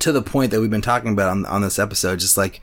to 0.00 0.12
the 0.12 0.22
point 0.22 0.50
that 0.50 0.60
we've 0.60 0.70
been 0.70 0.80
talking 0.80 1.12
about 1.12 1.30
on, 1.30 1.46
on 1.46 1.62
this 1.62 1.78
episode, 1.78 2.18
just 2.18 2.36
like 2.36 2.60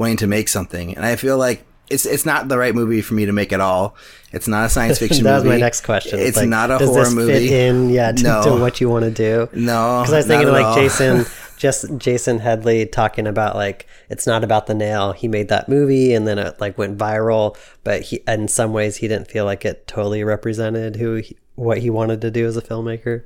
wanting 0.00 0.16
to 0.16 0.26
make 0.26 0.48
something. 0.48 0.96
And 0.96 1.04
I 1.04 1.14
feel 1.14 1.38
like 1.38 1.64
it's, 1.88 2.06
it's 2.06 2.24
not 2.24 2.48
the 2.48 2.58
right 2.58 2.74
movie 2.74 3.02
for 3.02 3.14
me 3.14 3.26
to 3.26 3.32
make 3.32 3.52
at 3.52 3.60
all. 3.60 3.94
It's 4.32 4.48
not 4.48 4.66
a 4.66 4.68
science 4.76 4.98
fiction 4.98 5.18
movie. 5.18 5.30
that 5.30 5.34
was 5.36 5.44
my 5.44 5.58
next 5.58 5.82
question. 5.82 6.18
It's 6.18 6.36
like, 6.36 6.48
not 6.48 6.70
a 6.70 6.78
does 6.78 6.88
horror 6.88 7.04
this 7.04 7.14
movie. 7.14 7.32
Fit 7.48 7.52
in, 7.52 7.90
yeah, 7.90 8.10
to, 8.10 8.22
No. 8.22 8.42
to 8.44 8.60
what 8.60 8.80
you 8.80 8.88
want 8.88 9.04
to 9.04 9.10
do. 9.10 9.48
No, 9.52 10.00
because 10.02 10.12
I 10.12 10.16
was 10.16 10.26
thinking 10.26 10.48
like 10.48 10.64
all. 10.64 10.74
Jason. 10.74 11.26
just 11.60 11.94
Jason 11.98 12.38
Headley 12.38 12.86
talking 12.86 13.26
about 13.26 13.54
like 13.54 13.86
it's 14.08 14.26
not 14.26 14.42
about 14.42 14.66
the 14.66 14.74
nail. 14.74 15.12
He 15.12 15.28
made 15.28 15.48
that 15.48 15.68
movie 15.68 16.14
and 16.14 16.26
then 16.26 16.38
it 16.38 16.58
like 16.58 16.78
went 16.78 16.96
viral, 16.96 17.54
but 17.84 18.00
he 18.00 18.22
in 18.26 18.48
some 18.48 18.72
ways 18.72 18.96
he 18.96 19.08
didn't 19.08 19.30
feel 19.30 19.44
like 19.44 19.66
it 19.66 19.86
totally 19.86 20.24
represented 20.24 20.96
who 20.96 21.16
he, 21.16 21.36
what 21.56 21.78
he 21.78 21.90
wanted 21.90 22.22
to 22.22 22.30
do 22.30 22.46
as 22.46 22.56
a 22.56 22.62
filmmaker. 22.62 23.24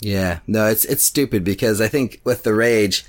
Yeah, 0.00 0.40
no, 0.48 0.66
it's 0.66 0.84
it's 0.86 1.04
stupid 1.04 1.44
because 1.44 1.80
I 1.80 1.86
think 1.86 2.20
with 2.24 2.42
the 2.42 2.52
rage, 2.52 3.04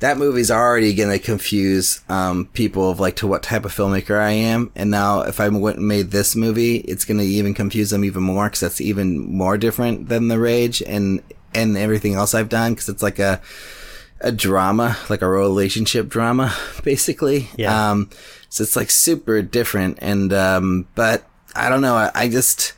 that 0.00 0.18
movie's 0.18 0.50
already 0.50 0.92
going 0.94 1.10
to 1.10 1.24
confuse 1.24 2.00
um, 2.08 2.46
people 2.52 2.90
of 2.90 3.00
like 3.00 3.16
to 3.16 3.26
what 3.26 3.42
type 3.42 3.64
of 3.64 3.74
filmmaker 3.74 4.20
I 4.20 4.32
am. 4.32 4.70
And 4.74 4.90
now 4.90 5.22
if 5.22 5.40
I 5.40 5.48
went 5.48 5.78
and 5.78 5.88
made 5.88 6.10
this 6.10 6.34
movie, 6.34 6.76
it's 6.78 7.04
going 7.04 7.18
to 7.18 7.24
even 7.24 7.54
confuse 7.54 7.90
them 7.90 8.04
even 8.04 8.22
more 8.22 8.46
because 8.46 8.60
that's 8.60 8.80
even 8.80 9.18
more 9.18 9.56
different 9.56 10.08
than 10.08 10.28
the 10.28 10.38
rage 10.38 10.82
and 10.82 11.22
and 11.54 11.76
everything 11.76 12.14
else 12.14 12.34
I've 12.34 12.48
done 12.48 12.72
because 12.72 12.88
it's 12.88 13.02
like 13.02 13.18
a 13.18 13.40
a 14.20 14.32
drama, 14.32 14.96
like 15.08 15.22
a 15.22 15.28
relationship 15.28 16.08
drama, 16.08 16.54
basically. 16.82 17.48
Yeah. 17.56 17.90
Um, 17.90 18.10
so 18.48 18.62
it's 18.62 18.76
like 18.76 18.90
super 18.90 19.42
different. 19.42 19.98
And 20.00 20.32
um, 20.32 20.88
but 20.94 21.24
I 21.54 21.68
don't 21.68 21.82
know. 21.82 21.94
I, 21.94 22.10
I 22.14 22.28
just 22.28 22.72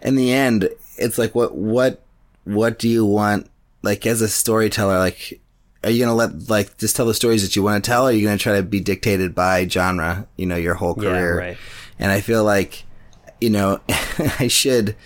in 0.00 0.16
the 0.16 0.32
end, 0.32 0.68
it's 0.96 1.18
like 1.18 1.34
what 1.34 1.54
what 1.54 2.02
what 2.44 2.78
do 2.78 2.88
you 2.88 3.04
want? 3.04 3.50
Like 3.82 4.06
as 4.06 4.20
a 4.20 4.28
storyteller, 4.28 4.98
like 4.98 5.40
are 5.84 5.90
you 5.90 6.04
gonna 6.04 6.14
let 6.14 6.48
like 6.48 6.76
just 6.78 6.96
tell 6.96 7.06
the 7.06 7.14
stories 7.14 7.42
that 7.42 7.56
you 7.56 7.62
want 7.62 7.82
to 7.82 7.90
tell, 7.90 8.06
or 8.06 8.10
are 8.10 8.12
you 8.12 8.26
gonna 8.26 8.38
try 8.38 8.56
to 8.56 8.62
be 8.62 8.80
dictated 8.80 9.34
by 9.34 9.66
genre? 9.66 10.26
You 10.36 10.46
know, 10.46 10.56
your 10.56 10.74
whole 10.74 10.94
career. 10.94 11.38
right. 11.38 11.56
And 11.98 12.10
I 12.10 12.20
feel 12.20 12.44
like, 12.44 12.84
you 13.40 13.50
know, 13.50 13.80
I 14.38 14.48
should 14.48 14.96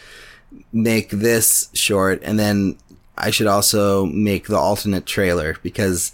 make 0.72 1.10
this 1.10 1.70
short, 1.72 2.22
and 2.22 2.38
then 2.38 2.78
I 3.16 3.30
should 3.30 3.46
also 3.46 4.06
make 4.06 4.46
the 4.46 4.58
alternate 4.58 5.06
trailer 5.06 5.56
because, 5.62 6.12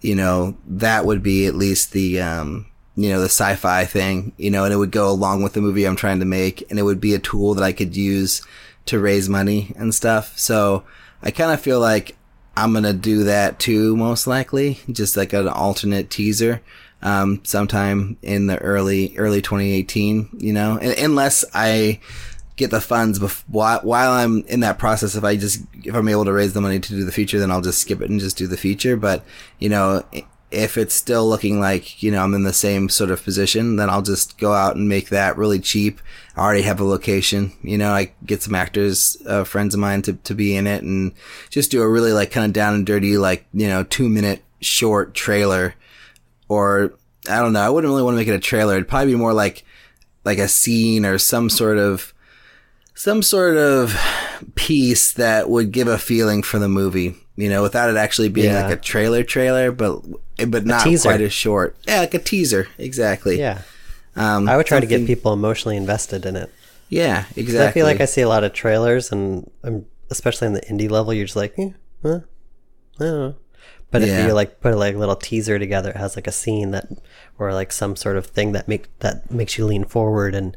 you 0.00 0.14
know, 0.14 0.56
that 0.66 1.06
would 1.06 1.22
be 1.22 1.46
at 1.46 1.54
least 1.54 1.92
the 1.92 2.20
um, 2.20 2.66
you 2.96 3.08
know, 3.08 3.20
the 3.20 3.26
sci-fi 3.26 3.86
thing, 3.86 4.32
you 4.36 4.50
know, 4.50 4.64
and 4.64 4.72
it 4.72 4.76
would 4.76 4.90
go 4.90 5.10
along 5.10 5.42
with 5.42 5.54
the 5.54 5.62
movie 5.62 5.84
I'm 5.84 5.96
trying 5.96 6.20
to 6.20 6.26
make, 6.26 6.68
and 6.70 6.78
it 6.78 6.82
would 6.82 7.00
be 7.00 7.14
a 7.14 7.18
tool 7.18 7.54
that 7.54 7.64
I 7.64 7.72
could 7.72 7.96
use 7.96 8.42
to 8.86 8.98
raise 8.98 9.28
money 9.28 9.72
and 9.76 9.94
stuff. 9.94 10.36
So 10.38 10.84
I 11.22 11.30
kind 11.30 11.52
of 11.52 11.60
feel 11.60 11.80
like 11.80 12.16
I'm 12.56 12.72
gonna 12.72 12.92
do 12.92 13.24
that 13.24 13.58
too, 13.58 13.96
most 13.96 14.26
likely, 14.26 14.80
just 14.90 15.16
like 15.16 15.32
an 15.32 15.48
alternate 15.48 16.10
teaser, 16.10 16.60
um, 17.02 17.40
sometime 17.44 18.16
in 18.22 18.46
the 18.46 18.58
early 18.58 19.16
early 19.16 19.42
2018. 19.42 20.28
You 20.38 20.52
know, 20.52 20.78
unless 20.78 21.44
I 21.54 22.00
get 22.56 22.70
the 22.70 22.80
funds 22.80 23.18
bef- 23.18 23.44
while, 23.48 23.80
while 23.80 24.10
I'm 24.12 24.44
in 24.44 24.60
that 24.60 24.78
process. 24.78 25.14
If 25.14 25.24
I 25.24 25.36
just 25.36 25.62
if 25.84 25.94
I'm 25.94 26.08
able 26.08 26.24
to 26.24 26.32
raise 26.32 26.52
the 26.52 26.60
money 26.60 26.80
to 26.80 26.88
do 26.90 27.04
the 27.04 27.12
feature, 27.12 27.38
then 27.38 27.50
I'll 27.50 27.60
just 27.60 27.80
skip 27.80 28.00
it 28.00 28.10
and 28.10 28.20
just 28.20 28.36
do 28.36 28.46
the 28.46 28.56
feature. 28.56 28.96
But 28.96 29.24
you 29.58 29.68
know, 29.68 30.04
if 30.52 30.76
it's 30.76 30.94
still 30.94 31.28
looking 31.28 31.60
like, 31.60 32.02
you 32.02 32.10
know, 32.10 32.22
I'm 32.22 32.34
in 32.34 32.44
the 32.44 32.52
same 32.52 32.88
sort 32.88 33.10
of 33.10 33.24
position, 33.24 33.76
then 33.76 33.88
I'll 33.88 34.02
just 34.02 34.38
go 34.38 34.52
out 34.52 34.76
and 34.76 34.88
make 34.88 35.08
that 35.08 35.36
really 35.36 35.58
cheap. 35.58 36.00
I 36.36 36.40
already 36.40 36.62
have 36.62 36.80
a 36.80 36.84
location, 36.84 37.52
you 37.62 37.78
know, 37.78 37.90
I 37.90 38.12
get 38.24 38.42
some 38.42 38.54
actors, 38.54 39.16
uh, 39.26 39.44
friends 39.44 39.74
of 39.74 39.80
mine 39.80 40.02
to, 40.02 40.14
to 40.14 40.34
be 40.34 40.54
in 40.54 40.66
it 40.66 40.82
and 40.82 41.12
just 41.50 41.70
do 41.70 41.82
a 41.82 41.88
really 41.88 42.12
like 42.12 42.30
kind 42.30 42.46
of 42.46 42.52
down 42.52 42.74
and 42.74 42.86
dirty, 42.86 43.18
like, 43.18 43.46
you 43.52 43.66
know, 43.66 43.82
two 43.84 44.08
minute 44.08 44.42
short 44.60 45.14
trailer 45.14 45.74
or 46.48 46.94
I 47.28 47.38
don't 47.38 47.52
know. 47.52 47.60
I 47.60 47.70
wouldn't 47.70 47.90
really 47.90 48.02
want 48.02 48.14
to 48.14 48.18
make 48.18 48.28
it 48.28 48.34
a 48.34 48.40
trailer. 48.40 48.74
It'd 48.74 48.88
probably 48.88 49.12
be 49.12 49.18
more 49.18 49.32
like, 49.32 49.64
like 50.24 50.38
a 50.38 50.48
scene 50.48 51.04
or 51.04 51.18
some 51.18 51.50
sort 51.50 51.78
of, 51.78 52.12
some 52.94 53.22
sort 53.22 53.56
of 53.56 53.98
piece 54.54 55.12
that 55.12 55.48
would 55.48 55.72
give 55.72 55.88
a 55.88 55.98
feeling 55.98 56.42
for 56.42 56.58
the 56.58 56.68
movie, 56.68 57.14
you 57.36 57.48
know, 57.48 57.62
without 57.62 57.88
it 57.90 57.96
actually 57.96 58.28
being 58.28 58.50
Yeah. 58.52 58.64
like 58.66 58.78
a 58.78 58.80
trailer 58.80 59.22
trailer, 59.22 59.72
but 59.72 60.02
but 60.48 60.64
not 60.66 60.82
quite 61.00 61.20
as 61.20 61.32
short. 61.32 61.76
Yeah, 61.86 62.00
like 62.00 62.14
a 62.14 62.18
teaser, 62.18 62.68
exactly. 62.78 63.38
Yeah. 63.38 63.62
um, 64.16 64.48
I 64.48 64.56
would 64.56 64.66
try 64.66 64.80
to 64.80 64.86
get 64.86 65.06
people 65.06 65.32
emotionally 65.32 65.76
invested 65.76 66.26
in 66.26 66.36
it. 66.36 66.50
Yeah, 66.88 67.24
exactly. 67.36 67.66
I 67.68 67.72
feel 67.72 67.86
like 67.86 68.00
I 68.02 68.04
see 68.04 68.20
a 68.20 68.28
lot 68.28 68.44
of 68.44 68.52
trailers, 68.52 69.10
and 69.12 69.50
um, 69.64 69.86
especially 70.10 70.48
in 70.48 70.52
the 70.52 70.60
indie 70.62 70.90
level, 70.90 71.14
you're 71.14 71.24
just 71.24 71.36
like, 71.36 71.54
eh, 71.58 71.70
huh, 72.02 72.20
I 73.00 73.04
don't 73.04 73.18
know. 73.18 73.34
But 73.90 74.02
Yeah. 74.02 74.20
if 74.20 74.26
you 74.26 74.32
like 74.34 74.60
put 74.60 74.76
like 74.76 74.94
a 74.94 74.98
little 74.98 75.16
teaser 75.16 75.58
together, 75.58 75.90
it 75.90 75.96
has 75.96 76.16
like 76.16 76.26
a 76.26 76.32
scene 76.32 76.70
that, 76.72 76.88
or 77.38 77.52
like 77.54 77.72
some 77.72 77.96
sort 77.96 78.16
of 78.16 78.26
thing 78.26 78.52
that 78.52 78.68
make 78.68 78.86
that 79.00 79.30
makes 79.30 79.56
you 79.56 79.64
lean 79.66 79.84
forward 79.84 80.34
and 80.34 80.56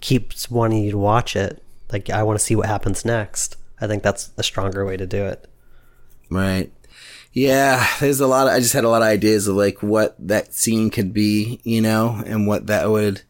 keeps 0.00 0.50
wanting 0.50 0.84
you 0.84 0.90
to 0.92 0.98
watch 0.98 1.36
it. 1.36 1.62
Like 1.92 2.08
I 2.10 2.22
want 2.22 2.38
to 2.38 2.44
see 2.44 2.56
what 2.56 2.66
happens 2.66 3.04
next. 3.04 3.56
I 3.80 3.86
think 3.86 4.02
that's 4.02 4.30
a 4.38 4.42
stronger 4.42 4.84
way 4.84 4.96
to 4.96 5.06
do 5.06 5.24
it. 5.26 5.46
Right. 6.30 6.72
Yeah, 7.32 7.86
there's 8.00 8.20
a 8.20 8.26
lot 8.26 8.48
of, 8.48 8.54
I 8.54 8.58
just 8.58 8.72
had 8.72 8.84
a 8.84 8.88
lot 8.88 9.02
of 9.02 9.08
ideas 9.08 9.46
of 9.46 9.56
like 9.56 9.82
what 9.82 10.16
that 10.18 10.52
scene 10.52 10.90
could 10.90 11.12
be, 11.12 11.60
you 11.62 11.80
know, 11.80 12.22
and 12.26 12.46
what 12.46 12.66
that 12.66 12.90
would 12.90 13.22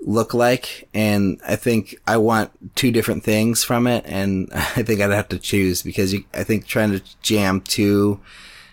look 0.00 0.34
like. 0.34 0.88
And 0.92 1.40
I 1.46 1.56
think 1.56 1.96
I 2.06 2.18
want 2.18 2.76
two 2.76 2.90
different 2.90 3.24
things 3.24 3.64
from 3.64 3.86
it. 3.86 4.04
And 4.06 4.50
I 4.54 4.82
think 4.82 5.00
I'd 5.00 5.10
have 5.10 5.28
to 5.28 5.38
choose 5.38 5.82
because 5.82 6.12
you, 6.12 6.24
I 6.34 6.44
think 6.44 6.66
trying 6.66 6.92
to 6.92 7.02
jam 7.22 7.60
two 7.62 8.20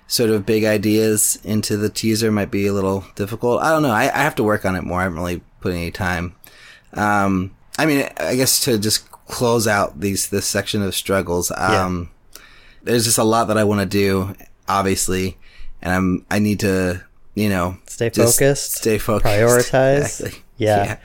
sort 0.08 0.30
of 0.30 0.46
big 0.46 0.66
ideas 0.66 1.40
into 1.44 1.78
the 1.78 1.90
teaser 1.90 2.32
might 2.32 2.52
be 2.52 2.68
a 2.68 2.74
little 2.74 3.06
difficult. 3.16 3.62
I 3.62 3.70
don't 3.70 3.84
know. 3.84 3.92
I, 3.92 4.04
I 4.04 4.24
have 4.24 4.36
to 4.36 4.44
work 4.44 4.66
on 4.66 4.76
it 4.76 4.84
more. 4.84 5.00
I 5.00 5.04
haven't 5.04 5.20
really 5.20 5.42
put 5.62 5.72
any 5.72 5.92
time. 5.92 6.36
Um, 6.94 7.56
I 7.80 7.86
mean, 7.86 8.10
I 8.18 8.36
guess 8.36 8.60
to 8.66 8.78
just 8.78 9.10
close 9.28 9.68
out 9.68 10.02
these, 10.02 10.28
this 10.28 10.46
section 10.46 10.82
of 10.82 10.94
struggles, 10.94 11.50
um, 11.56 12.10
there's 12.84 13.06
just 13.06 13.18
a 13.18 13.24
lot 13.24 13.46
that 13.48 13.58
I 13.58 13.64
want 13.64 13.82
to 13.82 13.86
do, 13.86 14.36
obviously, 14.68 15.38
and 15.82 15.94
I'm 15.94 16.26
I 16.30 16.40
need 16.40 16.60
to 16.62 17.04
you 17.36 17.50
know 17.50 17.78
Stay 17.88 18.10
focused. 18.10 18.74
stay 18.74 18.98
focused, 18.98 19.26
Prioritize. 19.26 20.00
Exactly. 20.22 20.42
Yeah. 20.58 20.84
yeah, 20.86 20.98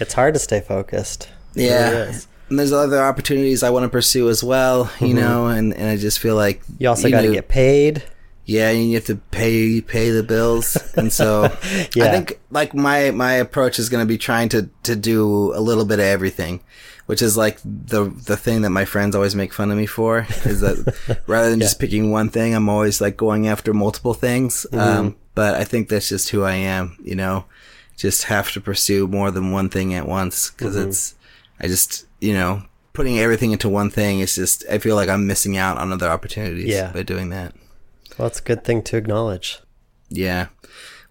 It's 0.00 0.14
hard 0.14 0.34
to 0.34 0.40
stay 0.40 0.60
focused. 0.60 1.28
It 1.54 1.66
Yeah. 1.66 1.90
really. 1.90 2.14
And 2.48 2.58
there's 2.58 2.72
other 2.72 3.02
opportunities 3.02 3.62
I 3.62 3.70
want 3.70 3.84
to 3.84 3.88
pursue 3.88 4.28
as 4.28 4.42
well, 4.44 4.90
you 5.00 5.08
mm-hmm. 5.08 5.16
know, 5.16 5.46
and, 5.48 5.74
and 5.74 5.88
I 5.88 5.96
just 5.96 6.18
feel 6.20 6.36
like 6.36 6.62
You 6.78 6.88
also 6.88 7.10
got 7.10 7.22
to 7.22 7.32
get 7.32 7.48
paid. 7.48 8.04
yeah, 8.44 8.70
and 8.70 8.88
you 8.88 8.94
have 8.94 9.06
to 9.06 9.16
pay 9.16 9.80
pay 9.80 10.10
the 10.10 10.22
bills, 10.22 10.76
and 10.96 11.12
so 11.12 11.44
I 11.44 11.48
think 11.48 12.38
like 12.50 12.72
my 12.74 13.10
my 13.10 13.32
approach 13.32 13.78
is 13.80 13.88
going 13.88 14.02
to 14.02 14.06
be 14.08 14.16
trying 14.18 14.48
to 14.50 14.68
to 14.84 14.94
do 14.94 15.52
a 15.54 15.60
little 15.60 15.84
bit 15.84 15.98
of 15.98 16.04
everything, 16.04 16.60
which 17.06 17.22
is 17.22 17.36
like 17.36 17.58
the 17.64 18.04
the 18.26 18.36
thing 18.36 18.62
that 18.62 18.70
my 18.70 18.84
friends 18.84 19.14
always 19.16 19.34
make 19.34 19.52
fun 19.52 19.70
of 19.70 19.76
me 19.78 19.86
for 19.86 20.26
is 20.44 20.60
that 20.60 21.22
rather 21.26 21.50
than 21.50 21.60
just 21.60 21.78
picking 21.80 22.10
one 22.10 22.28
thing, 22.28 22.54
I'm 22.54 22.68
always 22.68 23.00
like 23.00 23.16
going 23.16 23.48
after 23.48 23.72
multiple 23.72 24.14
things. 24.14 24.66
Mm-hmm. 24.72 24.78
Um, 24.98 25.16
but 25.34 25.54
I 25.54 25.64
think 25.64 25.88
that's 25.88 26.08
just 26.08 26.30
who 26.30 26.42
I 26.44 26.54
am, 26.54 26.96
you 27.02 27.14
know. 27.14 27.44
Just 27.96 28.24
have 28.24 28.50
to 28.52 28.60
pursue 28.60 29.06
more 29.08 29.30
than 29.30 29.52
one 29.52 29.68
thing 29.70 29.94
at 29.94 30.06
once 30.06 30.50
because 30.50 30.76
Mm-hmm. 30.76 30.88
it's 30.88 31.14
I 31.60 31.66
just 31.66 32.04
you 32.20 32.34
know 32.34 32.62
putting 32.92 33.18
everything 33.18 33.52
into 33.52 33.68
one 33.68 33.90
thing 33.90 34.20
is 34.20 34.34
just 34.34 34.64
I 34.70 34.78
feel 34.78 34.96
like 34.96 35.08
I'm 35.08 35.26
missing 35.26 35.56
out 35.56 35.78
on 35.78 35.92
other 35.92 36.08
opportunities 36.08 36.66
Yeah. 36.66 36.92
by 36.92 37.02
doing 37.02 37.30
that. 37.30 37.54
Well, 38.18 38.28
it's 38.28 38.40
a 38.40 38.42
good 38.42 38.64
thing 38.64 38.82
to 38.84 38.96
acknowledge. 38.96 39.60
Yeah. 40.08 40.46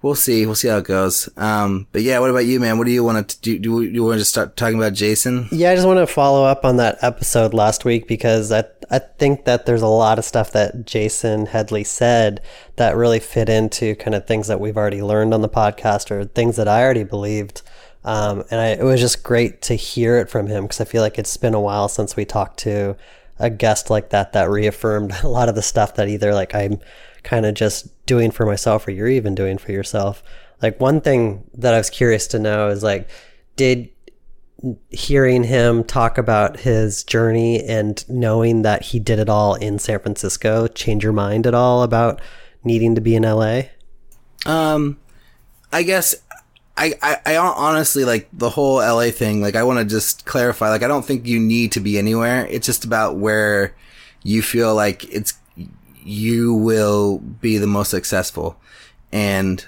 We'll 0.05 0.13
see. 0.13 0.45
We'll 0.45 0.53
see 0.53 0.67
how 0.67 0.77
it 0.77 0.83
goes. 0.83 1.27
Um, 1.35 1.87
but 1.91 2.03
yeah, 2.03 2.19
what 2.19 2.29
about 2.29 2.45
you, 2.45 2.59
man? 2.59 2.77
What 2.77 2.85
do 2.85 2.91
you 2.91 3.03
want 3.03 3.27
to 3.27 3.39
do? 3.39 3.57
Do 3.57 3.81
you 3.81 4.03
want 4.03 4.19
to 4.19 4.25
start 4.25 4.55
talking 4.55 4.77
about 4.77 4.93
Jason? 4.93 5.47
Yeah, 5.51 5.71
I 5.71 5.75
just 5.75 5.87
want 5.87 5.97
to 5.97 6.05
follow 6.05 6.45
up 6.45 6.63
on 6.63 6.77
that 6.77 6.99
episode 7.01 7.55
last 7.55 7.85
week 7.85 8.07
because 8.07 8.51
I 8.51 8.65
I 8.91 8.99
think 8.99 9.45
that 9.45 9.65
there's 9.65 9.81
a 9.81 9.87
lot 9.87 10.19
of 10.19 10.23
stuff 10.23 10.51
that 10.51 10.85
Jason 10.85 11.47
Headley 11.47 11.83
said 11.83 12.39
that 12.75 12.95
really 12.95 13.19
fit 13.19 13.49
into 13.49 13.95
kind 13.95 14.13
of 14.13 14.27
things 14.27 14.45
that 14.45 14.59
we've 14.59 14.77
already 14.77 15.01
learned 15.01 15.33
on 15.33 15.41
the 15.41 15.49
podcast 15.49 16.11
or 16.11 16.23
things 16.23 16.57
that 16.57 16.67
I 16.67 16.83
already 16.83 17.03
believed. 17.03 17.63
Um, 18.03 18.43
and 18.51 18.61
I, 18.61 18.67
it 18.67 18.83
was 18.83 19.01
just 19.01 19.23
great 19.23 19.63
to 19.63 19.73
hear 19.73 20.19
it 20.19 20.29
from 20.29 20.45
him 20.45 20.65
because 20.65 20.81
I 20.81 20.85
feel 20.85 21.01
like 21.01 21.17
it's 21.17 21.35
been 21.35 21.55
a 21.55 21.59
while 21.59 21.87
since 21.87 22.15
we 22.15 22.25
talked 22.25 22.59
to 22.59 22.95
a 23.39 23.49
guest 23.49 23.89
like 23.89 24.11
that 24.11 24.33
that 24.33 24.51
reaffirmed 24.51 25.15
a 25.23 25.27
lot 25.27 25.49
of 25.49 25.55
the 25.55 25.63
stuff 25.63 25.95
that 25.95 26.09
either 26.09 26.31
like 26.31 26.53
I'm 26.53 26.79
kind 27.25 27.45
of 27.45 27.53
just 27.53 28.05
doing 28.05 28.31
for 28.31 28.45
myself 28.45 28.87
or 28.87 28.91
you're 28.91 29.07
even 29.07 29.35
doing 29.35 29.57
for 29.57 29.73
yourself. 29.73 30.23
Like 30.61 30.79
one 30.79 31.01
thing 31.01 31.43
that 31.55 31.73
I 31.73 31.77
was 31.77 31.89
curious 31.89 32.27
to 32.27 32.39
know 32.39 32.69
is 32.69 32.83
like, 32.83 33.09
did 33.57 33.89
hearing 34.89 35.43
him 35.43 35.83
talk 35.83 36.17
about 36.17 36.61
his 36.61 37.03
journey 37.03 37.61
and 37.63 38.07
knowing 38.09 38.61
that 38.61 38.81
he 38.81 38.99
did 38.99 39.19
it 39.19 39.27
all 39.27 39.55
in 39.55 39.77
San 39.77 39.99
Francisco 39.99 40.67
change 40.67 41.03
your 41.03 41.13
mind 41.13 41.45
at 41.45 41.53
all 41.53 41.83
about 41.83 42.21
needing 42.63 42.95
to 42.95 43.01
be 43.01 43.15
in 43.15 43.23
LA? 43.23 43.63
Um, 44.45 44.97
I 45.73 45.83
guess 45.83 46.15
I, 46.77 46.93
I, 47.01 47.17
I 47.25 47.37
honestly 47.37 48.05
like 48.05 48.29
the 48.31 48.49
whole 48.49 48.77
LA 48.77 49.11
thing. 49.11 49.41
Like, 49.41 49.55
I 49.55 49.63
want 49.63 49.79
to 49.79 49.85
just 49.85 50.25
clarify. 50.25 50.69
Like, 50.69 50.83
I 50.83 50.87
don't 50.87 51.05
think 51.05 51.25
you 51.25 51.39
need 51.39 51.71
to 51.73 51.79
be 51.79 51.97
anywhere. 51.97 52.45
It's 52.47 52.65
just 52.65 52.85
about 52.85 53.17
where 53.17 53.75
you 54.23 54.41
feel 54.41 54.75
like 54.75 55.03
it's 55.13 55.33
you 56.05 56.53
will 56.53 57.17
be 57.17 57.57
the 57.57 57.67
most 57.67 57.89
successful. 57.89 58.57
And 59.11 59.65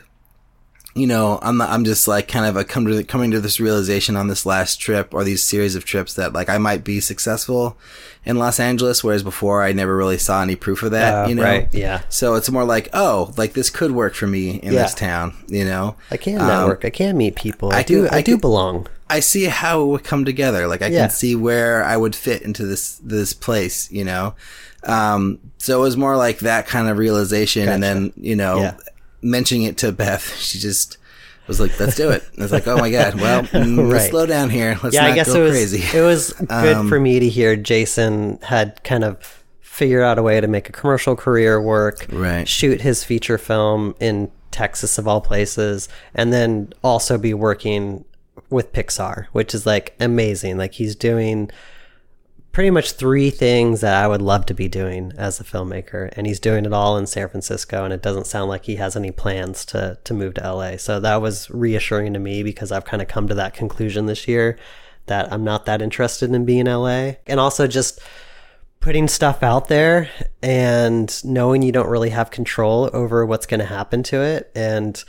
you 0.95 1.05
know, 1.05 1.37
I'm 1.43 1.57
not, 1.57 1.69
I'm 1.69 1.83
just 1.85 2.07
like 2.07 2.27
kind 2.27 2.45
of 2.47 2.55
a 2.57 2.63
come 2.63 2.87
to 2.87 3.03
coming 3.03 3.29
to 3.29 3.39
this 3.39 3.59
realization 3.59 4.15
on 4.15 4.29
this 4.29 4.47
last 4.47 4.77
trip 4.77 5.13
or 5.13 5.23
these 5.23 5.43
series 5.43 5.75
of 5.75 5.85
trips 5.85 6.15
that 6.15 6.33
like 6.33 6.49
I 6.49 6.57
might 6.57 6.83
be 6.83 6.99
successful 6.99 7.77
in 8.25 8.39
Los 8.39 8.59
Angeles, 8.59 9.03
whereas 9.03 9.21
before 9.21 9.61
I 9.63 9.73
never 9.73 9.95
really 9.95 10.17
saw 10.17 10.41
any 10.41 10.55
proof 10.55 10.81
of 10.81 10.91
that. 10.91 11.25
Uh, 11.25 11.27
you 11.29 11.35
know, 11.35 11.43
right, 11.43 11.71
yeah. 11.71 12.01
So 12.09 12.33
it's 12.33 12.49
more 12.49 12.63
like, 12.65 12.89
oh, 12.93 13.31
like 13.37 13.53
this 13.53 13.69
could 13.69 13.91
work 13.91 14.15
for 14.15 14.25
me 14.25 14.55
in 14.55 14.73
Yeah. 14.73 14.81
this 14.83 14.95
town. 14.95 15.35
You 15.47 15.65
know, 15.65 15.95
I 16.09 16.17
can 16.17 16.41
Um, 16.41 16.47
network. 16.47 16.83
I 16.83 16.89
can 16.89 17.15
meet 17.15 17.35
people. 17.35 17.71
I, 17.71 17.77
I 17.79 17.83
do. 17.83 18.07
I, 18.07 18.15
I 18.17 18.21
do 18.23 18.31
can- 18.33 18.41
belong. 18.41 18.87
I 19.09 19.19
see 19.21 19.45
how 19.45 19.83
it 19.83 19.85
would 19.85 20.03
come 20.03 20.25
together. 20.25 20.67
Like 20.67 20.81
I 20.81 20.87
Yeah. 20.87 21.01
can 21.01 21.09
see 21.11 21.35
where 21.35 21.83
I 21.83 21.95
would 21.95 22.15
fit 22.15 22.41
into 22.41 22.65
this 22.65 22.99
this 23.03 23.33
place, 23.33 23.89
you 23.91 24.03
know. 24.03 24.33
Um, 24.83 25.39
so 25.57 25.79
it 25.79 25.81
was 25.81 25.97
more 25.97 26.15
like 26.17 26.39
that 26.39 26.67
kind 26.67 26.87
of 26.87 26.97
realization, 26.97 27.67
and 27.69 27.81
then 27.83 28.13
you 28.15 28.35
know, 28.35 28.61
Yeah. 28.61 28.77
mentioning 29.21 29.63
it 29.63 29.77
to 29.79 29.91
Beth, 29.91 30.35
she 30.39 30.59
just 30.59 30.97
was 31.47 31.59
like, 31.59 31.77
"Let's 31.79 31.95
do 31.95 32.09
it." 32.09 32.23
And 32.33 32.39
I 32.39 32.45
was 32.45 32.51
like, 32.51 32.67
"Oh 32.67 32.77
my 32.77 32.91
god, 32.91 33.15
well, 33.15 33.43
mm, 33.43 33.91
Right. 33.91 34.09
slow 34.09 34.25
down 34.25 34.49
here. 34.49 34.77
Let's 34.83 34.93
yeah, 34.95 35.01
not 35.03 35.11
I 35.11 35.15
guess 35.15 35.27
go 35.27 35.41
it 35.41 35.43
was. 35.43 35.51
crazy." 35.51 35.97
It 35.97 36.01
was 36.01 36.31
good 36.33 36.75
Um, 36.77 36.89
for 36.89 36.99
me 36.99 37.19
to 37.19 37.27
hear 37.29 37.55
Jason 37.55 38.39
had 38.43 38.83
kind 38.83 39.03
of 39.03 39.43
figured 39.61 40.03
out 40.03 40.17
a 40.17 40.23
way 40.23 40.41
to 40.41 40.47
make 40.47 40.69
a 40.69 40.71
commercial 40.71 41.15
career 41.15 41.61
work, 41.61 42.05
Right. 42.11 42.47
shoot 42.47 42.81
his 42.81 43.03
feature 43.03 43.37
film 43.37 43.93
in 43.99 44.31
Texas 44.51 44.97
of 44.97 45.07
all 45.07 45.21
places, 45.21 45.87
and 46.15 46.33
then 46.33 46.73
also 46.83 47.17
be 47.17 47.33
working 47.33 48.03
with 48.49 48.71
Pixar, 48.73 49.25
which 49.33 49.53
is 49.53 49.65
like 49.65 49.95
amazing. 49.99 50.57
Like 50.57 50.73
he's 50.73 50.95
doing 50.95 51.51
pretty 52.57 52.71
much 52.71 52.93
three 52.93 53.29
things 53.29 53.81
that 53.81 54.03
I 54.03 54.07
would 54.07 54.19
love 54.19 54.47
to 54.47 54.53
be 54.55 54.67
doing 54.67 55.13
as 55.15 55.39
a 55.39 55.43
filmmaker, 55.43 56.11
and 56.17 56.25
he's 56.25 56.39
doing 56.39 56.65
it 56.65 56.73
all 56.73 56.97
in 56.97 57.05
San 57.05 57.29
Francisco. 57.29 57.83
And 57.83 57.93
it 57.93 58.01
doesn't 58.01 58.25
sound 58.25 58.49
like 58.49 58.65
he 58.65 58.77
has 58.77 58.95
any 58.95 59.11
plans 59.11 59.63
to 59.65 59.99
to 60.03 60.13
move 60.15 60.33
to 60.33 60.41
LA. 60.41 60.77
So 60.77 60.99
that 60.99 61.21
was 61.21 61.51
reassuring 61.51 62.13
to 62.13 62.19
me 62.19 62.41
because 62.41 62.71
I've 62.71 62.83
kind 62.83 62.99
of 62.99 63.07
come 63.07 63.27
to 63.27 63.35
that 63.35 63.53
conclusion 63.53 64.07
this 64.07 64.27
year 64.27 64.57
that 65.05 65.31
I'm 65.31 65.43
not 65.43 65.67
that 65.67 65.83
interested 65.83 66.33
in 66.33 66.45
being 66.45 66.65
LA, 66.65 67.11
and 67.27 67.39
also 67.39 67.67
just 67.67 67.99
putting 68.79 69.07
stuff 69.07 69.43
out 69.43 69.67
there 69.67 70.09
and 70.41 71.23
knowing 71.23 71.61
you 71.61 71.71
don't 71.71 71.89
really 71.89 72.09
have 72.09 72.31
control 72.31 72.89
over 72.91 73.23
what's 73.23 73.45
going 73.45 73.59
to 73.59 73.67
happen 73.67 74.01
to 74.01 74.21
it 74.21 74.51
and 74.55 75.03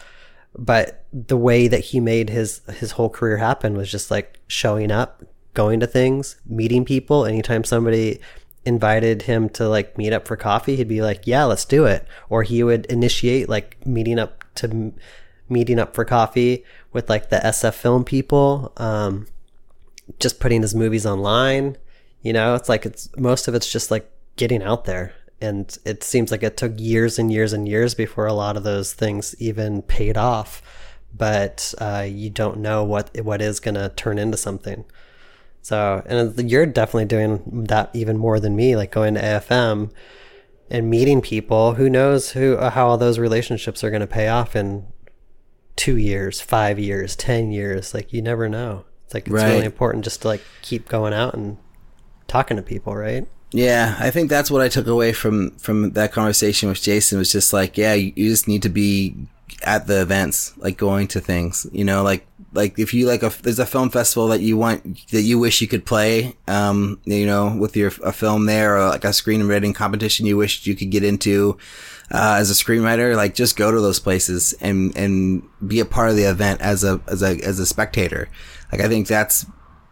but 0.56 1.06
the 1.12 1.36
way 1.36 1.68
that 1.68 1.80
he 1.80 2.00
made 2.00 2.28
his 2.28 2.60
his 2.78 2.92
whole 2.92 3.10
career 3.10 3.36
happen 3.36 3.74
was 3.76 3.90
just 3.90 4.10
like 4.10 4.38
showing 4.48 4.90
up 4.90 5.22
going 5.54 5.80
to 5.80 5.86
things 5.86 6.36
meeting 6.46 6.84
people 6.84 7.24
anytime 7.24 7.64
somebody 7.64 8.20
invited 8.64 9.22
him 9.22 9.48
to 9.48 9.68
like 9.68 9.96
meet 9.96 10.12
up 10.12 10.26
for 10.26 10.36
coffee 10.36 10.76
he'd 10.76 10.88
be 10.88 11.00
like 11.00 11.26
yeah 11.26 11.44
let's 11.44 11.64
do 11.64 11.84
it 11.84 12.06
or 12.28 12.42
he 12.42 12.62
would 12.62 12.84
initiate 12.86 13.48
like 13.48 13.76
meeting 13.86 14.18
up 14.18 14.44
to 14.54 14.92
meeting 15.48 15.78
up 15.78 15.94
for 15.94 16.04
coffee 16.04 16.64
with 16.92 17.08
like 17.08 17.30
the 17.30 17.38
SF 17.38 17.74
film 17.74 18.04
people 18.04 18.72
um 18.76 19.26
just 20.18 20.40
putting 20.40 20.62
his 20.62 20.74
movies 20.74 21.06
online. 21.06 21.76
You 22.22 22.32
know, 22.32 22.54
it's 22.54 22.68
like 22.68 22.86
it's 22.86 23.08
most 23.16 23.48
of 23.48 23.54
it's 23.54 23.70
just 23.70 23.90
like 23.90 24.10
getting 24.36 24.62
out 24.62 24.84
there. 24.84 25.14
And 25.40 25.76
it 25.84 26.02
seems 26.02 26.32
like 26.32 26.42
it 26.42 26.56
took 26.56 26.72
years 26.78 27.18
and 27.18 27.32
years 27.32 27.52
and 27.52 27.68
years 27.68 27.94
before 27.94 28.26
a 28.26 28.32
lot 28.32 28.56
of 28.56 28.64
those 28.64 28.92
things 28.92 29.36
even 29.38 29.82
paid 29.82 30.16
off. 30.16 30.62
But 31.16 31.74
uh, 31.78 32.06
you 32.08 32.30
don't 32.30 32.58
know 32.58 32.82
what 32.84 33.16
what 33.22 33.40
is 33.40 33.60
going 33.60 33.76
to 33.76 33.90
turn 33.90 34.18
into 34.18 34.36
something. 34.36 34.84
So, 35.68 36.02
and 36.06 36.50
you're 36.50 36.64
definitely 36.64 37.04
doing 37.04 37.64
that 37.68 37.90
even 37.92 38.16
more 38.16 38.40
than 38.40 38.56
me, 38.56 38.74
like 38.74 38.90
going 38.90 39.12
to 39.16 39.20
AFM 39.20 39.90
and 40.70 40.88
meeting 40.88 41.20
people. 41.20 41.74
Who 41.74 41.90
knows 41.90 42.30
who 42.30 42.56
how 42.56 42.88
all 42.88 42.96
those 42.96 43.18
relationships 43.18 43.84
are 43.84 43.90
going 43.90 44.00
to 44.00 44.06
pay 44.06 44.28
off 44.28 44.56
in 44.56 44.86
two 45.76 45.98
years, 45.98 46.40
five 46.40 46.78
years, 46.78 47.14
ten 47.14 47.52
years. 47.52 47.92
Like 47.92 48.14
you 48.14 48.22
never 48.22 48.48
know. 48.48 48.86
It's 49.04 49.12
like 49.12 49.26
it's 49.26 49.34
Right. 49.34 49.52
really 49.52 49.66
important 49.66 50.04
just 50.04 50.22
to 50.22 50.28
like 50.28 50.40
keep 50.62 50.88
going 50.88 51.12
out 51.12 51.34
and 51.34 51.58
talking 52.28 52.56
to 52.56 52.62
people, 52.62 52.96
right? 52.96 53.26
Yeah, 53.52 53.94
I 53.98 54.10
think 54.10 54.30
that's 54.30 54.50
what 54.50 54.62
I 54.62 54.68
took 54.68 54.86
away 54.86 55.12
from 55.12 55.50
from 55.58 55.90
that 55.92 56.12
conversation 56.12 56.70
with 56.70 56.80
Jason 56.80 57.18
was 57.18 57.30
just 57.30 57.52
like, 57.52 57.76
yeah, 57.76 57.92
you 57.92 58.30
just 58.30 58.48
need 58.48 58.62
to 58.62 58.70
be 58.70 59.16
at 59.62 59.86
the 59.86 60.00
events, 60.00 60.56
like 60.58 60.76
going 60.76 61.08
to 61.08 61.20
things, 61.20 61.66
you 61.72 61.84
know, 61.84 62.02
like 62.02 62.26
like 62.52 62.78
if 62.78 62.94
you 62.94 63.06
like 63.06 63.22
a 63.22 63.32
there's 63.42 63.58
a 63.58 63.66
film 63.66 63.90
festival 63.90 64.28
that 64.28 64.40
you 64.40 64.56
want 64.56 65.08
that 65.10 65.22
you 65.22 65.38
wish 65.38 65.60
you 65.60 65.68
could 65.68 65.84
play, 65.84 66.36
um, 66.46 67.00
you 67.04 67.26
know, 67.26 67.54
with 67.56 67.76
your 67.76 67.92
a 68.02 68.12
film 68.12 68.46
there 68.46 68.76
or 68.76 68.88
like 68.88 69.04
a 69.04 69.08
screenwriting 69.08 69.74
competition 69.74 70.26
you 70.26 70.36
wished 70.36 70.66
you 70.66 70.74
could 70.74 70.90
get 70.90 71.04
into 71.04 71.56
uh, 72.10 72.36
as 72.38 72.50
a 72.50 72.54
screenwriter, 72.54 73.14
like 73.16 73.34
just 73.34 73.56
go 73.56 73.70
to 73.70 73.80
those 73.80 74.00
places 74.00 74.54
and 74.60 74.96
and 74.96 75.42
be 75.66 75.80
a 75.80 75.84
part 75.84 76.10
of 76.10 76.16
the 76.16 76.28
event 76.28 76.60
as 76.60 76.84
a 76.84 77.00
as 77.06 77.22
a 77.22 77.38
as 77.40 77.58
a 77.58 77.66
spectator. 77.66 78.28
Like 78.72 78.80
I 78.80 78.88
think 78.88 79.06
that's 79.06 79.46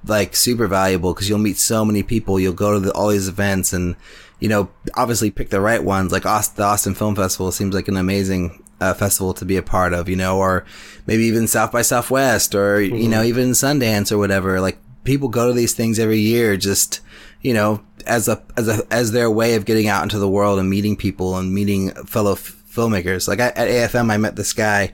like 0.07 0.37
super 0.37 0.67
valuable 0.67 1.13
because 1.13 1.29
you'll 1.29 1.39
meet 1.39 1.59
so 1.59 1.85
many 1.85 2.03
people. 2.03 2.39
You'll 2.39 2.53
go 2.53 2.75
to 2.75 2.81
the, 2.81 2.93
all 2.93 3.09
these 3.09 3.29
events 3.29 3.73
and, 3.73 3.97
you 4.41 4.49
know, 4.49 4.71
obviously 4.95 5.31
pick 5.31 5.51
the 5.51 5.61
right 5.61 5.83
ones. 5.83 6.13
Like 6.13 6.27
Aust- 6.27 6.57
the 6.57 6.63
Austin 6.63 6.95
Film 6.95 7.17
Festival 7.17 7.53
seems 7.53 7.75
like 7.75 7.89
an 7.89 7.97
amazing 7.97 8.63
uh, 8.81 8.95
festival 8.95 9.35
to 9.35 9.45
be 9.45 9.57
a 9.57 9.63
part 9.63 9.93
of, 9.93 10.09
you 10.09 10.17
know, 10.17 10.39
or 10.39 10.65
maybe 11.07 11.25
even 11.25 11.47
South 11.47 11.73
by 11.73 11.83
Southwest 11.83 12.55
or, 12.55 12.81
you 12.81 13.09
know, 13.09 13.23
even 13.23 13.51
Sundance 13.51 14.13
or 14.13 14.19
whatever. 14.19 14.61
Like 14.61 14.79
people 15.05 15.29
go 15.29 15.49
to 15.49 15.55
these 15.55 15.75
things 15.75 15.99
every 15.99 16.21
year 16.21 16.57
just, 16.57 17.01
you 17.41 17.55
know, 17.55 17.83
as 18.07 18.29
a, 18.29 18.43
as 18.57 18.69
a, 18.69 18.83
as 18.91 19.13
their 19.13 19.31
way 19.31 19.55
of 19.55 19.65
getting 19.65 19.89
out 19.89 20.03
into 20.03 20.19
the 20.19 20.29
world 20.29 20.59
and 20.59 20.71
meeting 20.71 20.97
people 20.97 21.37
and 21.37 21.55
meeting 21.55 21.91
fellow 22.05 22.33
f- 22.33 22.63
filmmakers. 22.71 23.27
Like 23.27 23.41
I, 23.41 23.49
at 23.49 23.69
AFM, 23.69 24.11
I 24.11 24.17
met 24.17 24.37
this 24.37 24.53
guy 24.53 24.93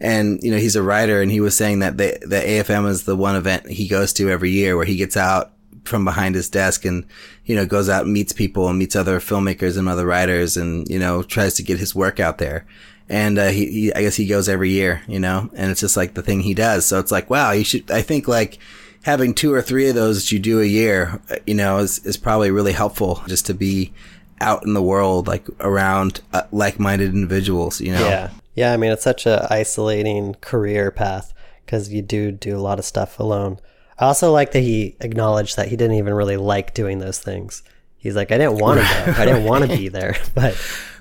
and, 0.00 0.40
you 0.42 0.50
know, 0.50 0.58
he's 0.58 0.76
a 0.76 0.82
writer 0.82 1.20
and 1.20 1.30
he 1.30 1.40
was 1.40 1.56
saying 1.56 1.80
that 1.80 1.98
the, 1.98 2.18
the 2.22 2.36
AFM 2.36 2.88
is 2.88 3.04
the 3.04 3.16
one 3.16 3.36
event 3.36 3.68
he 3.68 3.88
goes 3.88 4.12
to 4.14 4.30
every 4.30 4.50
year 4.50 4.76
where 4.76 4.86
he 4.86 4.96
gets 4.96 5.16
out 5.16 5.52
from 5.84 6.04
behind 6.04 6.34
his 6.34 6.48
desk 6.48 6.84
and, 6.84 7.06
you 7.44 7.54
know, 7.54 7.66
goes 7.66 7.88
out 7.88 8.04
and 8.04 8.12
meets 8.12 8.32
people 8.32 8.68
and 8.68 8.78
meets 8.78 8.96
other 8.96 9.20
filmmakers 9.20 9.76
and 9.76 9.88
other 9.88 10.06
writers 10.06 10.56
and, 10.56 10.88
you 10.88 10.98
know, 10.98 11.22
tries 11.22 11.54
to 11.54 11.62
get 11.62 11.78
his 11.78 11.94
work 11.94 12.18
out 12.18 12.38
there. 12.38 12.66
And, 13.08 13.38
uh, 13.38 13.48
he, 13.48 13.66
he, 13.70 13.92
I 13.94 14.00
guess 14.02 14.16
he 14.16 14.26
goes 14.26 14.48
every 14.48 14.70
year, 14.70 15.02
you 15.06 15.20
know, 15.20 15.50
and 15.54 15.70
it's 15.70 15.80
just 15.80 15.96
like 15.96 16.14
the 16.14 16.22
thing 16.22 16.40
he 16.40 16.54
does. 16.54 16.86
So 16.86 16.98
it's 16.98 17.12
like, 17.12 17.28
wow, 17.28 17.50
you 17.52 17.64
should, 17.64 17.90
I 17.90 18.02
think 18.02 18.26
like, 18.28 18.58
having 19.02 19.34
two 19.34 19.52
or 19.52 19.60
three 19.60 19.88
of 19.90 19.94
those 19.94 20.22
that 20.22 20.32
you 20.32 20.38
do 20.38 20.60
a 20.62 20.64
year, 20.64 21.20
uh, 21.30 21.36
you 21.46 21.52
know, 21.54 21.76
is, 21.78 21.98
is 22.06 22.16
probably 22.16 22.50
really 22.50 22.72
helpful 22.72 23.22
just 23.28 23.44
to 23.44 23.52
be 23.52 23.92
out 24.40 24.64
in 24.64 24.72
the 24.72 24.82
world, 24.82 25.26
like 25.26 25.46
around 25.60 26.22
uh, 26.32 26.42
like-minded 26.52 27.12
individuals, 27.12 27.80
you 27.82 27.92
know? 27.92 28.08
Yeah. 28.08 28.30
Yeah. 28.54 28.72
I 28.72 28.78
mean, 28.78 28.90
it's 28.92 29.02
such 29.04 29.26
a 29.26 29.46
isolating 29.50 30.34
career 30.40 30.90
path 30.90 31.34
because 31.66 31.92
you 31.92 32.00
do 32.00 32.32
do 32.32 32.56
a 32.56 32.60
lot 32.60 32.78
of 32.78 32.86
stuff 32.86 33.18
alone. 33.20 33.58
I 33.98 34.06
also 34.06 34.32
like 34.32 34.52
that 34.52 34.60
he 34.60 34.96
acknowledged 35.00 35.56
that 35.56 35.68
he 35.68 35.76
didn't 35.76 35.96
even 35.96 36.14
really 36.14 36.38
like 36.38 36.72
doing 36.72 36.98
those 36.98 37.18
things. 37.18 37.62
He's 37.98 38.16
like, 38.16 38.32
I 38.32 38.38
didn't 38.38 38.58
want 38.58 38.80
to 38.80 38.86
go. 38.86 39.12
I 39.20 39.24
didn't 39.26 39.44
want 39.44 39.70
to 39.70 39.76
be 39.76 39.88
there, 39.90 40.16
but 40.34 40.56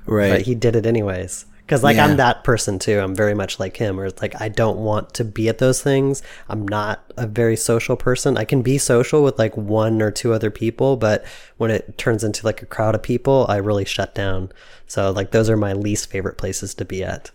Right. 0.06 0.30
but 0.32 0.42
he 0.42 0.56
did 0.56 0.76
it 0.76 0.86
anyways. 0.86 1.46
Because 1.66 1.82
like 1.82 1.96
Yeah. 1.96 2.06
I'm 2.06 2.18
that 2.18 2.44
person 2.44 2.78
too. 2.78 3.00
I'm 3.00 3.16
very 3.16 3.34
much 3.34 3.60
like 3.60 3.78
him, 3.78 3.96
where 3.98 4.06
it's 4.06 4.22
like 4.22 4.40
I 4.42 4.50
don't 4.50 4.78
want 4.80 5.14
to 5.16 5.24
be 5.24 5.48
at 5.48 5.60
those 5.60 5.82
things. 5.82 6.22
I'm 6.50 6.68
not 6.68 7.04
a 7.16 7.26
very 7.26 7.56
social 7.56 7.96
person. 7.96 8.38
I 8.38 8.44
can 8.46 8.62
be 8.62 8.78
social 8.78 9.24
with 9.24 9.40
like 9.40 9.56
one 9.56 10.02
or 10.02 10.12
two 10.12 10.34
other 10.34 10.52
people, 10.52 10.98
but 10.98 11.26
when 11.58 11.72
it 11.72 11.98
turns 11.98 12.24
into 12.24 12.46
like 12.46 12.62
a 12.62 12.66
crowd 12.66 12.96
of 12.96 13.04
people, 13.04 13.46
I 13.48 13.58
really 13.58 13.86
shut 13.86 14.14
down. 14.14 14.52
So 14.88 15.12
like 15.12 15.32
those 15.32 15.50
are 15.50 15.58
my 15.58 15.74
least 15.74 16.10
favorite 16.10 16.38
places 16.38 16.74
to 16.76 16.86
be 16.86 17.04
at. 17.04 17.32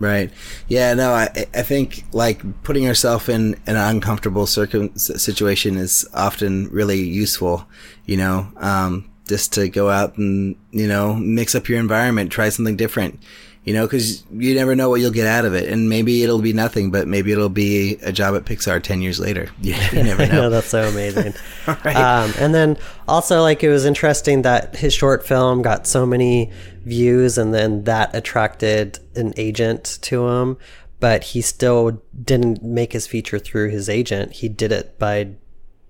Right. 0.00 0.32
Yeah. 0.66 0.92
No. 0.94 1.12
I 1.12 1.46
I 1.54 1.62
think 1.62 2.04
like 2.12 2.42
putting 2.64 2.82
yourself 2.82 3.28
in 3.28 3.54
an 3.68 3.76
uncomfortable 3.76 4.46
circum 4.46 4.96
situation 4.98 5.76
is 5.76 6.04
often 6.12 6.68
really 6.70 7.00
useful. 7.00 7.68
You 8.04 8.16
know, 8.16 8.48
um, 8.56 9.08
just 9.28 9.52
to 9.54 9.68
go 9.68 9.90
out 9.90 10.16
and 10.18 10.56
you 10.70 10.86
know 10.86 11.14
mix 11.14 11.54
up 11.54 11.68
your 11.68 11.78
environment, 11.78 12.30
try 12.32 12.48
something 12.48 12.76
different. 12.76 13.20
You 13.64 13.72
know, 13.72 13.86
because 13.86 14.22
you 14.30 14.54
never 14.54 14.76
know 14.76 14.90
what 14.90 15.00
you'll 15.00 15.10
get 15.10 15.26
out 15.26 15.46
of 15.46 15.54
it, 15.54 15.70
and 15.70 15.88
maybe 15.88 16.22
it'll 16.22 16.42
be 16.42 16.52
nothing, 16.52 16.90
but 16.90 17.08
maybe 17.08 17.32
it'll 17.32 17.48
be 17.48 17.96
a 18.02 18.12
job 18.12 18.34
at 18.34 18.44
Pixar 18.44 18.82
ten 18.82 19.00
years 19.00 19.18
later. 19.18 19.48
You, 19.62 19.74
you 19.90 20.02
never 20.02 20.26
know 20.26 20.32
know. 20.42 20.50
that's 20.50 20.66
so 20.66 20.86
amazing. 20.86 21.32
Right. 21.66 21.96
um, 21.96 22.34
and 22.38 22.54
then 22.54 22.76
also 23.08 23.40
like 23.40 23.62
it 23.64 23.70
was 23.70 23.86
interesting 23.86 24.42
that 24.42 24.76
his 24.76 24.92
short 24.92 25.26
film 25.26 25.62
got 25.62 25.86
so 25.86 26.04
many 26.04 26.52
views, 26.84 27.38
and 27.38 27.54
then 27.54 27.84
that 27.84 28.14
attracted 28.14 28.98
an 29.16 29.32
agent 29.38 29.98
to 30.02 30.28
him. 30.28 30.58
But 31.00 31.24
he 31.24 31.40
still 31.40 32.02
didn't 32.22 32.62
make 32.62 32.92
his 32.92 33.06
feature 33.06 33.38
through 33.38 33.70
his 33.70 33.88
agent. 33.88 34.32
He 34.32 34.48
did 34.50 34.72
it 34.72 34.98
by 34.98 35.30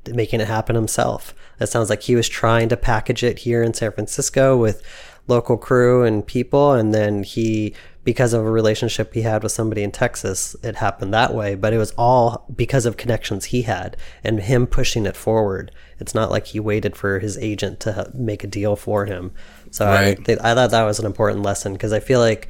making 0.08 0.40
it 0.40 0.46
happen 0.46 0.76
himself. 0.76 1.34
It 1.60 1.66
sounds 1.66 1.90
like 1.90 2.02
he 2.02 2.16
was 2.16 2.28
trying 2.28 2.68
to 2.70 2.76
package 2.76 3.22
it 3.22 3.40
here 3.40 3.62
in 3.62 3.74
San 3.74 3.92
Francisco 3.92 4.56
with 4.56 4.82
local 5.26 5.56
crew 5.56 6.04
and 6.04 6.26
people, 6.26 6.72
and 6.72 6.92
then 6.92 7.22
he, 7.22 7.74
because 8.02 8.34
of 8.34 8.42
a 8.44 8.50
relationship 8.50 9.14
he 9.14 9.22
had 9.22 9.42
with 9.42 9.52
somebody 9.52 9.82
in 9.82 9.90
Texas, 9.90 10.54
it 10.62 10.76
happened 10.76 11.14
that 11.14 11.32
way. 11.34 11.54
But 11.54 11.72
it 11.72 11.78
was 11.78 11.92
all 11.96 12.44
because 12.54 12.84
of 12.84 12.96
connections 12.96 13.46
he 13.46 13.62
had 13.62 13.96
and 14.22 14.40
him 14.40 14.66
pushing 14.66 15.06
it 15.06 15.16
forward. 15.16 15.70
It's 15.98 16.14
not 16.14 16.30
like 16.30 16.48
he 16.48 16.60
waited 16.60 16.96
for 16.96 17.18
his 17.20 17.38
agent 17.38 17.80
to 17.80 18.10
make 18.12 18.44
a 18.44 18.48
deal 18.48 18.76
for 18.76 19.06
him. 19.06 19.32
So 19.70 19.86
Right. 19.86 20.18
I, 20.20 20.22
th- 20.22 20.38
I 20.40 20.54
thought 20.54 20.72
that 20.72 20.84
was 20.84 20.98
an 20.98 21.06
important 21.06 21.42
lesson 21.42 21.72
because 21.72 21.92
I 21.92 22.00
feel 22.00 22.20
like 22.20 22.48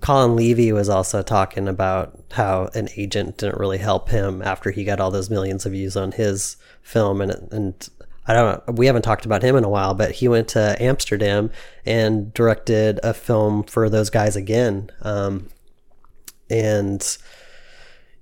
Colin 0.00 0.36
Levy 0.36 0.72
was 0.72 0.88
also 0.88 1.22
talking 1.22 1.68
about 1.68 2.18
how 2.32 2.70
an 2.74 2.88
agent 2.96 3.38
didn't 3.38 3.58
really 3.58 3.78
help 3.78 4.08
him 4.08 4.42
after 4.42 4.70
he 4.70 4.84
got 4.84 5.00
all 5.00 5.10
those 5.10 5.28
millions 5.28 5.66
of 5.66 5.72
views 5.72 5.96
on 5.96 6.12
his 6.12 6.56
film, 6.82 7.20
and 7.20 7.32
and 7.50 7.88
I 8.28 8.34
don't 8.34 8.76
we 8.76 8.86
haven't 8.86 9.02
talked 9.02 9.24
about 9.24 9.42
him 9.42 9.56
in 9.56 9.64
a 9.64 9.68
while, 9.68 9.94
but 9.94 10.12
he 10.12 10.28
went 10.28 10.48
to 10.48 10.76
Amsterdam 10.80 11.50
and 11.86 12.32
directed 12.34 13.00
a 13.02 13.14
film 13.14 13.62
for 13.64 13.88
those 13.88 14.10
guys 14.10 14.36
again, 14.36 14.90
um, 15.02 15.48
and 16.50 17.16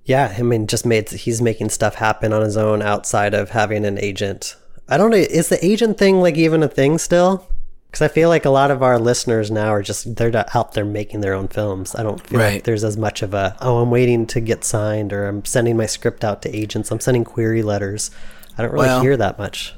yeah, 0.05 0.33
I 0.37 0.41
mean, 0.41 0.67
just 0.67 0.85
made 0.85 1.09
he's 1.09 1.41
making 1.41 1.69
stuff 1.69 1.95
happen 1.95 2.31
on 2.31 2.41
his 2.41 2.55
own 2.57 2.81
outside 2.81 3.33
of 3.33 3.49
having 3.49 3.85
an 3.85 3.97
agent. 3.99 4.55
I 4.87 4.95
don't 4.97 5.11
know, 5.11 5.17
is 5.17 5.49
the 5.49 5.63
agent 5.65 5.97
thing 5.97 6.21
like 6.21 6.37
even 6.37 6.63
a 6.63 6.69
thing 6.69 6.97
still? 6.97 7.45
Because 7.87 8.01
I 8.01 8.07
feel 8.07 8.29
like 8.29 8.45
a 8.45 8.49
lot 8.49 8.71
of 8.71 8.81
our 8.81 8.97
listeners 8.99 9.51
now 9.51 9.69
are 9.69 9.81
just 9.81 10.15
they're 10.15 10.45
out 10.55 10.73
there 10.73 10.85
making 10.85 11.19
their 11.21 11.33
own 11.33 11.47
films. 11.49 11.93
I 11.95 12.03
don't 12.03 12.25
feel 12.25 12.39
Right. 12.39 12.53
like 12.55 12.63
there's 12.63 12.83
as 12.85 12.95
much 12.97 13.21
of 13.21 13.33
a 13.33 13.57
oh 13.59 13.79
I'm 13.81 13.91
waiting 13.91 14.25
to 14.27 14.39
get 14.39 14.63
signed 14.63 15.11
or 15.11 15.27
I'm 15.27 15.43
sending 15.43 15.75
my 15.75 15.85
script 15.85 16.23
out 16.23 16.41
to 16.43 16.55
agents. 16.55 16.91
I'm 16.91 16.99
sending 17.01 17.25
query 17.25 17.61
letters. 17.63 18.11
I 18.57 18.61
don't 18.63 18.71
really 18.71 18.87
Well, 18.87 19.01
hear 19.01 19.17
that 19.17 19.37
much. 19.37 19.73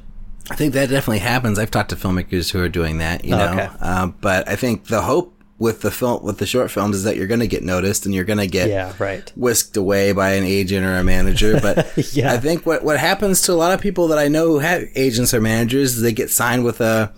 I 0.52 0.56
think 0.56 0.74
that 0.74 0.90
definitely 0.90 1.20
happens. 1.20 1.60
I've 1.60 1.72
talked 1.72 1.90
to 1.92 1.96
filmmakers 1.96 2.52
who 2.52 2.62
are 2.62 2.70
doing 2.70 2.98
that, 3.00 3.24
you 3.26 3.36
Oh, 3.36 3.38
know. 3.38 3.52
okay. 3.54 3.70
Uh, 3.80 4.08
but 4.08 4.48
I 4.50 4.56
think 4.56 4.86
the 4.86 5.02
hope 5.04 5.36
with 5.60 5.82
the 5.82 5.92
film 5.92 6.24
with 6.24 6.38
the 6.38 6.46
short 6.46 6.72
films 6.72 6.96
is 6.96 7.04
that 7.04 7.18
you're 7.18 7.28
going 7.28 7.42
to 7.42 7.48
get 7.48 7.64
noticed 7.64 8.06
and 8.06 8.16
you're 8.16 8.24
going 8.24 8.40
to 8.40 8.48
get 8.48 8.70
Yeah, 8.70 8.94
right. 8.98 9.30
whisked 9.36 9.76
away 9.78 10.12
by 10.14 10.32
an 10.32 10.44
agent 10.46 10.86
or 10.86 10.96
a 10.96 11.04
manager. 11.04 11.60
But 11.62 11.92
Yeah. 12.14 12.32
I 12.34 12.38
think 12.38 12.66
what 12.66 12.84
what 12.84 12.98
happens 13.00 13.42
to 13.44 13.52
a 13.52 13.56
lot 13.56 13.74
of 13.74 13.82
people 13.82 14.08
that 14.08 14.18
I 14.18 14.28
know 14.30 14.48
who 14.48 14.60
have 14.60 14.84
agents 14.96 15.34
or 15.34 15.42
managers 15.42 15.96
is 15.96 16.02
they 16.02 16.14
get 16.14 16.30
signed 16.30 16.64
with 16.64 16.80
a 16.82 17.12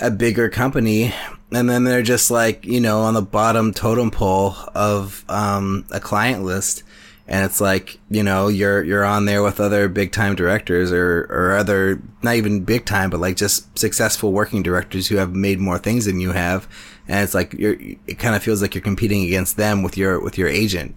a 0.00 0.10
bigger 0.10 0.48
company 0.48 1.14
and 1.52 1.70
then 1.70 1.84
they're 1.84 2.02
just 2.02 2.28
like 2.32 2.64
you 2.66 2.80
know 2.80 3.02
on 3.02 3.14
the 3.14 3.22
bottom 3.22 3.72
totem 3.72 4.10
pole 4.10 4.56
of 4.74 5.24
um, 5.28 5.86
a 5.92 6.00
client 6.00 6.42
list. 6.42 6.82
And 7.26 7.44
it's 7.44 7.60
like 7.60 7.98
you 8.10 8.22
know 8.22 8.48
you're 8.48 8.82
you're 8.82 9.04
on 9.04 9.24
there 9.24 9.42
with 9.42 9.58
other 9.58 9.88
big 9.88 10.12
time 10.12 10.34
directors 10.34 10.92
or 10.92 11.26
or 11.30 11.56
other 11.56 12.02
not 12.22 12.36
even 12.36 12.64
big 12.64 12.84
time 12.84 13.08
but 13.08 13.20
like 13.20 13.36
just 13.36 13.78
successful 13.78 14.32
working 14.32 14.62
directors 14.62 15.08
who 15.08 15.16
have 15.16 15.34
made 15.34 15.58
more 15.58 15.78
things 15.78 16.04
than 16.04 16.20
you 16.20 16.32
have, 16.32 16.68
and 17.08 17.24
it's 17.24 17.34
like 17.34 17.54
you're 17.54 17.76
it 18.06 18.18
kind 18.18 18.36
of 18.36 18.42
feels 18.42 18.60
like 18.60 18.74
you're 18.74 18.82
competing 18.82 19.22
against 19.24 19.56
them 19.56 19.82
with 19.82 19.96
your 19.96 20.20
with 20.20 20.36
your 20.36 20.48
agent, 20.48 20.94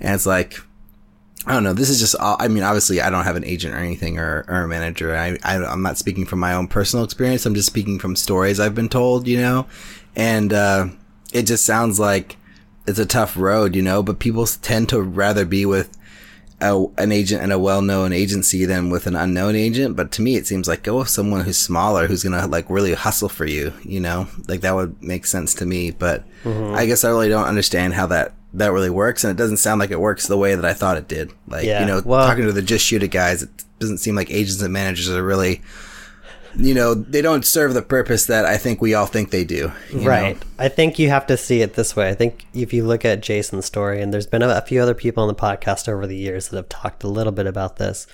and 0.00 0.14
it's 0.14 0.26
like 0.26 0.60
I 1.46 1.52
don't 1.52 1.62
know. 1.62 1.74
This 1.74 1.90
is 1.90 2.00
just, 2.00 2.16
I 2.20 2.48
mean, 2.48 2.64
obviously 2.64 3.00
I 3.00 3.08
don't 3.08 3.22
have 3.22 3.36
an 3.36 3.44
agent 3.44 3.72
or 3.72 3.78
anything 3.78 4.18
or, 4.18 4.44
or 4.48 4.62
a 4.62 4.68
manager. 4.68 5.14
I, 5.14 5.38
I, 5.44 5.64
I'm 5.64 5.80
not 5.80 5.96
speaking 5.96 6.26
from 6.26 6.40
my 6.40 6.52
own 6.52 6.66
personal 6.66 7.04
experience. 7.04 7.46
I'm 7.46 7.54
just 7.54 7.68
speaking 7.68 8.00
from 8.00 8.16
stories 8.16 8.58
I've 8.58 8.74
been 8.74 8.88
told, 8.88 9.28
you 9.28 9.40
know, 9.40 9.66
and, 10.16 10.52
uh, 10.52 10.88
it 11.32 11.44
just 11.44 11.64
sounds 11.64 12.00
like 12.00 12.36
it's 12.86 12.98
a 12.98 13.06
tough 13.06 13.36
road, 13.36 13.74
you 13.74 13.82
know, 13.82 14.02
but 14.02 14.18
people 14.18 14.46
tend 14.46 14.88
to 14.90 15.00
rather 15.00 15.44
be 15.44 15.66
with 15.66 15.96
a, 16.60 16.84
an 16.98 17.12
agent 17.12 17.42
and 17.42 17.52
a 17.52 17.58
well-known 17.58 18.12
agency 18.12 18.64
than 18.64 18.90
with 18.90 19.06
an 19.06 19.16
unknown 19.16 19.54
agent. 19.54 19.96
But 19.96 20.10
to 20.12 20.22
me, 20.22 20.36
it 20.36 20.46
seems 20.46 20.68
like 20.68 20.82
go 20.82 20.98
with 20.98 21.08
someone 21.08 21.42
who's 21.42 21.58
smaller, 21.58 22.06
who's 22.06 22.22
going 22.22 22.40
to 22.40 22.46
like 22.46 22.70
really 22.70 22.94
hustle 22.94 23.28
for 23.28 23.44
you, 23.44 23.72
you 23.82 24.00
know, 24.00 24.28
like 24.48 24.60
that 24.62 24.74
would 24.74 25.02
make 25.02 25.26
sense 25.26 25.54
to 25.54 25.66
me. 25.66 25.90
But 25.90 26.24
mm-hmm. 26.44 26.74
I 26.74 26.86
guess 26.86 27.04
I 27.04 27.08
really 27.08 27.28
don't 27.28 27.46
understand 27.46 27.94
how 27.94 28.06
that, 28.06 28.32
that 28.54 28.72
really 28.72 28.90
works. 28.90 29.24
And 29.24 29.30
it 29.30 29.36
doesn't 29.36 29.58
sound 29.58 29.80
like 29.80 29.90
it 29.90 30.00
works 30.00 30.26
the 30.26 30.38
way 30.38 30.54
that 30.54 30.64
I 30.64 30.72
thought 30.72 30.96
it 30.96 31.08
did. 31.08 31.32
Like, 31.46 31.64
Yeah, 31.64 31.80
you 31.80 31.86
know, 31.86 32.00
well- 32.04 32.26
talking 32.26 32.44
to 32.44 32.52
the 32.52 32.62
just 32.62 32.86
shoot 32.86 33.02
it 33.02 33.08
guys, 33.08 33.42
it 33.42 33.50
doesn't 33.78 33.98
seem 33.98 34.14
like 34.14 34.30
agents 34.30 34.62
and 34.62 34.72
managers 34.72 35.10
are 35.10 35.22
really, 35.22 35.60
you 36.58 36.74
know, 36.74 36.94
they 36.94 37.22
don't 37.22 37.44
serve 37.44 37.74
the 37.74 37.82
purpose 37.82 38.26
that 38.26 38.44
I 38.44 38.56
think 38.56 38.80
we 38.80 38.94
all 38.94 39.06
think 39.06 39.30
they 39.30 39.44
do. 39.44 39.72
you 39.90 40.00
know? 40.00 40.06
Right. 40.06 40.42
I 40.58 40.68
think 40.68 40.98
you 40.98 41.08
have 41.08 41.26
to 41.26 41.36
see 41.36 41.60
it 41.62 41.74
this 41.74 41.94
way. 41.94 42.08
I 42.08 42.14
think 42.14 42.46
if 42.54 42.72
you 42.72 42.84
look 42.84 43.04
at 43.04 43.20
Jason's 43.20 43.66
story, 43.66 44.00
and 44.00 44.12
there's 44.12 44.26
been 44.26 44.42
a, 44.42 44.48
a 44.48 44.62
few 44.62 44.80
other 44.80 44.94
people 44.94 45.22
on 45.22 45.28
the 45.28 45.34
podcast 45.34 45.88
over 45.88 46.06
the 46.06 46.16
years 46.16 46.48
that 46.48 46.56
have 46.56 46.68
talked 46.68 47.04
a 47.04 47.08
little 47.08 47.32
bit 47.32 47.46
about 47.46 47.76
this, 47.76 48.06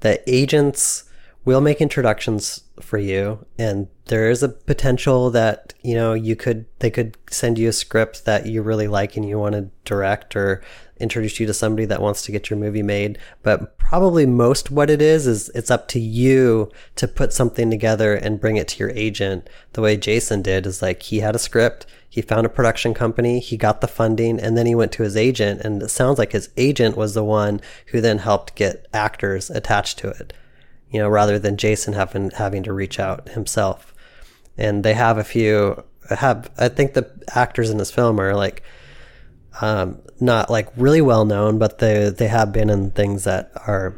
that 0.00 0.22
agents 0.26 1.04
will 1.44 1.60
make 1.60 1.80
introductions 1.80 2.62
for 2.80 2.98
you, 2.98 3.44
and 3.58 3.88
there 4.06 4.30
is 4.30 4.42
a 4.42 4.48
potential 4.48 5.30
that 5.30 5.72
you 5.82 5.94
know 5.94 6.14
you 6.14 6.34
could 6.34 6.66
they 6.80 6.90
could 6.90 7.16
send 7.30 7.58
you 7.58 7.68
a 7.68 7.72
script 7.72 8.24
that 8.24 8.46
you 8.46 8.62
really 8.62 8.88
like 8.88 9.16
and 9.16 9.28
you 9.28 9.38
want 9.38 9.54
to 9.54 9.70
direct 9.84 10.34
or 10.34 10.62
introduce 10.98 11.40
you 11.40 11.46
to 11.46 11.54
somebody 11.54 11.86
that 11.86 12.02
wants 12.02 12.22
to 12.22 12.32
get 12.32 12.50
your 12.50 12.58
movie 12.58 12.82
made. 12.82 13.18
But 13.42 13.78
probably 13.78 14.26
most 14.26 14.70
what 14.70 14.90
it 14.90 15.00
is 15.00 15.26
is 15.26 15.48
it's 15.50 15.70
up 15.70 15.88
to 15.88 16.00
you 16.00 16.70
to 16.96 17.08
put 17.08 17.32
something 17.32 17.70
together 17.70 18.14
and 18.14 18.40
bring 18.40 18.56
it 18.56 18.68
to 18.68 18.78
your 18.78 18.90
agent. 18.90 19.48
The 19.72 19.80
way 19.80 19.96
jason 19.96 20.42
did 20.42 20.66
is 20.66 20.82
like 20.82 21.02
he 21.02 21.20
had 21.20 21.34
a 21.34 21.38
script 21.38 21.86
he 22.08 22.20
found 22.22 22.44
a 22.44 22.50
production 22.50 22.92
company 22.92 23.38
he 23.40 23.56
got 23.56 23.80
the 23.80 23.88
funding 23.88 24.38
and 24.40 24.58
then 24.58 24.66
he 24.66 24.74
went 24.74 24.92
to 24.92 25.02
his 25.02 25.16
agent. 25.16 25.60
And 25.62 25.82
it 25.82 25.88
sounds 25.88 26.18
like 26.18 26.32
his 26.32 26.50
agent 26.56 26.96
was 26.96 27.14
the 27.14 27.24
one 27.24 27.60
who 27.86 28.00
then 28.00 28.18
helped 28.18 28.54
get 28.54 28.86
actors 28.92 29.50
attached 29.50 29.98
to 30.00 30.08
it 30.08 30.32
you 30.90 30.98
know 30.98 31.08
rather 31.08 31.38
than 31.38 31.56
jason 31.56 31.94
having 31.94 32.30
having 32.30 32.62
to 32.62 32.72
reach 32.72 32.98
out 32.98 33.28
himself 33.30 33.94
and 34.56 34.84
they 34.84 34.94
have 34.94 35.18
a 35.18 35.24
few 35.24 35.82
have 36.08 36.50
i 36.58 36.68
think 36.68 36.94
the 36.94 37.10
actors 37.34 37.70
in 37.70 37.78
this 37.78 37.90
film 37.90 38.20
are 38.20 38.34
like 38.34 38.62
um, 39.60 40.00
not 40.20 40.50
like 40.50 40.68
really 40.76 41.00
well 41.00 41.24
known, 41.24 41.58
but 41.58 41.78
they 41.78 42.10
they 42.10 42.28
have 42.28 42.52
been 42.52 42.70
in 42.70 42.90
things 42.90 43.24
that 43.24 43.50
are 43.66 43.96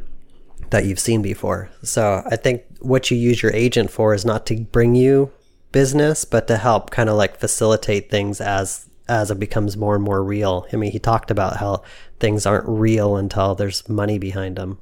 that 0.69 0.85
you've 0.85 0.99
seen 0.99 1.21
before. 1.21 1.69
So 1.83 2.23
I 2.25 2.35
think 2.35 2.63
what 2.79 3.11
you 3.11 3.17
use 3.17 3.43
your 3.43 3.53
agent 3.53 3.91
for 3.91 4.13
is 4.13 4.25
not 4.25 4.45
to 4.47 4.59
bring 4.61 4.95
you 4.95 5.31
business, 5.71 6.25
but 6.25 6.47
to 6.47 6.57
help 6.57 6.91
kind 6.91 7.09
of 7.09 7.15
like 7.15 7.37
facilitate 7.37 8.09
things 8.09 8.41
as 8.41 8.89
as 9.07 9.29
it 9.29 9.39
becomes 9.39 9.77
more 9.77 9.95
and 9.95 10.03
more 10.03 10.23
real. 10.23 10.65
I 10.71 10.77
mean, 10.77 10.91
he 10.91 10.99
talked 10.99 11.29
about 11.29 11.57
how 11.57 11.83
things 12.19 12.45
aren't 12.45 12.67
real 12.67 13.17
until 13.17 13.53
there's 13.53 13.87
money 13.89 14.17
behind 14.17 14.55
them. 14.55 14.79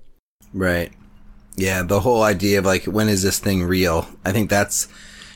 Right. 0.53 0.91
Yeah, 1.55 1.83
the 1.83 1.99
whole 1.99 2.23
idea 2.23 2.59
of 2.59 2.65
like 2.65 2.85
when 2.85 3.09
is 3.09 3.21
this 3.23 3.39
thing 3.39 3.63
real? 3.63 4.07
I 4.25 4.31
think 4.31 4.49
that's 4.49 4.87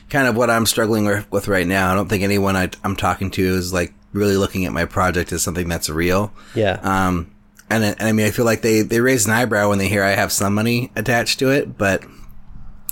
kind 0.08 0.26
of 0.28 0.36
what 0.36 0.50
I'm 0.50 0.66
struggling 0.66 1.04
with, 1.30 1.48
right 1.48 1.66
now. 1.66 1.90
I 1.92 1.94
don't 1.94 2.08
think 2.08 2.22
anyone 2.22 2.56
I, 2.56 2.70
I'm 2.84 2.96
talking 2.96 3.30
to 3.32 3.42
is 3.44 3.72
like 3.72 3.92
really 4.12 4.36
looking 4.36 4.64
at 4.64 4.72
my 4.72 4.84
project 4.84 5.32
as 5.32 5.42
something 5.42 5.68
that's 5.68 5.90
real. 5.90 6.32
Yeah. 6.54 6.78
Um, 6.82 7.32
and, 7.68 7.84
I- 7.84 7.88
and 7.98 8.02
I 8.02 8.12
mean, 8.12 8.26
I 8.26 8.30
feel 8.30 8.44
like 8.44 8.62
they, 8.62 8.82
they 8.82 9.00
raise 9.00 9.26
an 9.26 9.32
eyebrow 9.32 9.68
when 9.68 9.78
they 9.78 9.88
hear 9.88 10.02
I 10.04 10.10
have 10.12 10.32
some 10.32 10.54
money 10.54 10.90
attached 10.96 11.38
to 11.40 11.50
it, 11.50 11.76
but 11.76 12.04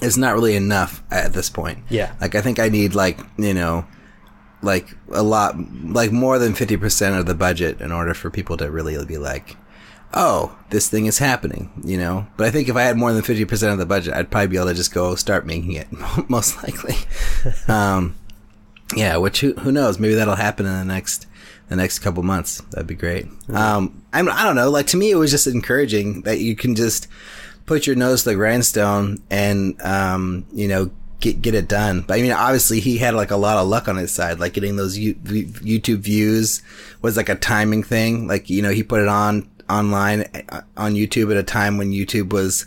it's 0.02 0.16
not 0.16 0.34
really 0.34 0.56
enough 0.56 1.02
at 1.10 1.32
this 1.32 1.48
point. 1.48 1.78
Yeah. 1.88 2.14
Like, 2.20 2.34
I 2.34 2.40
think 2.42 2.58
I 2.58 2.68
need 2.68 2.94
like, 2.94 3.20
you 3.38 3.54
know, 3.54 3.86
like 4.60 4.88
a 5.12 5.22
lot, 5.22 5.54
like 5.84 6.10
more 6.10 6.38
than 6.38 6.52
50% 6.52 7.18
of 7.18 7.26
the 7.26 7.34
budget 7.34 7.80
in 7.80 7.92
order 7.92 8.12
for 8.12 8.28
people 8.28 8.56
to 8.58 8.70
really 8.70 9.02
be 9.06 9.18
like, 9.18 9.56
oh, 10.14 10.56
this 10.70 10.88
thing 10.88 11.06
is 11.06 11.18
happening, 11.18 11.70
you 11.84 11.98
know? 11.98 12.26
But 12.36 12.46
I 12.46 12.50
think 12.50 12.68
if 12.68 12.76
I 12.76 12.82
had 12.82 12.96
more 12.96 13.12
than 13.12 13.22
50% 13.22 13.72
of 13.72 13.78
the 13.78 13.86
budget, 13.86 14.14
I'd 14.14 14.30
probably 14.30 14.48
be 14.48 14.56
able 14.56 14.68
to 14.68 14.74
just 14.74 14.94
go 14.94 15.14
start 15.16 15.44
making 15.44 15.72
it, 15.72 15.88
most 16.28 16.62
likely. 16.62 16.94
um, 17.68 18.16
yeah, 18.96 19.16
which 19.16 19.40
who, 19.40 19.54
who 19.54 19.72
knows? 19.72 19.98
Maybe 19.98 20.14
that'll 20.14 20.36
happen 20.36 20.66
in 20.66 20.72
the 20.72 20.84
next 20.84 21.26
the 21.68 21.76
next 21.76 22.00
couple 22.00 22.22
months. 22.22 22.60
That'd 22.70 22.86
be 22.86 22.94
great. 22.94 23.26
Um, 23.52 24.02
I'm, 24.12 24.28
I 24.28 24.44
don't 24.44 24.54
know. 24.54 24.70
Like 24.70 24.86
to 24.88 24.96
me, 24.96 25.10
it 25.10 25.16
was 25.16 25.30
just 25.30 25.46
encouraging 25.46 26.22
that 26.22 26.38
you 26.38 26.54
can 26.54 26.74
just 26.74 27.08
put 27.66 27.86
your 27.86 27.96
nose 27.96 28.22
to 28.22 28.30
the 28.30 28.34
grindstone 28.34 29.22
and 29.30 29.80
um, 29.82 30.46
you 30.52 30.68
know 30.68 30.90
get 31.20 31.40
get 31.40 31.54
it 31.54 31.66
done. 31.66 32.02
But 32.02 32.18
I 32.18 32.22
mean, 32.22 32.32
obviously, 32.32 32.80
he 32.80 32.98
had 32.98 33.14
like 33.14 33.30
a 33.30 33.36
lot 33.36 33.56
of 33.56 33.66
luck 33.66 33.88
on 33.88 33.96
his 33.96 34.12
side. 34.12 34.38
Like 34.38 34.52
getting 34.52 34.76
those 34.76 34.98
U- 34.98 35.14
YouTube 35.14 36.00
views 36.00 36.62
was 37.00 37.16
like 37.16 37.30
a 37.30 37.34
timing 37.34 37.82
thing. 37.82 38.28
Like 38.28 38.50
you 38.50 38.62
know, 38.62 38.70
he 38.70 38.82
put 38.82 39.00
it 39.00 39.08
on 39.08 39.48
online 39.68 40.24
uh, 40.50 40.62
on 40.76 40.94
YouTube 40.94 41.30
at 41.30 41.36
a 41.36 41.42
time 41.42 41.78
when 41.78 41.92
YouTube 41.92 42.32
was. 42.32 42.66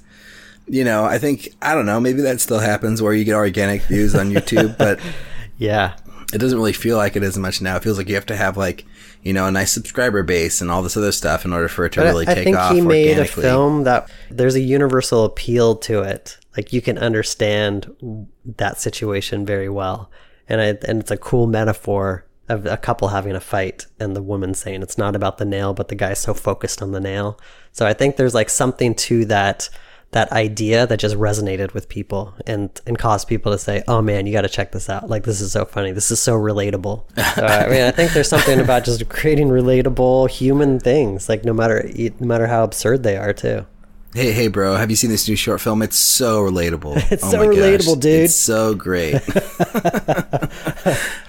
You 0.69 0.83
know, 0.83 1.05
I 1.05 1.17
think 1.17 1.55
I 1.61 1.73
don't 1.73 1.85
know. 1.85 1.99
Maybe 1.99 2.21
that 2.23 2.41
still 2.41 2.59
happens 2.59 3.01
where 3.01 3.13
you 3.13 3.23
get 3.23 3.35
organic 3.35 3.83
views 3.83 4.13
on 4.13 4.31
YouTube, 4.31 4.77
but 4.77 4.99
yeah. 5.57 5.95
it 6.33 6.39
doesn't 6.39 6.57
really 6.57 6.73
feel 6.73 6.97
like 6.97 7.15
it 7.15 7.23
as 7.23 7.37
much 7.37 7.61
now. 7.61 7.77
It 7.77 7.83
feels 7.83 7.97
like 7.97 8.09
you 8.09 8.15
have 8.15 8.25
to 8.25 8.35
have 8.35 8.57
like, 8.57 8.85
you 9.23 9.31
know, 9.31 9.45
a 9.47 9.51
nice 9.51 9.71
subscriber 9.71 10.23
base 10.23 10.59
and 10.59 10.69
all 10.69 10.81
this 10.81 10.97
other 10.97 11.13
stuff 11.13 11.45
in 11.45 11.53
order 11.53 11.69
for 11.69 11.85
it 11.85 11.93
to 11.93 12.01
But 12.01 12.07
I- 12.07 12.09
really 12.09 12.27
I 12.27 12.33
take 12.33 12.43
think 12.43 12.57
off 12.57 12.73
he 12.75 12.81
made 12.81 13.17
a 13.17 13.23
film 13.23 13.85
that 13.85 14.09
there's 14.29 14.55
a 14.55 14.59
universal 14.59 15.23
appeal 15.23 15.77
to 15.77 16.01
it. 16.01 16.37
Like 16.57 16.73
you 16.73 16.81
can 16.81 16.97
understand 16.97 18.27
that 18.57 18.77
situation 18.77 19.45
very 19.45 19.69
well, 19.69 20.11
and 20.49 20.59
I, 20.59 20.65
and 20.85 20.99
it's 20.99 21.11
a 21.11 21.17
cool 21.17 21.47
metaphor 21.47 22.25
of 22.49 22.65
a 22.65 22.77
couple 22.77 23.09
having 23.09 23.35
a 23.35 23.39
fight 23.39 23.87
and 23.99 24.15
the 24.15 24.21
woman 24.23 24.53
saying 24.53 24.81
it's 24.81 24.97
not 24.97 25.15
about 25.15 25.37
the 25.37 25.45
nail, 25.45 25.73
but 25.73 25.87
the 25.89 25.95
guy's 25.95 26.19
so 26.19 26.33
focused 26.33 26.81
on 26.81 26.91
the 26.91 26.99
nail. 26.99 27.39
So 27.71 27.85
I 27.85 27.93
think 27.93 28.15
there's 28.15 28.33
like 28.33 28.49
something 28.49 28.95
to 28.95 29.25
that 29.25 29.69
that 30.11 30.31
idea 30.31 30.87
that 30.87 30.97
just 30.99 31.17
resonated 31.17 31.73
with 31.73 31.89
people 31.89 32.33
and 32.45 32.69
and 32.87 32.97
caused 32.97 33.27
people 33.27 33.51
to 33.51 33.57
say, 33.57 33.83
"Oh 33.89 34.01
man, 34.01 34.25
you 34.25 34.31
got 34.31 34.43
to 34.43 34.49
check 34.49 34.71
this 34.71 34.89
out! 34.89 35.09
Like 35.09 35.23
this 35.25 35.41
is 35.41 35.51
so 35.51 35.65
funny. 35.65 35.91
This 35.91 36.09
is 36.11 36.21
so 36.21 36.33
relatable." 36.37 37.03
So, 37.35 37.45
I 37.45 37.67
mean, 37.67 37.81
I 37.81 37.91
think 37.91 38.13
there's 38.13 38.29
something 38.29 38.59
about 38.61 38.85
just 38.85 39.09
creating 39.09 39.49
relatable 39.49 40.29
human 40.29 40.79
things, 40.79 41.27
like 41.27 41.43
no 41.43 41.51
matter 41.53 41.89
no 42.19 42.25
matter 42.25 42.47
how 42.47 42.63
absurd 42.63 43.03
they 43.03 43.17
are, 43.17 43.33
too. 43.33 43.65
Hey, 44.13 44.31
hey, 44.31 44.47
bro, 44.47 44.77
have 44.77 44.89
you 44.89 44.95
seen 44.95 45.09
this 45.11 45.27
new 45.27 45.35
short 45.35 45.59
film? 45.59 45.81
It's 45.81 45.97
so 45.97 46.41
relatable. 46.41 46.95
It's 47.11 47.23
Oh 47.25 47.31
so 47.31 47.37
my 47.39 47.45
gosh, 47.47 47.55
relatable, 47.57 47.99
dude. 47.99 48.23
It's 48.23 48.35
so 48.35 48.73
great. 48.73 49.15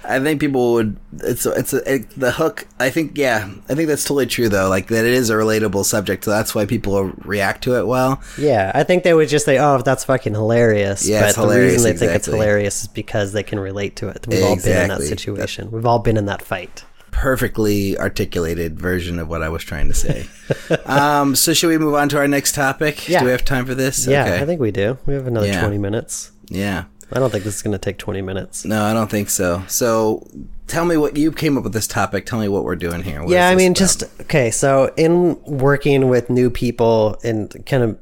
I 0.05 0.19
think 0.21 0.39
people 0.39 0.73
would. 0.73 0.97
It's 1.29 1.45
it's 1.45 1.73
a, 1.73 1.93
it, 1.95 2.09
the 2.19 2.31
hook. 2.31 2.67
I 2.79 2.89
think 2.89 3.17
yeah. 3.17 3.49
I 3.69 3.75
think 3.75 3.87
that's 3.87 4.03
totally 4.03 4.25
true 4.25 4.49
though. 4.49 4.67
Like 4.69 4.87
that 4.87 5.05
it 5.05 5.13
is 5.13 5.29
a 5.29 5.35
relatable 5.35 5.85
subject, 5.85 6.23
so 6.25 6.31
that's 6.31 6.53
why 6.55 6.65
people 6.65 7.05
react 7.23 7.63
to 7.65 7.77
it 7.79 7.87
well. 7.87 8.21
Yeah, 8.37 8.71
I 8.73 8.83
think 8.83 9.03
they 9.03 9.13
would 9.13 9.29
just 9.29 9.45
say, 9.45 9.57
"Oh, 9.59 9.77
that's 9.81 10.03
fucking 10.03 10.33
hilarious." 10.33 11.07
Yeah, 11.07 11.31
but 11.35 11.47
the 11.47 11.59
reason 11.59 11.83
they 11.91 11.97
think 11.97 12.11
it's 12.13 12.25
hilarious 12.27 12.81
is 12.83 12.87
because 12.87 13.31
they 13.33 13.43
can 13.43 13.59
relate 13.59 13.95
to 13.97 14.09
it. 14.09 14.25
We've 14.27 14.43
all 14.43 14.55
been 14.55 14.65
in 14.67 14.87
that 14.89 14.99
Exactly. 15.01 15.07
situation. 15.07 15.71
We've 15.71 15.85
all 15.85 15.99
been 15.99 16.17
in 16.17 16.25
that 16.25 16.41
fight. 16.41 16.83
Perfectly 17.11 17.97
articulated 17.97 18.79
version 18.79 19.19
of 19.19 19.27
what 19.27 19.41
I 19.43 19.49
was 19.49 19.63
trying 19.63 19.87
to 19.89 19.93
say. 19.93 20.27
um, 20.85 21.35
so 21.35 21.53
should 21.53 21.67
we 21.67 21.77
move 21.77 21.93
on 21.95 22.07
to 22.09 22.17
our 22.17 22.27
next 22.27 22.55
topic? 22.55 23.09
Yeah. 23.09 23.19
Do 23.19 23.25
we 23.25 23.31
have 23.31 23.43
time 23.43 23.65
for 23.65 23.75
this? 23.75 24.07
Yeah, 24.07 24.23
Okay. 24.25 24.41
I 24.41 24.45
think 24.45 24.61
we 24.61 24.71
do. 24.71 24.97
We 25.05 25.13
have 25.15 25.27
another 25.27 25.47
Yeah. 25.47 25.59
twenty 25.61 25.77
minutes. 25.77 26.31
yeah. 26.47 26.85
I 27.11 27.17
don't 27.17 27.31
think 27.31 27.43
this 27.43 27.55
is 27.55 27.61
going 27.63 27.71
to 27.71 27.79
take 27.79 27.97
twenty 27.97 28.21
minutes. 28.21 28.65
No, 28.65 28.83
I 28.83 28.93
don't 28.93 29.09
think 29.09 29.31
so. 29.31 29.63
So 29.67 30.27
tell 30.69 30.85
me 30.85 30.97
what 30.97 31.17
you 31.17 31.31
came 31.31 31.57
up 31.57 31.63
with 31.63 31.73
this 31.73 31.87
topic. 31.87 32.25
Tell 32.25 32.39
me 32.39 32.47
what 32.47 32.63
we're 32.63 32.75
doing 32.75 33.03
here. 33.03 33.21
What 33.21 33.31
yeah, 33.31 33.49
I 33.49 33.55
mean, 33.55 33.71
about? 33.71 33.79
just 33.79 34.03
okay. 34.21 34.51
So, 34.51 34.93
in 34.95 35.41
working 35.43 36.07
with 36.09 36.29
new 36.29 36.49
people 36.49 37.19
and 37.23 37.65
kind 37.65 37.83
of, 37.83 37.99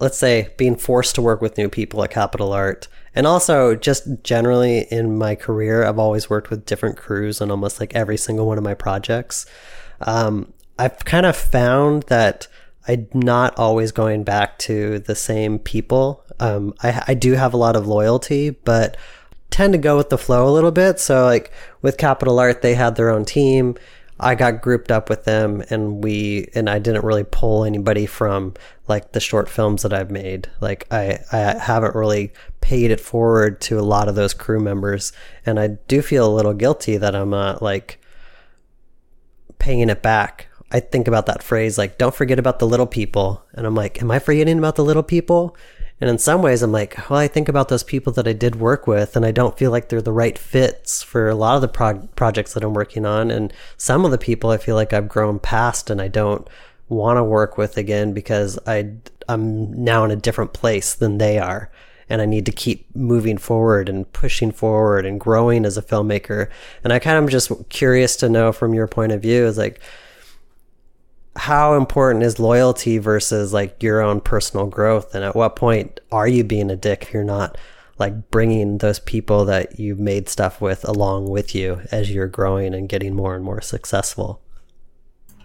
let's 0.00 0.18
say, 0.18 0.50
being 0.56 0.76
forced 0.76 1.14
to 1.16 1.22
work 1.22 1.40
with 1.40 1.58
new 1.58 1.68
people 1.68 2.02
at 2.04 2.10
Capital 2.10 2.52
Art, 2.52 2.88
and 3.14 3.26
also 3.26 3.74
just 3.74 4.06
generally 4.22 4.86
in 4.90 5.16
my 5.16 5.34
career, 5.34 5.84
I've 5.84 5.98
always 5.98 6.28
worked 6.28 6.50
with 6.50 6.66
different 6.66 6.96
crews 6.96 7.40
on 7.40 7.50
almost 7.50 7.80
like 7.80 7.94
every 7.94 8.16
single 8.16 8.46
one 8.46 8.58
of 8.58 8.64
my 8.64 8.74
projects. 8.74 9.46
Um, 10.00 10.52
I've 10.78 11.04
kind 11.04 11.24
of 11.24 11.36
found 11.36 12.04
that 12.04 12.48
I'm 12.86 13.08
not 13.14 13.58
always 13.58 13.92
going 13.92 14.24
back 14.24 14.58
to 14.60 14.98
the 14.98 15.14
same 15.14 15.58
people. 15.58 16.24
Um, 16.40 16.74
I, 16.82 17.02
I 17.08 17.14
do 17.14 17.32
have 17.32 17.54
a 17.54 17.56
lot 17.56 17.76
of 17.76 17.86
loyalty, 17.86 18.50
but 18.50 18.96
tend 19.54 19.72
to 19.72 19.78
go 19.78 19.96
with 19.96 20.08
the 20.08 20.18
flow 20.18 20.48
a 20.48 20.50
little 20.50 20.72
bit. 20.72 20.98
So 20.98 21.26
like 21.26 21.52
with 21.80 21.96
Capital 21.96 22.40
Art, 22.40 22.60
they 22.60 22.74
had 22.74 22.96
their 22.96 23.10
own 23.10 23.24
team. 23.24 23.76
I 24.18 24.34
got 24.34 24.60
grouped 24.60 24.90
up 24.90 25.08
with 25.08 25.22
them 25.24 25.62
and 25.70 26.02
we 26.02 26.48
and 26.56 26.68
I 26.68 26.80
didn't 26.80 27.04
really 27.04 27.22
pull 27.22 27.64
anybody 27.64 28.04
from 28.06 28.54
like 28.88 29.12
the 29.12 29.20
short 29.20 29.48
films 29.48 29.82
that 29.82 29.92
I've 29.92 30.10
made. 30.10 30.50
Like 30.60 30.88
I 30.90 31.20
I 31.30 31.56
haven't 31.56 31.94
really 31.94 32.32
paid 32.62 32.90
it 32.90 32.98
forward 32.98 33.60
to 33.62 33.78
a 33.78 33.82
lot 33.82 34.08
of 34.08 34.16
those 34.16 34.34
crew 34.34 34.58
members 34.58 35.12
and 35.46 35.60
I 35.60 35.68
do 35.86 36.02
feel 36.02 36.26
a 36.26 36.34
little 36.34 36.54
guilty 36.54 36.96
that 36.96 37.14
I'm 37.14 37.30
not 37.30 37.62
like 37.62 38.00
paying 39.60 39.88
it 39.88 40.02
back. 40.02 40.48
I 40.72 40.80
think 40.80 41.06
about 41.06 41.26
that 41.26 41.44
phrase 41.44 41.78
like 41.78 41.96
don't 41.96 42.14
forget 42.14 42.40
about 42.40 42.58
the 42.58 42.66
little 42.66 42.88
people 42.88 43.44
and 43.52 43.68
I'm 43.68 43.76
like 43.76 44.02
am 44.02 44.10
I 44.10 44.18
forgetting 44.18 44.58
about 44.58 44.74
the 44.74 44.84
little 44.84 45.04
people? 45.04 45.56
And 46.00 46.10
in 46.10 46.18
some 46.18 46.42
ways 46.42 46.62
I'm 46.62 46.72
like 46.72 47.08
well 47.08 47.18
I 47.18 47.28
think 47.28 47.48
about 47.48 47.68
those 47.68 47.84
people 47.84 48.12
that 48.14 48.28
I 48.28 48.32
did 48.32 48.56
work 48.56 48.86
with 48.86 49.16
and 49.16 49.24
I 49.24 49.30
don't 49.30 49.56
feel 49.56 49.70
like 49.70 49.88
they're 49.88 50.02
the 50.02 50.12
right 50.12 50.36
fits 50.36 51.02
for 51.02 51.28
a 51.28 51.34
lot 51.34 51.56
of 51.56 51.62
the 51.62 52.08
projects 52.16 52.54
that 52.54 52.64
I'm 52.64 52.74
working 52.74 53.06
on 53.06 53.30
and 53.30 53.52
some 53.76 54.04
of 54.04 54.10
the 54.10 54.18
people 54.18 54.50
I 54.50 54.56
feel 54.56 54.74
like 54.74 54.92
I've 54.92 55.08
grown 55.08 55.38
past 55.38 55.90
and 55.90 56.00
I 56.00 56.08
don't 56.08 56.48
want 56.88 57.16
to 57.16 57.24
work 57.24 57.56
with 57.56 57.76
again 57.76 58.12
because 58.12 58.58
I 58.66 58.92
I'm 59.28 59.84
now 59.84 60.04
in 60.04 60.10
a 60.10 60.16
different 60.16 60.52
place 60.52 60.94
than 60.94 61.18
they 61.18 61.38
are 61.38 61.70
and 62.08 62.20
I 62.20 62.26
need 62.26 62.46
to 62.46 62.52
keep 62.52 62.94
moving 62.94 63.38
forward 63.38 63.88
and 63.88 64.10
pushing 64.12 64.52
forward 64.52 65.06
and 65.06 65.18
growing 65.18 65.64
as 65.64 65.76
a 65.76 65.82
filmmaker. 65.82 66.50
And 66.82 66.92
I 66.92 66.98
kind 66.98 67.22
of 67.22 67.30
just 67.30 67.50
curious 67.70 68.16
to 68.16 68.28
know 68.28 68.52
from 68.52 68.74
your 68.74 68.86
point 68.86 69.12
of 69.12 69.22
view 69.22 69.46
is 69.46 69.56
like 69.56 69.80
how 71.36 71.74
important 71.74 72.22
is 72.24 72.38
loyalty 72.38 72.98
versus 72.98 73.52
like 73.52 73.82
your 73.82 74.00
own 74.00 74.20
personal 74.20 74.66
growth 74.66 75.14
and 75.14 75.24
at 75.24 75.34
what 75.34 75.56
point 75.56 75.98
are 76.12 76.28
you 76.28 76.44
being 76.44 76.70
a 76.70 76.76
dick 76.76 77.02
if 77.02 77.12
you're 77.12 77.24
not 77.24 77.58
like 77.98 78.30
bringing 78.30 78.78
those 78.78 79.00
people 79.00 79.44
that 79.44 79.78
you've 79.78 79.98
made 79.98 80.28
stuff 80.28 80.60
with 80.60 80.88
along 80.88 81.28
with 81.28 81.54
you 81.54 81.80
as 81.90 82.10
you're 82.10 82.28
growing 82.28 82.74
and 82.74 82.88
getting 82.88 83.14
more 83.14 83.34
and 83.34 83.44
more 83.44 83.60
successful 83.60 84.40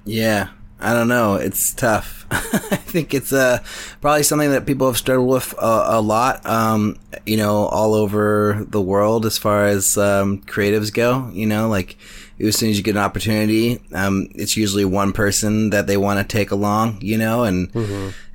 Yeah, 0.06 0.50
I 0.80 0.94
don't 0.94 1.08
know. 1.08 1.36
It's 1.36 1.74
tough. 1.74 2.26
I 2.32 2.78
think 2.78 3.14
it's 3.14 3.34
uh, 3.34 3.60
probably 4.02 4.24
something 4.24 4.52
that 4.52 4.66
people 4.66 4.88
have 4.88 4.98
struggled 4.98 5.30
with 5.30 5.54
a, 5.60 5.84
a 5.88 6.02
lot, 6.02 6.46
um, 6.46 6.98
you 7.26 7.38
know, 7.38 7.66
all 7.66 7.94
over 7.94 8.66
the 8.68 8.82
world 8.82 9.26
as 9.26 9.38
far 9.38 9.66
as 9.66 9.98
um, 9.98 10.42
creatives 10.44 10.94
go. 10.94 11.30
You 11.34 11.46
know, 11.46 11.68
like 11.70 11.98
as 12.42 12.56
soon 12.56 12.70
as 12.70 12.78
you 12.78 12.84
get 12.84 12.96
an 12.96 13.02
opportunity, 13.02 13.80
um, 13.94 14.28
it's 14.36 14.56
usually 14.56 14.86
one 14.86 15.12
person 15.12 15.72
that 15.72 15.88
they 15.88 15.98
want 15.98 16.20
to 16.20 16.38
take 16.38 16.52
along, 16.52 17.00
you 17.02 17.18
know, 17.18 17.44
and 17.44 17.70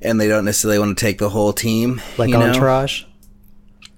and 0.03 0.21
they 0.21 0.29
don't 0.29 0.45
necessarily 0.45 0.79
want 0.79 0.97
to 0.99 1.05
take 1.05 1.19
the 1.19 1.31
whole 1.31 1.53
team. 1.53 2.01
like 2.19 2.29
you 2.31 2.37
know? 2.39 2.47
entourage 2.49 3.05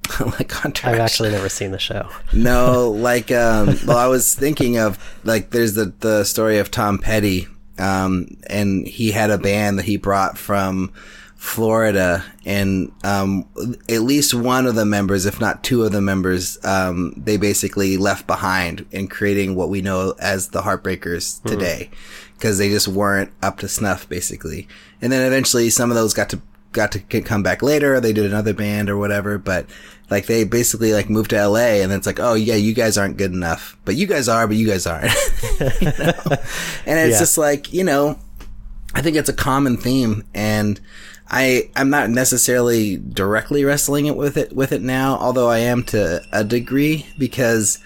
like 0.38 0.64
Entourage. 0.64 0.94
i've 0.94 1.00
actually 1.00 1.30
never 1.30 1.48
seen 1.48 1.72
the 1.72 1.80
show 1.80 2.08
No, 2.32 2.90
like 3.10 3.32
um 3.32 3.76
well 3.86 3.98
I 3.98 4.06
was 4.06 4.34
thinking 4.36 4.78
of 4.78 4.98
like 5.24 5.50
there's 5.50 5.74
the 5.74 5.92
the 5.98 6.22
story 6.24 6.58
of 6.58 6.70
Tom 6.70 6.98
Petty 6.98 7.48
um 7.78 8.28
and 8.48 8.86
he 8.86 9.10
had 9.10 9.30
a 9.30 9.38
band 9.38 9.78
that 9.80 9.84
he 9.84 9.96
brought 9.96 10.38
from 10.38 10.92
Florida 11.46 12.24
and 12.44 12.90
um 13.04 13.46
at 13.88 14.02
least 14.02 14.34
one 14.34 14.66
of 14.66 14.74
the 14.74 14.84
members 14.84 15.26
if 15.26 15.40
not 15.40 15.62
two 15.62 15.84
of 15.84 15.92
the 15.92 16.00
members 16.00 16.58
um 16.64 17.12
they 17.16 17.36
basically 17.36 17.96
left 17.96 18.26
behind 18.26 18.84
in 18.90 19.06
creating 19.06 19.54
what 19.54 19.68
we 19.68 19.80
know 19.80 20.12
as 20.18 20.48
the 20.48 20.62
Heartbreakers 20.62 21.42
today 21.44 21.88
because 22.36 22.58
they 22.58 22.68
just 22.68 22.88
weren't 22.88 23.30
up 23.42 23.58
to 23.58 23.68
snuff 23.68 24.08
basically 24.08 24.66
and 25.00 25.12
then 25.12 25.24
eventually 25.24 25.70
some 25.70 25.90
of 25.90 25.94
those 25.96 26.12
got 26.12 26.28
to 26.30 26.40
got 26.72 26.92
to 26.92 26.98
come 27.22 27.42
back 27.42 27.62
later. 27.62 28.00
They 28.00 28.12
did 28.12 28.26
another 28.26 28.52
band 28.52 28.90
or 28.90 28.98
whatever, 28.98 29.38
but 29.38 29.64
like 30.10 30.26
they 30.26 30.44
basically 30.44 30.92
like 30.92 31.08
moved 31.08 31.30
to 31.30 31.48
LA 31.48 31.80
and 31.80 31.90
it's 31.90 32.06
like, 32.06 32.20
oh 32.20 32.34
yeah, 32.34 32.56
you 32.56 32.74
guys 32.74 32.98
aren't 32.98 33.16
good 33.16 33.32
enough, 33.32 33.78
but 33.86 33.94
you 33.96 34.06
guys 34.06 34.28
are, 34.28 34.46
but 34.46 34.56
you 34.56 34.66
guys 34.66 34.86
aren't. 34.86 35.10
You 35.80 35.92
know? 35.98 36.12
And 36.86 36.98
it's 36.98 37.12
Yeah. 37.14 37.18
just 37.18 37.38
like, 37.38 37.72
you 37.72 37.82
know, 37.82 38.18
I 38.94 39.00
think 39.00 39.16
it's 39.16 39.30
a 39.30 39.32
common 39.32 39.78
theme 39.78 40.24
and 40.34 40.78
I, 41.28 41.70
I'm 41.74 41.90
not 41.90 42.10
necessarily 42.10 42.96
directly 42.96 43.64
wrestling 43.64 44.06
it 44.06 44.16
with 44.16 44.36
it, 44.36 44.54
with 44.54 44.72
it 44.72 44.82
now, 44.82 45.16
although 45.16 45.48
I 45.48 45.58
am 45.58 45.82
to 45.84 46.22
a 46.32 46.44
degree 46.44 47.06
because, 47.18 47.78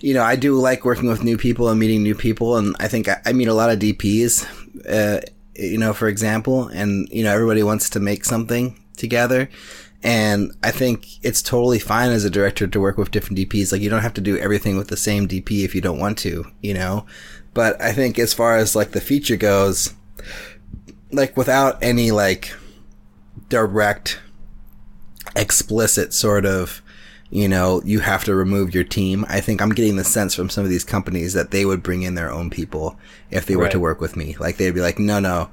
you 0.00 0.14
know, 0.14 0.22
I 0.22 0.36
do 0.36 0.54
like 0.54 0.84
working 0.84 1.08
with 1.08 1.24
new 1.24 1.36
people 1.36 1.68
and 1.68 1.80
meeting 1.80 2.02
new 2.02 2.14
people. 2.14 2.56
And 2.56 2.76
I 2.78 2.88
think 2.88 3.08
I, 3.08 3.20
I 3.24 3.32
meet 3.32 3.48
a 3.48 3.54
lot 3.54 3.70
of 3.70 3.78
DPs, 3.80 4.46
uh, 4.88 5.20
you 5.56 5.78
know, 5.78 5.92
for 5.92 6.08
example, 6.08 6.68
and, 6.68 7.08
you 7.10 7.24
know, 7.24 7.32
everybody 7.32 7.62
wants 7.62 7.90
to 7.90 8.00
make 8.00 8.24
something 8.24 8.78
together. 8.96 9.48
And 10.04 10.52
I 10.62 10.70
think 10.70 11.24
it's 11.24 11.42
totally 11.42 11.78
fine 11.78 12.10
as 12.10 12.24
a 12.24 12.30
director 12.30 12.66
to 12.66 12.80
work 12.80 12.98
with 12.98 13.10
different 13.10 13.38
DPs. 13.38 13.72
Like, 13.72 13.80
you 13.80 13.88
don't 13.88 14.02
have 14.02 14.14
to 14.14 14.20
do 14.20 14.38
everything 14.38 14.76
with 14.76 14.88
the 14.88 14.98
same 14.98 15.26
DP 15.26 15.64
if 15.64 15.74
you 15.74 15.80
don't 15.80 15.98
want 15.98 16.18
to, 16.18 16.44
you 16.60 16.74
know? 16.74 17.06
But 17.54 17.80
I 17.80 17.92
think 17.92 18.18
as 18.18 18.34
far 18.34 18.56
as 18.56 18.76
like 18.76 18.90
the 18.90 19.00
feature 19.00 19.36
goes, 19.36 19.94
like 21.10 21.36
without 21.36 21.82
any 21.82 22.10
like 22.10 22.52
direct 23.48 24.20
explicit 25.36 26.12
sort 26.12 26.46
of 26.46 26.82
you 27.30 27.48
know 27.48 27.82
you 27.84 28.00
have 28.00 28.24
to 28.24 28.34
remove 28.34 28.74
your 28.74 28.84
team. 28.84 29.24
I 29.28 29.40
think 29.40 29.60
i'm 29.60 29.70
getting 29.70 29.96
the 29.96 30.04
sense 30.04 30.34
from 30.34 30.50
some 30.50 30.64
of 30.64 30.70
these 30.70 30.84
companies 30.84 31.32
that 31.32 31.50
they 31.50 31.64
would 31.64 31.82
bring 31.82 32.02
in 32.02 32.14
their 32.14 32.30
own 32.30 32.50
people 32.50 32.98
if 33.30 33.46
they 33.46 33.56
were 33.56 33.68
to 33.68 33.80
work 33.80 34.00
with 34.00 34.16
me. 34.16 34.36
Like 34.38 34.56
they'd 34.56 34.74
be 34.74 34.80
like 34.80 34.98
no 34.98 35.18
no. 35.18 35.50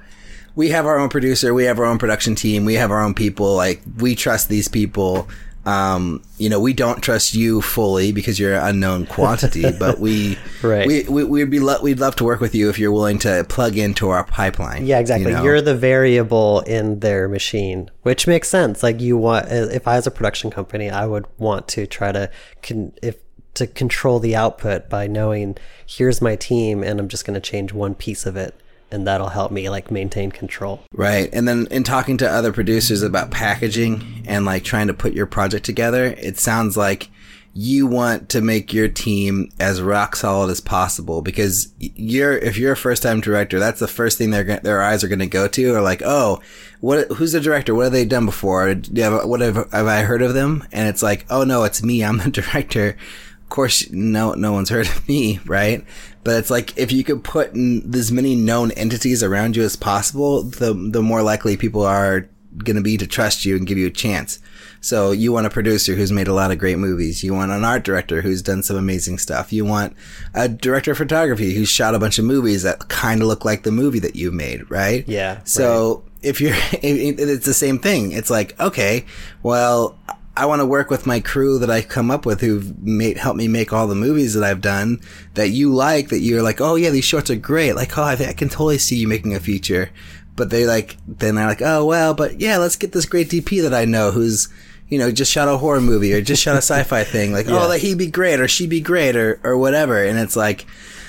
We 0.53 0.69
have 0.69 0.85
our 0.85 0.99
own 0.99 1.07
producer. 1.09 1.53
We 1.53 1.63
have 1.63 1.79
our 1.79 1.85
own 1.85 1.97
production 1.97 2.35
team. 2.35 2.65
We 2.65 2.73
have 2.73 2.91
our 2.91 3.01
own 3.01 3.13
people. 3.13 3.55
Like 3.55 3.81
we 3.97 4.15
trust 4.15 4.49
these 4.49 4.67
people 4.67 5.29
um 5.65 6.23
you 6.39 6.49
know 6.49 6.59
we 6.59 6.73
don't 6.73 7.01
trust 7.01 7.35
you 7.35 7.61
fully 7.61 8.11
because 8.11 8.39
you're 8.39 8.55
an 8.55 8.63
unknown 8.69 9.05
quantity 9.05 9.71
but 9.79 9.99
we 9.99 10.37
Right. 10.63 10.87
we, 10.87 11.03
we 11.03 11.23
we'd 11.23 11.49
be 11.51 11.59
lo- 11.59 11.81
we'd 11.83 11.99
love 11.99 12.15
to 12.17 12.23
work 12.23 12.39
with 12.39 12.55
you 12.55 12.69
if 12.69 12.79
you're 12.79 12.91
willing 12.91 13.19
to 13.19 13.43
plug 13.47 13.77
into 13.77 14.09
our 14.09 14.23
pipeline 14.23 14.85
Yeah, 14.87 14.99
exactly. 14.99 15.31
you 15.31 15.37
know? 15.37 15.45
Are 15.45 15.61
the 15.61 15.75
variable 15.75 16.61
in 16.61 16.99
their 17.01 17.27
machine, 17.27 17.91
which 18.03 18.25
makes 18.27 18.47
sense. 18.49 18.81
Like 18.83 18.99
you 19.01 19.17
want, 19.17 19.47
if 19.51 19.87
I 19.87 19.95
was 19.97 20.07
a 20.07 20.11
production 20.11 20.49
company, 20.51 20.89
I 20.89 21.05
would 21.05 21.25
want 21.37 21.67
to 21.69 21.85
try 21.85 22.11
to 22.11 22.29
con- 22.63 22.93
if 23.03 23.17
to 23.55 23.67
control 23.67 24.19
the 24.19 24.35
output 24.35 24.89
by 24.89 25.07
knowing 25.07 25.57
here's 25.85 26.21
my 26.21 26.35
team, 26.37 26.83
and 26.83 26.99
I'm 26.99 27.09
just 27.09 27.25
going 27.25 27.33
to 27.33 27.41
change 27.41 27.73
one 27.73 27.95
piece 27.95 28.25
of 28.25 28.37
it, 28.37 28.55
and 28.91 29.07
that'll 29.07 29.29
help 29.29 29.51
me 29.51 29.69
like 29.69 29.91
maintain 29.91 30.31
control. 30.31 30.83
Right. 30.91 31.29
And 31.33 31.47
then 31.47 31.67
in 31.71 31.83
talking 31.83 32.17
to 32.17 32.29
other 32.29 32.51
producers 32.51 33.01
about 33.01 33.31
packaging 33.31 34.23
and 34.27 34.45
like 34.45 34.63
trying 34.63 34.87
to 34.87 34.93
put 34.93 35.13
your 35.13 35.25
project 35.25 35.65
together, 35.65 36.05
it 36.05 36.37
sounds 36.37 36.77
like 36.77 37.09
you 37.53 37.85
want 37.85 38.29
to 38.29 38.39
make 38.39 38.73
your 38.73 38.87
team 38.87 39.51
as 39.59 39.81
rock 39.81 40.15
solid 40.15 40.49
as 40.49 40.61
possible 40.61 41.21
because 41.21 41.73
you're 41.79 42.37
if 42.37 42.57
you're 42.57 42.71
a 42.71 42.77
first 42.77 43.03
time 43.03 43.19
director, 43.19 43.59
that's 43.59 43.79
the 43.79 43.87
first 43.87 44.17
thing 44.17 44.31
they're 44.31 44.59
their 44.61 44.81
eyes 44.81 45.03
are 45.03 45.09
going 45.09 45.19
to 45.19 45.27
go 45.27 45.47
to 45.47 45.75
are 45.75 45.81
like, 45.81 46.01
"Oh, 46.03 46.41
what 46.79 47.11
who's 47.11 47.33
the 47.33 47.41
director? 47.41 47.75
What 47.75 47.83
have 47.83 47.91
they 47.91 48.05
done 48.05 48.25
before? 48.25 48.73
Do 48.73 49.01
have, 49.01 49.25
what 49.27 49.41
have, 49.41 49.69
have 49.71 49.87
I 49.87 50.03
heard 50.03 50.21
of 50.21 50.33
them?" 50.33 50.65
And 50.71 50.87
it's 50.87 51.03
like, 51.03 51.25
"Oh 51.29 51.43
no, 51.43 51.63
it's 51.63 51.83
me. 51.83 52.03
I'm 52.03 52.19
the 52.19 52.29
director." 52.41 52.95
Of 53.43 53.49
course, 53.49 53.89
no 53.91 54.33
no 54.33 54.53
one's 54.53 54.69
heard 54.69 54.87
of 54.87 55.07
me, 55.09 55.39
right? 55.45 55.85
But 56.23 56.35
it's 56.37 56.49
like 56.51 56.77
if 56.77 56.91
you 56.91 57.03
could 57.03 57.23
put 57.23 57.55
as 57.55 58.11
many 58.11 58.35
known 58.35 58.71
entities 58.71 59.23
around 59.23 59.55
you 59.55 59.63
as 59.63 59.75
possible, 59.75 60.43
the 60.43 60.73
the 60.73 61.01
more 61.01 61.21
likely 61.23 61.57
people 61.57 61.83
are 61.83 62.27
going 62.57 62.75
to 62.75 62.81
be 62.81 62.97
to 62.97 63.07
trust 63.07 63.45
you 63.45 63.55
and 63.55 63.65
give 63.65 63.77
you 63.77 63.87
a 63.87 63.91
chance. 63.91 64.39
So 64.81 65.11
you 65.11 65.31
want 65.31 65.45
a 65.47 65.49
producer 65.49 65.95
who's 65.95 66.11
made 66.11 66.27
a 66.27 66.33
lot 66.33 66.51
of 66.51 66.57
great 66.57 66.77
movies. 66.77 67.23
You 67.23 67.33
want 67.33 67.51
an 67.51 67.63
art 67.63 67.83
director 67.83 68.21
who's 68.21 68.41
done 68.41 68.61
some 68.61 68.75
amazing 68.75 69.19
stuff. 69.19 69.53
You 69.53 69.63
want 69.63 69.95
a 70.33 70.49
director 70.49 70.91
of 70.91 70.97
photography 70.97 71.53
who's 71.53 71.69
shot 71.69 71.95
a 71.95 71.99
bunch 71.99 72.19
of 72.19 72.25
movies 72.25 72.63
that 72.63 72.89
kind 72.89 73.21
of 73.21 73.27
look 73.27 73.45
like 73.45 73.63
the 73.63 73.71
movie 73.71 73.99
that 73.99 74.15
you 74.15 74.31
made, 74.31 74.69
right? 74.69 75.07
Yeah, 75.07 75.41
So 75.45 76.03
if 76.21 76.41
you're, 76.41 76.53
it- 76.73 77.19
it's 77.19 77.45
the 77.45 77.53
same 77.53 77.79
thing. 77.79 78.11
It's 78.11 78.29
like, 78.29 78.59
okay, 78.59 79.05
well, 79.43 79.97
I 80.35 80.45
want 80.45 80.61
to 80.61 80.65
work 80.65 80.89
with 80.89 81.05
my 81.05 81.19
crew 81.19 81.59
that 81.59 81.69
I 81.69 81.81
come 81.81 82.09
up 82.09 82.25
with 82.25 82.39
who've 82.41 82.81
made, 82.81 83.17
helped 83.17 83.37
me 83.37 83.47
make 83.49 83.73
all 83.73 83.87
the 83.87 83.95
movies 83.95 84.33
that 84.33 84.43
I've 84.43 84.61
done 84.61 85.01
that 85.33 85.49
you 85.49 85.73
like, 85.73 86.07
that 86.09 86.19
you're 86.19 86.41
like, 86.41 86.61
oh 86.61 86.75
yeah, 86.75 86.89
these 86.89 87.03
shorts 87.03 87.29
are 87.29 87.35
great. 87.35 87.73
Like, 87.73 87.97
oh, 87.97 88.03
I, 88.03 88.13
I 88.13 88.33
can 88.33 88.47
totally 88.47 88.77
see 88.77 88.95
you 88.97 89.07
making 89.07 89.35
a 89.35 89.39
feature. 89.41 89.89
But 90.37 90.49
they 90.49 90.65
like, 90.65 90.95
then 91.05 91.35
they're 91.35 91.47
like, 91.47 91.61
oh 91.61 91.85
well, 91.85 92.13
but 92.13 92.39
yeah, 92.39 92.57
let's 92.57 92.77
get 92.77 92.93
this 92.93 93.05
great 93.05 93.29
DP 93.29 93.61
that 93.63 93.73
I 93.73 93.83
know 93.83 94.11
who's, 94.11 94.47
you 94.87 94.97
know, 94.97 95.11
just 95.11 95.31
shot 95.31 95.49
a 95.49 95.57
horror 95.57 95.81
movie 95.81 96.13
or 96.13 96.21
just 96.21 96.41
shot 96.41 96.53
a 96.55 96.57
sci-fi 96.59 97.03
thing. 97.03 97.33
Like, 97.33 97.47
oh, 97.47 97.53
Yeah. 97.53 97.63
oh, 97.65 97.69
that 97.69 97.79
he'd 97.81 97.97
be 97.97 98.07
great 98.07 98.39
or 98.39 98.47
she'd 98.47 98.69
be 98.69 98.81
great 98.81 99.17
or, 99.17 99.39
or 99.43 99.57
whatever. 99.57 100.01
And 100.03 100.17
it's 100.17 100.37
like, 100.37 100.65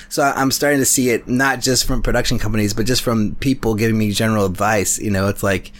so 0.09 0.21
I'm 0.23 0.51
starting 0.51 0.79
to 0.79 0.85
see 0.85 1.09
it 1.09 1.27
not 1.29 1.61
just 1.61 1.85
from 1.85 2.01
production 2.01 2.39
companies, 2.39 2.73
but 2.73 2.85
just 2.85 3.01
from 3.01 3.35
people 3.35 3.75
giving 3.75 3.97
me 3.97 4.11
general 4.11 4.45
advice. 4.45 4.99
You 4.99 5.11
know, 5.11 5.27
it's 5.29 5.41
like, 5.43 5.71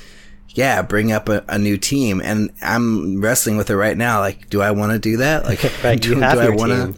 yeah, 0.54 0.82
bring 0.82 1.12
up 1.12 1.30
a, 1.30 1.44
a 1.50 1.58
new 1.58 1.78
team, 1.78 2.22
and 2.24 2.52
I'm 2.62 3.22
wrestling 3.22 3.58
with 3.58 3.70
it 3.70 3.76
right 3.76 3.98
now. 3.98 4.20
Like, 4.20 4.50
do 4.50 4.62
I 4.62 4.72
want 4.72 4.92
to 4.94 5.00
do 5.00 5.18
that? 5.18 5.44
Like, 5.46 5.64
Right, 5.84 6.04
you 6.06 6.20
have 6.20 6.38
I 6.40 6.50
wanna- 6.50 6.94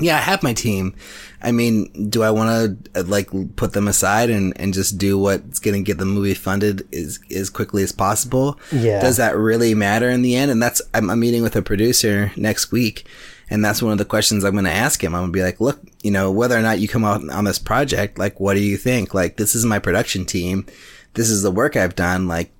Yeah, 0.00 0.16
I 0.16 0.20
have 0.20 0.42
my 0.42 0.52
team. 0.54 0.94
I 1.42 1.52
mean, 1.52 2.10
do 2.10 2.22
I 2.22 2.30
want 2.30 2.84
to 2.94 3.00
uh, 3.00 3.04
like 3.04 3.30
put 3.56 3.72
them 3.72 3.88
aside 3.88 4.28
and, 4.30 4.52
and 4.60 4.74
just 4.74 4.98
do 4.98 5.18
what's 5.18 5.58
going 5.58 5.74
to 5.74 5.82
get 5.82 5.96
the 5.98 6.04
movie 6.04 6.34
funded 6.34 6.86
as 6.94 7.18
as 7.34 7.48
quickly 7.48 7.82
as 7.82 7.92
possible? 7.92 8.60
Yeah. 8.70 9.00
Does 9.00 9.16
that 9.16 9.36
really 9.36 9.74
matter 9.74 10.10
in 10.10 10.20
the 10.22 10.36
end? 10.36 10.50
And 10.50 10.62
that's 10.62 10.82
I'm, 10.92 11.08
I'm 11.10 11.18
meeting 11.20 11.42
with 11.42 11.56
a 11.56 11.62
producer 11.62 12.30
next 12.36 12.70
week, 12.72 13.06
and 13.48 13.64
that's 13.64 13.82
one 13.82 13.90
of 13.92 13.96
the 13.98 14.04
questions 14.04 14.44
I'm 14.44 14.52
going 14.52 14.66
to 14.66 14.70
ask 14.70 15.02
him. 15.02 15.14
I'm 15.14 15.22
going 15.22 15.32
to 15.32 15.36
be 15.38 15.42
like, 15.42 15.60
look, 15.62 15.80
you 16.02 16.10
know, 16.10 16.30
whether 16.30 16.56
or 16.58 16.62
not 16.62 16.78
you 16.78 16.86
come 16.88 17.04
out 17.04 17.26
on 17.30 17.44
this 17.44 17.58
project, 17.58 18.18
like, 18.18 18.38
what 18.38 18.54
do 18.54 18.60
you 18.60 18.76
think? 18.76 19.14
Like, 19.14 19.38
this 19.38 19.54
is 19.54 19.64
my 19.64 19.78
production 19.78 20.26
team. 20.26 20.66
This 21.14 21.30
is 21.30 21.42
the 21.42 21.50
work 21.50 21.74
I've 21.74 21.96
done. 21.96 22.28
Like, 22.28 22.52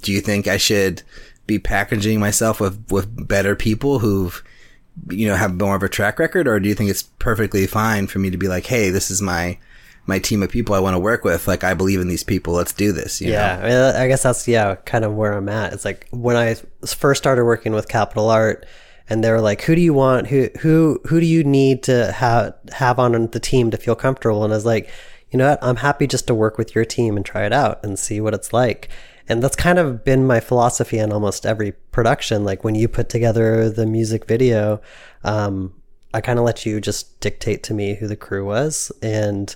do 0.00 0.12
you 0.12 0.20
think 0.20 0.46
I 0.46 0.56
should 0.56 1.02
be 1.46 1.58
packaging 1.58 2.18
myself 2.20 2.60
with 2.60 2.84
with 2.90 3.28
better 3.28 3.54
people 3.54 4.00
who've 4.00 4.42
you 5.10 5.28
know 5.28 5.36
have 5.36 5.54
more 5.60 5.76
of 5.76 5.82
a 5.82 5.88
track 5.88 6.18
record 6.18 6.48
or 6.48 6.58
do 6.58 6.68
you 6.68 6.74
think 6.74 6.90
it's 6.90 7.04
perfectly 7.18 7.66
fine 7.66 8.06
for 8.06 8.18
me 8.18 8.30
to 8.30 8.38
be 8.38 8.48
like 8.48 8.66
hey 8.66 8.90
this 8.90 9.10
is 9.10 9.20
my 9.20 9.58
my 10.06 10.18
team 10.18 10.42
of 10.42 10.50
people 10.50 10.74
I 10.74 10.78
want 10.80 10.94
to 10.94 11.00
work 11.00 11.24
with 11.24 11.46
like 11.48 11.64
I 11.64 11.74
believe 11.74 12.00
in 12.00 12.08
these 12.08 12.22
people 12.24 12.54
let's 12.54 12.72
do 12.72 12.92
this 12.92 13.20
you 13.20 13.30
Yeah, 13.32 13.56
know? 13.56 13.62
I, 13.62 13.68
mean, 13.68 14.02
I 14.02 14.08
guess 14.08 14.22
that's 14.22 14.46
yeah, 14.48 14.76
kind 14.84 15.04
of 15.04 15.14
where 15.14 15.32
I'm 15.32 15.48
at. 15.48 15.72
It's 15.72 15.84
like 15.84 16.06
when 16.10 16.36
I 16.36 16.54
first 16.86 17.22
started 17.22 17.44
working 17.44 17.72
with 17.72 17.88
Capital 17.88 18.30
Art, 18.30 18.64
and 19.08 19.22
they 19.22 19.30
were 19.30 19.40
like, 19.40 19.62
"Who 19.62 19.74
do 19.74 19.80
you 19.80 19.92
want? 19.94 20.28
Who 20.28 20.48
who 20.60 21.00
who 21.06 21.20
do 21.20 21.26
you 21.26 21.42
need 21.44 21.82
to 21.84 22.12
have 22.12 22.54
have 22.72 22.98
on 22.98 23.28
the 23.28 23.40
team 23.40 23.70
to 23.72 23.76
feel 23.76 23.94
comfortable?" 23.96 24.44
And 24.44 24.52
I 24.52 24.56
was 24.56 24.64
like, 24.66 24.88
"You 25.30 25.38
know 25.38 25.50
what? 25.50 25.58
I'm 25.62 25.76
happy 25.76 26.06
just 26.06 26.26
to 26.28 26.34
work 26.34 26.56
with 26.58 26.74
your 26.74 26.84
team 26.84 27.16
and 27.16 27.24
try 27.26 27.44
it 27.44 27.52
out 27.52 27.84
and 27.84 27.98
see 27.98 28.20
what 28.20 28.34
it's 28.34 28.52
like." 28.52 28.88
And 29.28 29.42
that's 29.42 29.56
kind 29.56 29.78
of 29.78 30.04
been 30.04 30.26
my 30.26 30.40
philosophy 30.40 30.98
in 30.98 31.12
almost 31.12 31.44
every 31.44 31.72
production. 31.72 32.44
Like 32.44 32.62
when 32.64 32.74
you 32.74 32.88
put 32.88 33.08
together 33.08 33.68
the 33.68 33.86
music 33.86 34.26
video, 34.26 34.80
um, 35.24 35.74
I 36.14 36.20
kind 36.20 36.38
of 36.38 36.44
let 36.44 36.64
you 36.64 36.80
just 36.80 37.18
dictate 37.20 37.62
to 37.64 37.74
me 37.74 37.94
who 37.96 38.06
the 38.06 38.16
crew 38.16 38.44
was 38.46 38.92
and 39.02 39.54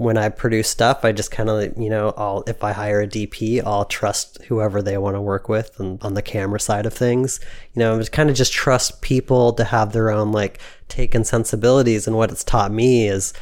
when 0.00 0.16
I 0.16 0.30
produce 0.30 0.70
stuff, 0.70 1.04
I 1.04 1.12
just 1.12 1.30
kind 1.30 1.50
of, 1.50 1.76
you 1.76 1.90
know, 1.90 2.14
I'll, 2.16 2.42
if 2.46 2.64
I 2.64 2.72
hire 2.72 3.02
a 3.02 3.06
DP, 3.06 3.62
I'll 3.62 3.84
trust 3.84 4.42
whoever 4.44 4.80
they 4.80 4.96
want 4.96 5.14
to 5.14 5.20
work 5.20 5.46
with 5.46 5.78
and 5.78 6.02
on 6.02 6.14
the 6.14 6.22
camera 6.22 6.58
side 6.58 6.86
of 6.86 6.94
things. 6.94 7.38
You 7.74 7.80
know, 7.80 8.02
kind 8.04 8.30
of 8.30 8.34
just 8.34 8.50
trust 8.50 9.02
people 9.02 9.52
to 9.52 9.64
have 9.64 9.92
their 9.92 10.10
own 10.10 10.32
like 10.32 10.58
take 10.88 11.14
and 11.14 11.26
sensibilities. 11.26 12.06
And 12.06 12.16
what 12.16 12.30
it's 12.30 12.42
taught 12.42 12.72
me 12.72 13.08
is, 13.08 13.34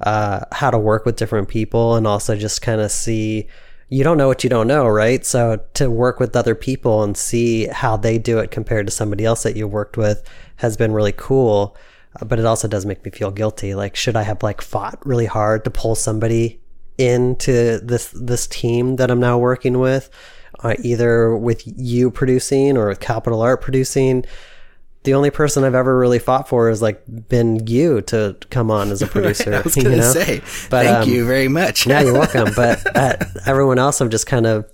uh, 0.00 0.46
how 0.52 0.70
to 0.70 0.78
work 0.78 1.04
with 1.04 1.16
different 1.16 1.48
people 1.50 1.96
and 1.96 2.06
also 2.06 2.34
just 2.34 2.62
kind 2.62 2.80
of 2.80 2.90
see, 2.90 3.46
you 3.90 4.04
don't 4.04 4.16
know 4.16 4.28
what 4.28 4.44
you 4.44 4.50
don't 4.50 4.68
know, 4.68 4.86
right? 4.86 5.26
So 5.26 5.60
to 5.74 5.90
work 5.90 6.20
with 6.20 6.36
other 6.36 6.54
people 6.54 7.02
and 7.02 7.16
see 7.16 7.66
how 7.66 7.96
they 7.96 8.18
do 8.18 8.38
it 8.38 8.50
compared 8.52 8.86
to 8.86 8.92
somebody 8.92 9.24
else 9.24 9.42
that 9.42 9.56
you 9.56 9.66
worked 9.66 9.96
with 9.96 10.22
has 10.56 10.76
been 10.76 10.92
really 10.92 11.12
cool. 11.12 11.76
Uh, 12.20 12.24
But 12.24 12.38
it 12.38 12.44
also 12.44 12.68
does 12.68 12.86
make 12.86 13.04
me 13.04 13.10
feel 13.10 13.32
guilty. 13.32 13.74
Like, 13.74 13.96
should 13.96 14.16
I 14.16 14.22
have 14.22 14.42
like 14.42 14.62
fought 14.62 15.04
really 15.04 15.26
hard 15.26 15.64
to 15.64 15.70
pull 15.70 15.94
somebody 15.96 16.60
into 16.98 17.80
this 17.80 18.12
this 18.14 18.46
team 18.46 18.96
that 18.96 19.10
I'm 19.10 19.20
now 19.20 19.38
working 19.38 19.78
with, 19.78 20.08
uh, 20.62 20.74
either 20.82 21.36
with 21.36 21.62
you 21.64 22.10
producing 22.10 22.76
or 22.76 22.88
with 22.88 23.00
Capital 23.00 23.42
Art 23.42 23.60
producing? 23.60 24.24
The 25.02 25.14
only 25.14 25.30
person 25.30 25.64
I've 25.64 25.74
ever 25.74 25.98
really 25.98 26.18
fought 26.18 26.48
for 26.48 26.68
is 26.68 26.82
like 26.82 27.02
been 27.28 27.66
you 27.66 28.02
to 28.02 28.36
come 28.50 28.70
on 28.70 28.90
as 28.90 29.00
a 29.02 29.06
producer. 29.14 29.54
I 29.54 29.60
was 29.62 29.76
you 29.76 29.84
gonna 29.84 29.96
know? 29.96 30.12
say 30.12 30.40
But, 30.68 30.84
thank 30.84 31.06
um, 31.06 31.08
you 31.08 31.26
very 31.26 31.48
much 31.48 31.86
yeah, 31.86 32.02
you're 32.02 32.12
welcome. 32.12 32.52
But 32.56 32.96
uh, 32.96 33.16
everyone 33.46 33.78
else, 33.78 34.00
I've 34.00 34.10
just 34.10 34.26
kind 34.26 34.46
of, 34.46 34.70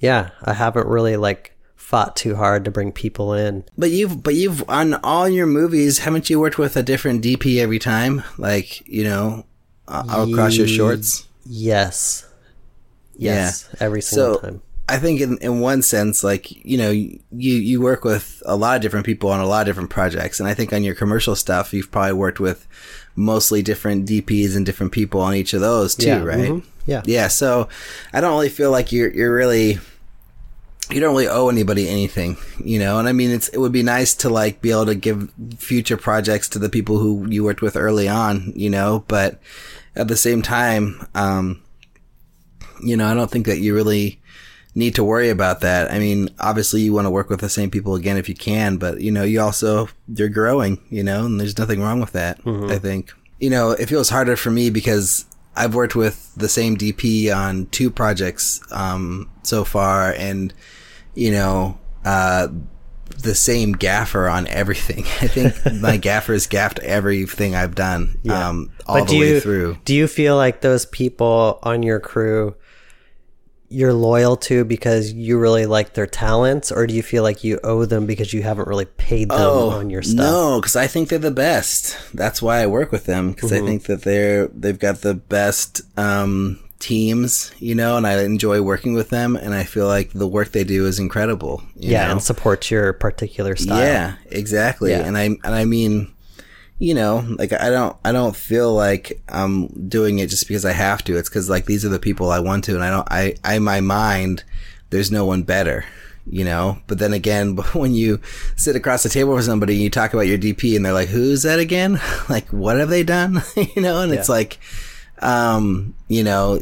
yeah, 0.00 0.30
I 0.42 0.52
haven't 0.54 0.88
really 0.88 1.16
like 1.16 1.56
fought 1.76 2.16
too 2.16 2.34
hard 2.36 2.64
to 2.64 2.70
bring 2.70 2.90
people 2.90 3.34
in. 3.34 3.64
but 3.76 3.90
you've 3.90 4.22
but 4.22 4.34
you've 4.34 4.68
on 4.68 4.94
all 5.04 5.28
your 5.28 5.46
movies 5.46 5.98
haven't 5.98 6.30
you 6.30 6.40
worked 6.40 6.56
with 6.56 6.74
a 6.74 6.82
different 6.82 7.22
DP 7.22 7.58
every 7.58 7.78
time 7.78 8.22
like 8.38 8.86
you 8.88 9.04
know 9.04 9.44
uh, 9.88 10.26
across 10.30 10.56
your 10.56 10.66
shorts 10.68 11.26
Yes. 11.44 12.26
Yes. 13.16 13.68
Every 13.80 14.00
single 14.00 14.34
so 14.36 14.40
time. 14.40 14.62
I 14.92 14.98
think 14.98 15.20
in, 15.22 15.38
in 15.38 15.60
one 15.60 15.80
sense, 15.80 16.22
like, 16.22 16.50
you 16.64 16.76
know, 16.76 16.90
you, 16.90 17.16
you 17.30 17.80
work 17.80 18.04
with 18.04 18.42
a 18.44 18.56
lot 18.56 18.76
of 18.76 18.82
different 18.82 19.06
people 19.06 19.30
on 19.30 19.40
a 19.40 19.46
lot 19.46 19.62
of 19.62 19.66
different 19.66 19.88
projects. 19.88 20.38
And 20.38 20.46
I 20.48 20.52
think 20.54 20.72
on 20.72 20.82
your 20.84 20.94
commercial 20.94 21.34
stuff, 21.34 21.72
you've 21.72 21.90
probably 21.90 22.12
worked 22.12 22.40
with 22.40 22.66
mostly 23.16 23.62
different 23.62 24.06
DPs 24.06 24.54
and 24.54 24.66
different 24.66 24.92
people 24.92 25.20
on 25.22 25.34
each 25.34 25.54
of 25.54 25.60
those 25.62 25.94
too, 25.94 26.06
Yeah, 26.06 26.22
right? 26.22 26.50
mhm, 26.50 26.64
yeah. 26.86 27.02
Yeah. 27.06 27.28
So 27.28 27.68
I 28.12 28.20
don't 28.20 28.32
really 28.32 28.50
feel 28.50 28.70
like 28.70 28.92
you're, 28.92 29.10
you're 29.10 29.34
really, 29.34 29.78
you 30.90 31.00
don't 31.00 31.14
really 31.14 31.28
owe 31.28 31.48
anybody 31.48 31.88
anything, 31.88 32.36
you 32.62 32.78
know? 32.78 32.98
And 32.98 33.08
I 33.08 33.12
mean, 33.12 33.30
it's, 33.30 33.48
it 33.48 33.58
would 33.58 33.72
be 33.72 33.82
nice 33.82 34.14
to 34.16 34.28
like 34.28 34.60
be 34.60 34.72
able 34.72 34.86
to 34.86 34.94
give 34.94 35.32
future 35.56 35.96
projects 35.96 36.50
to 36.50 36.58
the 36.58 36.68
people 36.68 36.98
who 36.98 37.26
you 37.30 37.44
worked 37.44 37.62
with 37.62 37.76
early 37.76 38.08
on, 38.08 38.52
you 38.54 38.68
know? 38.68 39.04
But 39.08 39.40
at 39.96 40.08
the 40.08 40.16
same 40.16 40.42
time, 40.42 41.06
um, 41.14 41.62
you 42.84 42.96
know, 42.96 43.06
I 43.06 43.14
don't 43.14 43.30
think 43.30 43.46
that 43.46 43.58
you 43.60 43.74
really 43.74 44.18
need 44.74 44.94
to 44.94 45.04
worry 45.04 45.28
about 45.28 45.60
that. 45.60 45.90
I 45.90 45.98
mean, 45.98 46.30
obviously 46.38 46.80
you 46.80 46.92
want 46.92 47.06
to 47.06 47.10
work 47.10 47.28
with 47.28 47.40
the 47.40 47.48
same 47.48 47.70
people 47.70 47.94
again 47.94 48.16
if 48.16 48.28
you 48.28 48.34
can, 48.34 48.78
but 48.78 49.00
you 49.00 49.10
know, 49.10 49.22
you 49.22 49.40
also, 49.40 49.88
you're 50.08 50.28
growing, 50.28 50.82
you 50.88 51.02
know, 51.02 51.26
and 51.26 51.38
there's 51.38 51.58
nothing 51.58 51.80
wrong 51.80 52.00
with 52.00 52.12
that, 52.12 52.40
I 52.46 52.78
think. 52.78 53.12
You 53.38 53.50
know, 53.50 53.72
it 53.72 53.86
feels 53.88 54.08
harder 54.08 54.36
for 54.36 54.50
me 54.50 54.70
because 54.70 55.26
I've 55.56 55.74
worked 55.74 55.94
with 55.94 56.34
the 56.34 56.48
same 56.48 56.76
DP 56.76 57.34
on 57.34 57.66
two 57.66 57.90
projects, 57.90 58.60
um, 58.70 59.30
so 59.42 59.64
far 59.64 60.12
and, 60.12 60.54
you 61.14 61.32
know, 61.32 61.78
uh, 62.04 62.48
the 63.18 63.34
same 63.34 63.72
gaffer 63.72 64.26
on 64.28 64.46
everything. 64.46 65.00
I 65.20 65.28
think 65.28 65.80
my 65.82 65.96
gaffer's 65.98 66.46
gaffed 66.46 66.78
everything 66.78 67.54
I've 67.54 67.74
done, 67.74 68.18
um, 68.30 68.72
all 68.86 69.00
But 69.00 69.08
the 69.08 69.20
way 69.20 69.28
you, 69.28 69.40
through. 69.40 69.76
Do 69.84 69.94
you 69.94 70.06
feel 70.06 70.36
like 70.36 70.62
those 70.62 70.86
people 70.86 71.58
on 71.62 71.82
your 71.82 72.00
crew 72.00 72.54
you're 73.72 73.92
loyal 73.92 74.36
to 74.36 74.64
because 74.64 75.12
you 75.12 75.38
really 75.38 75.66
like 75.66 75.94
their 75.94 76.06
talents, 76.06 76.70
or 76.70 76.86
do 76.86 76.94
you 76.94 77.02
feel 77.02 77.22
like 77.22 77.42
you 77.42 77.58
owe 77.64 77.84
them 77.84 78.06
because 78.06 78.32
you 78.32 78.42
haven't 78.42 78.68
really 78.68 78.84
paid 78.84 79.28
them 79.30 79.38
on 79.40 79.90
your 79.90 80.02
stuff? 80.02 80.26
Oh, 80.26 80.50
No, 80.54 80.60
because 80.60 80.76
I 80.76 80.86
think 80.86 81.08
they're 81.08 81.18
the 81.18 81.30
best. 81.30 81.96
That's 82.14 82.40
why 82.42 82.58
I 82.60 82.66
work 82.66 82.92
with 82.92 83.06
them 83.06 83.32
because 83.32 83.50
Mm-hmm. 83.50 83.64
I 83.64 83.68
think 83.68 83.82
that 83.84 84.02
they're 84.02 84.46
they've 84.48 84.78
got 84.78 85.00
the 85.00 85.14
best 85.14 85.80
um, 85.98 86.58
teams, 86.78 87.52
you 87.58 87.74
know, 87.74 87.96
and 87.96 88.06
I 88.06 88.22
enjoy 88.22 88.60
working 88.60 88.92
with 88.94 89.08
them, 89.10 89.36
and 89.36 89.54
I 89.54 89.64
feel 89.64 89.86
like 89.86 90.12
the 90.12 90.26
work 90.28 90.52
they 90.52 90.64
do 90.64 90.86
is 90.86 90.98
incredible. 90.98 91.62
you 91.76 91.92
Yeah, 91.92 92.06
know? 92.06 92.12
and 92.12 92.22
support 92.22 92.70
your 92.70 92.92
particular 92.92 93.56
style. 93.56 93.78
Yeah, 93.78 94.14
exactly. 94.30 94.90
Yeah. 94.90 95.00
And 95.06 95.16
I 95.16 95.24
and 95.24 95.40
I 95.54 95.64
mean, 95.64 96.11
you 96.82 96.94
know, 96.94 97.24
like 97.38 97.52
I 97.52 97.70
don't 97.70 97.96
I 98.04 98.10
don't 98.10 98.34
feel 98.34 98.74
like 98.74 99.22
I'm 99.28 99.68
doing 99.88 100.18
it 100.18 100.28
just 100.28 100.48
because 100.48 100.64
I 100.64 100.72
have 100.72 101.04
to. 101.04 101.16
It's 101.16 101.28
because 101.28 101.48
like 101.48 101.66
these 101.66 101.84
are 101.84 101.88
the 101.88 102.00
people 102.00 102.32
I 102.32 102.40
want 102.40 102.64
to, 102.64 102.74
and 102.74 102.82
I 102.82 102.90
don't 102.90 103.06
I 103.08 103.36
I 103.44 103.54
in 103.54 103.62
my 103.62 103.80
mind 103.80 104.42
there's 104.90 105.12
no 105.12 105.24
one 105.24 105.44
better. 105.44 105.84
You 106.28 106.44
know, 106.44 106.78
but 106.88 106.98
then 106.98 107.12
again, 107.12 107.56
when 107.72 107.94
you 107.94 108.20
sit 108.56 108.74
across 108.74 109.04
the 109.04 109.08
table 109.08 109.32
with 109.32 109.44
somebody 109.44 109.74
and 109.74 109.82
you 109.82 109.90
talk 109.90 110.12
about 110.12 110.26
your 110.26 110.38
DP 110.38 110.74
and 110.74 110.84
they're 110.84 110.92
like, 110.92 111.08
"Who's 111.08 111.44
that 111.44 111.60
again? 111.60 112.00
like, 112.28 112.48
what 112.48 112.78
have 112.78 112.88
they 112.88 113.04
done?" 113.04 113.42
you 113.76 113.80
know, 113.80 114.02
and 114.02 114.12
it's 114.12 114.28
like, 114.28 114.58
um, 115.20 115.94
you 116.08 116.24
know, 116.24 116.60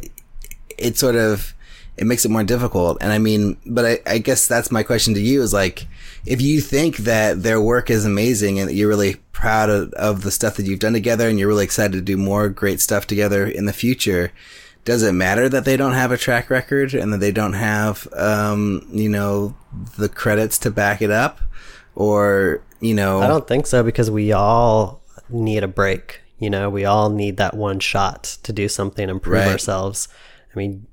it 0.77 0.99
sort 0.99 1.17
of 1.17 1.55
it 2.01 2.07
makes 2.07 2.25
it 2.25 2.31
more 2.31 2.43
difficult. 2.43 2.97
And 3.03 3.13
I 3.13 3.19
mean, 3.19 3.59
but 3.67 3.85
I, 3.85 3.99
I 4.07 4.19
guess 4.19 4.49
that's 4.49 4.73
my 4.73 4.83
question 4.83 5.13
to 5.15 5.21
you 5.21 5.43
is 5.43 5.53
like, 5.53 5.87
if 6.25 6.41
you 6.41 6.63
think 6.63 6.97
that 6.99 7.43
their 7.43 7.61
work 7.61 7.91
is 7.91 8.07
amazing 8.07 8.59
and 8.59 8.69
that 8.69 8.75
you're 8.75 8.89
really 8.89 9.17
proud 9.33 9.69
of, 9.69 9.93
of 9.93 10.23
the 10.23 10.31
stuff 10.31 10.57
that 10.57 10.65
you've 10.65 10.81
done 10.81 10.95
together 10.95 11.29
and 11.29 11.39
you're 11.39 11.49
really 11.49 11.65
excited 11.65 11.93
to 11.93 12.01
do 12.01 12.17
more 12.17 12.49
great 12.49 12.81
stuff 12.81 13.07
together 13.07 13.47
in 13.47 13.67
the 13.67 13.73
future, 13.75 14.33
does 14.87 15.03
it 15.03 15.13
matter 15.13 15.47
that 15.51 15.67
they 15.67 15.77
don't 15.77 15.93
have 15.93 16.11
a 16.11 16.17
track 16.17 16.49
record 16.49 16.95
and 16.95 17.13
that 17.13 17.19
they 17.19 17.33
don't 17.33 17.53
have, 17.53 18.09
um, 18.15 18.87
you 18.91 19.09
know, 19.11 19.55
the 19.99 20.09
credits 20.09 20.59
to 20.61 20.71
back 20.71 21.03
it 21.03 21.11
up? 21.11 21.39
Or, 21.95 22.63
you 22.81 22.95
know, 22.95 23.21
I 23.21 23.27
don't 23.27 23.47
think 23.47 23.67
so 23.67 23.83
because 23.83 24.11
we 24.11 24.33
all 24.33 25.03
need 25.29 25.63
a 25.63 25.69
break. 25.69 26.23
You 26.39 26.49
know, 26.49 26.71
we 26.71 26.87
all 26.87 27.11
need 27.11 27.37
that 27.37 27.55
one 27.55 27.79
shot 27.79 28.39
to 28.43 28.55
do 28.55 28.69
something 28.71 29.11
and 29.11 29.21
prove 29.21 29.41
Right. 29.41 29.49
ourselves. 29.49 30.09
I 30.55 30.59
mean, 30.59 30.87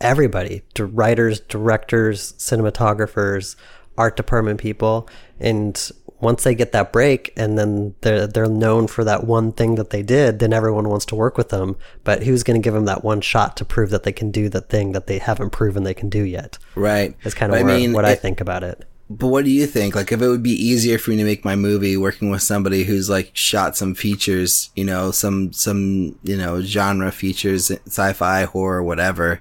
everybody, 0.00 0.62
di- 0.74 0.84
writers, 0.84 1.40
directors, 1.40 2.32
cinematographers, 2.34 3.56
art 3.96 4.16
department 4.16 4.60
people, 4.60 5.08
and 5.40 5.90
once 6.20 6.42
they 6.42 6.54
get 6.54 6.72
that 6.72 6.92
break 6.92 7.32
and 7.36 7.56
then 7.56 7.94
they're 8.00 8.26
they're 8.26 8.48
known 8.48 8.86
for 8.86 9.04
that 9.04 9.24
one 9.24 9.52
thing 9.52 9.76
that 9.76 9.90
they 9.90 10.02
did, 10.02 10.38
then 10.38 10.52
everyone 10.52 10.88
wants 10.88 11.04
to 11.06 11.14
work 11.14 11.36
with 11.36 11.50
them. 11.50 11.76
But 12.04 12.24
who's 12.24 12.42
going 12.42 12.60
to 12.60 12.64
give 12.64 12.74
them 12.74 12.86
that 12.86 13.04
one 13.04 13.20
shot 13.20 13.56
to 13.58 13.64
prove 13.64 13.90
that 13.90 14.02
they 14.02 14.12
can 14.12 14.30
do 14.30 14.48
the 14.48 14.60
thing 14.60 14.92
that 14.92 15.06
they 15.06 15.18
haven't 15.18 15.50
proven 15.50 15.84
they 15.84 15.94
can 15.94 16.08
do 16.08 16.22
yet? 16.22 16.58
right. 16.74 17.16
Is 17.24 17.34
kind 17.34 17.52
of 17.52 17.60
I 17.60 17.62
mean, 17.62 17.92
what 17.92 18.04
I 18.04 18.14
think 18.14 18.40
about 18.40 18.64
it. 18.64 18.84
But 19.10 19.28
what 19.28 19.44
do 19.44 19.50
you 19.50 19.66
think? 19.66 19.94
Like, 19.94 20.12
if 20.12 20.20
it 20.20 20.28
would 20.28 20.42
be 20.42 20.52
easier 20.52 20.98
for 20.98 21.10
me 21.10 21.16
to 21.16 21.24
make 21.24 21.42
my 21.42 21.56
movie 21.56 21.96
working 21.96 22.28
with 22.28 22.42
somebody 22.42 22.84
who's 22.84 23.08
like 23.08 23.30
shot 23.32 23.74
some 23.74 23.94
features, 23.94 24.68
you 24.76 24.84
know, 24.84 25.12
some, 25.12 25.50
some, 25.54 26.18
you 26.22 26.36
know, 26.36 26.60
genre 26.60 27.10
features, 27.10 27.70
sci-fi, 27.70 28.42
horror, 28.42 28.82
whatever. 28.82 29.40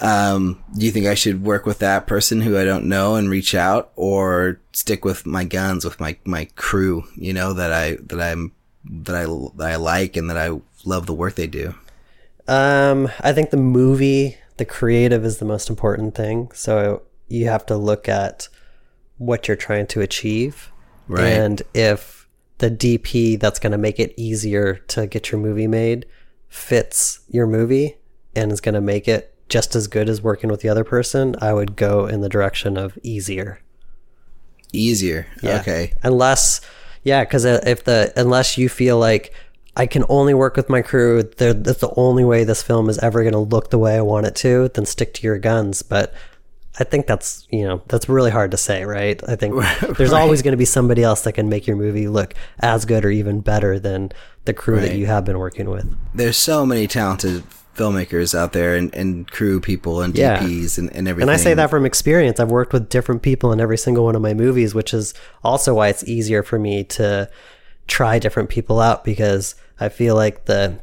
Um, 0.00 0.62
do 0.76 0.84
you 0.84 0.92
think 0.92 1.06
I 1.06 1.14
should 1.14 1.44
work 1.44 1.66
with 1.66 1.78
that 1.78 2.06
person 2.06 2.40
who 2.40 2.58
I 2.58 2.64
don't 2.64 2.86
know 2.86 3.14
and 3.14 3.30
reach 3.30 3.54
out 3.54 3.92
or 3.96 4.60
stick 4.72 5.04
with 5.04 5.24
my 5.24 5.44
guns, 5.44 5.84
with 5.84 6.00
my, 6.00 6.16
my 6.24 6.46
crew, 6.56 7.04
you 7.16 7.32
know, 7.32 7.52
that 7.52 7.72
I, 7.72 7.96
that 8.06 8.20
I'm, 8.20 8.52
that 8.84 9.14
I, 9.14 9.24
that 9.56 9.72
I 9.72 9.76
like 9.76 10.16
and 10.16 10.28
that 10.30 10.36
I 10.36 10.60
love 10.84 11.06
the 11.06 11.14
work 11.14 11.36
they 11.36 11.46
do? 11.46 11.74
Um, 12.48 13.08
I 13.20 13.32
think 13.32 13.50
the 13.50 13.56
movie, 13.56 14.36
the 14.56 14.64
creative 14.64 15.24
is 15.24 15.38
the 15.38 15.44
most 15.44 15.70
important 15.70 16.14
thing. 16.14 16.50
So 16.52 17.02
you 17.28 17.46
have 17.48 17.64
to 17.66 17.76
look 17.76 18.08
at 18.08 18.48
what 19.18 19.48
you're 19.48 19.56
trying 19.56 19.86
to 19.88 20.00
achieve. 20.00 20.72
Right. 21.08 21.24
And 21.24 21.62
if 21.72 22.28
the 22.58 22.70
DP 22.70 23.38
that's 23.38 23.58
going 23.58 23.72
to 23.72 23.78
make 23.78 23.98
it 23.98 24.14
easier 24.16 24.74
to 24.88 25.06
get 25.06 25.30
your 25.30 25.40
movie 25.40 25.66
made 25.66 26.06
fits 26.48 27.20
your 27.28 27.46
movie 27.46 27.96
and 28.36 28.52
is 28.52 28.60
going 28.60 28.74
to 28.74 28.80
make 28.80 29.08
it 29.08 29.33
just 29.54 29.76
as 29.76 29.86
good 29.86 30.08
as 30.08 30.20
working 30.20 30.50
with 30.50 30.60
the 30.62 30.68
other 30.68 30.82
person, 30.82 31.36
I 31.40 31.52
would 31.52 31.76
go 31.76 32.06
in 32.06 32.22
the 32.22 32.28
direction 32.28 32.76
of 32.76 32.98
easier. 33.04 33.60
Easier. 34.72 35.26
Yeah. 35.42 35.60
Okay. 35.60 35.92
Unless, 36.02 36.60
yeah, 37.04 37.22
because 37.22 37.46
uh, 37.46 37.60
if 37.64 37.84
the 37.84 38.12
unless 38.16 38.58
you 38.58 38.68
feel 38.68 38.98
like 38.98 39.32
I 39.76 39.86
can 39.86 40.04
only 40.08 40.34
work 40.34 40.56
with 40.56 40.68
my 40.68 40.82
crew, 40.82 41.22
that's 41.22 41.78
the 41.80 41.92
only 41.96 42.24
way 42.24 42.42
this 42.42 42.62
film 42.62 42.88
is 42.88 42.98
ever 42.98 43.22
going 43.22 43.32
to 43.34 43.38
look 43.38 43.70
the 43.70 43.78
way 43.78 43.94
I 43.96 44.00
want 44.00 44.26
it 44.26 44.34
to, 44.36 44.68
then 44.74 44.86
stick 44.86 45.14
to 45.14 45.22
your 45.22 45.38
guns. 45.38 45.82
But 45.82 46.12
I 46.80 46.82
think 46.82 47.06
that's 47.06 47.46
you 47.50 47.62
know 47.64 47.82
that's 47.86 48.08
really 48.08 48.32
hard 48.32 48.50
to 48.50 48.56
say, 48.56 48.84
right? 48.84 49.22
I 49.28 49.36
think 49.36 49.54
there's 49.96 50.10
Right. 50.10 50.20
always 50.22 50.42
going 50.42 50.52
to 50.52 50.58
be 50.58 50.64
somebody 50.64 51.04
else 51.04 51.20
that 51.22 51.34
can 51.34 51.48
make 51.48 51.68
your 51.68 51.76
movie 51.76 52.08
look 52.08 52.34
as 52.58 52.84
good 52.84 53.04
or 53.04 53.10
even 53.10 53.40
better 53.40 53.78
than 53.78 54.10
the 54.46 54.52
crew 54.54 54.80
that 54.80 54.96
you 54.96 55.06
have 55.06 55.24
been 55.24 55.38
working 55.38 55.70
with. 55.70 55.86
there's 56.12 56.36
so 56.36 56.66
many 56.66 56.86
talented 56.88 57.44
filmmakers 57.74 58.34
out 58.34 58.52
there 58.52 58.74
and, 58.76 58.94
and 58.94 59.30
crew 59.30 59.60
people 59.60 60.02
and 60.02 60.16
Yeah. 60.16 60.38
DPs 60.38 60.78
and, 60.78 60.94
and 60.94 61.08
everything. 61.08 61.28
And 61.28 61.30
I 61.30 61.42
say 61.42 61.54
that 61.54 61.70
from 61.70 61.84
experience. 61.84 62.40
I've 62.40 62.50
worked 62.50 62.72
with 62.72 62.88
different 62.88 63.22
people 63.22 63.52
in 63.52 63.60
every 63.60 63.78
single 63.78 64.04
one 64.04 64.14
of 64.16 64.22
my 64.22 64.34
movies, 64.34 64.74
which 64.74 64.94
is 64.94 65.14
also 65.42 65.74
why 65.74 65.88
it's 65.88 66.04
easier 66.04 66.42
for 66.42 66.58
me 66.58 66.84
to 66.84 67.28
try 67.86 68.18
different 68.18 68.48
people 68.48 68.80
out 68.80 69.04
because 69.04 69.54
I 69.78 69.88
feel 69.88 70.14
like 70.14 70.46
the 70.46 70.80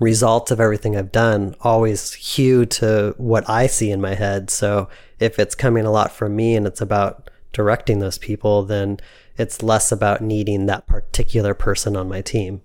results 0.00 0.50
of 0.50 0.60
everything 0.60 0.96
I've 0.96 1.12
done 1.12 1.54
always 1.60 2.12
hew 2.14 2.66
to 2.66 3.14
what 3.16 3.48
I 3.48 3.66
see 3.66 3.90
in 3.90 4.00
my 4.00 4.14
head. 4.14 4.50
So 4.50 4.88
if 5.20 5.38
it's 5.38 5.54
coming 5.54 5.84
a 5.84 5.90
lot 5.92 6.12
from 6.12 6.34
me 6.36 6.56
and 6.56 6.66
it's 6.66 6.80
about 6.80 7.30
directing 7.52 8.00
those 8.00 8.18
people, 8.18 8.64
then 8.64 8.98
it's 9.38 9.62
less 9.62 9.92
about 9.92 10.20
needing 10.20 10.66
that 10.66 10.86
particular 10.86 11.54
person 11.54 11.96
on 11.96 12.08
my 12.08 12.20
team. 12.20 12.62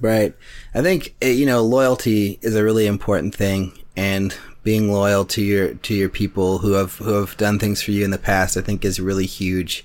Right. 0.00 0.34
I 0.74 0.82
think 0.82 1.14
eh, 1.22 1.30
you 1.30 1.46
know 1.46 1.62
loyalty 1.62 2.38
is 2.42 2.54
a 2.54 2.64
really 2.64 2.86
important 2.86 3.34
thing, 3.34 3.78
and 3.96 4.34
being 4.62 4.90
loyal 4.90 5.24
to 5.26 5.42
your 5.42 5.74
to 5.74 5.94
your 5.94 6.08
people 6.08 6.58
who 6.58 6.72
have 6.72 6.96
who 6.96 7.12
have 7.14 7.36
done 7.36 7.58
things 7.58 7.82
for 7.82 7.92
you 7.92 8.04
in 8.04 8.10
the 8.10 8.18
past, 8.18 8.56
I 8.56 8.62
think, 8.62 8.84
is 8.84 8.98
really 8.98 9.26
huge. 9.26 9.84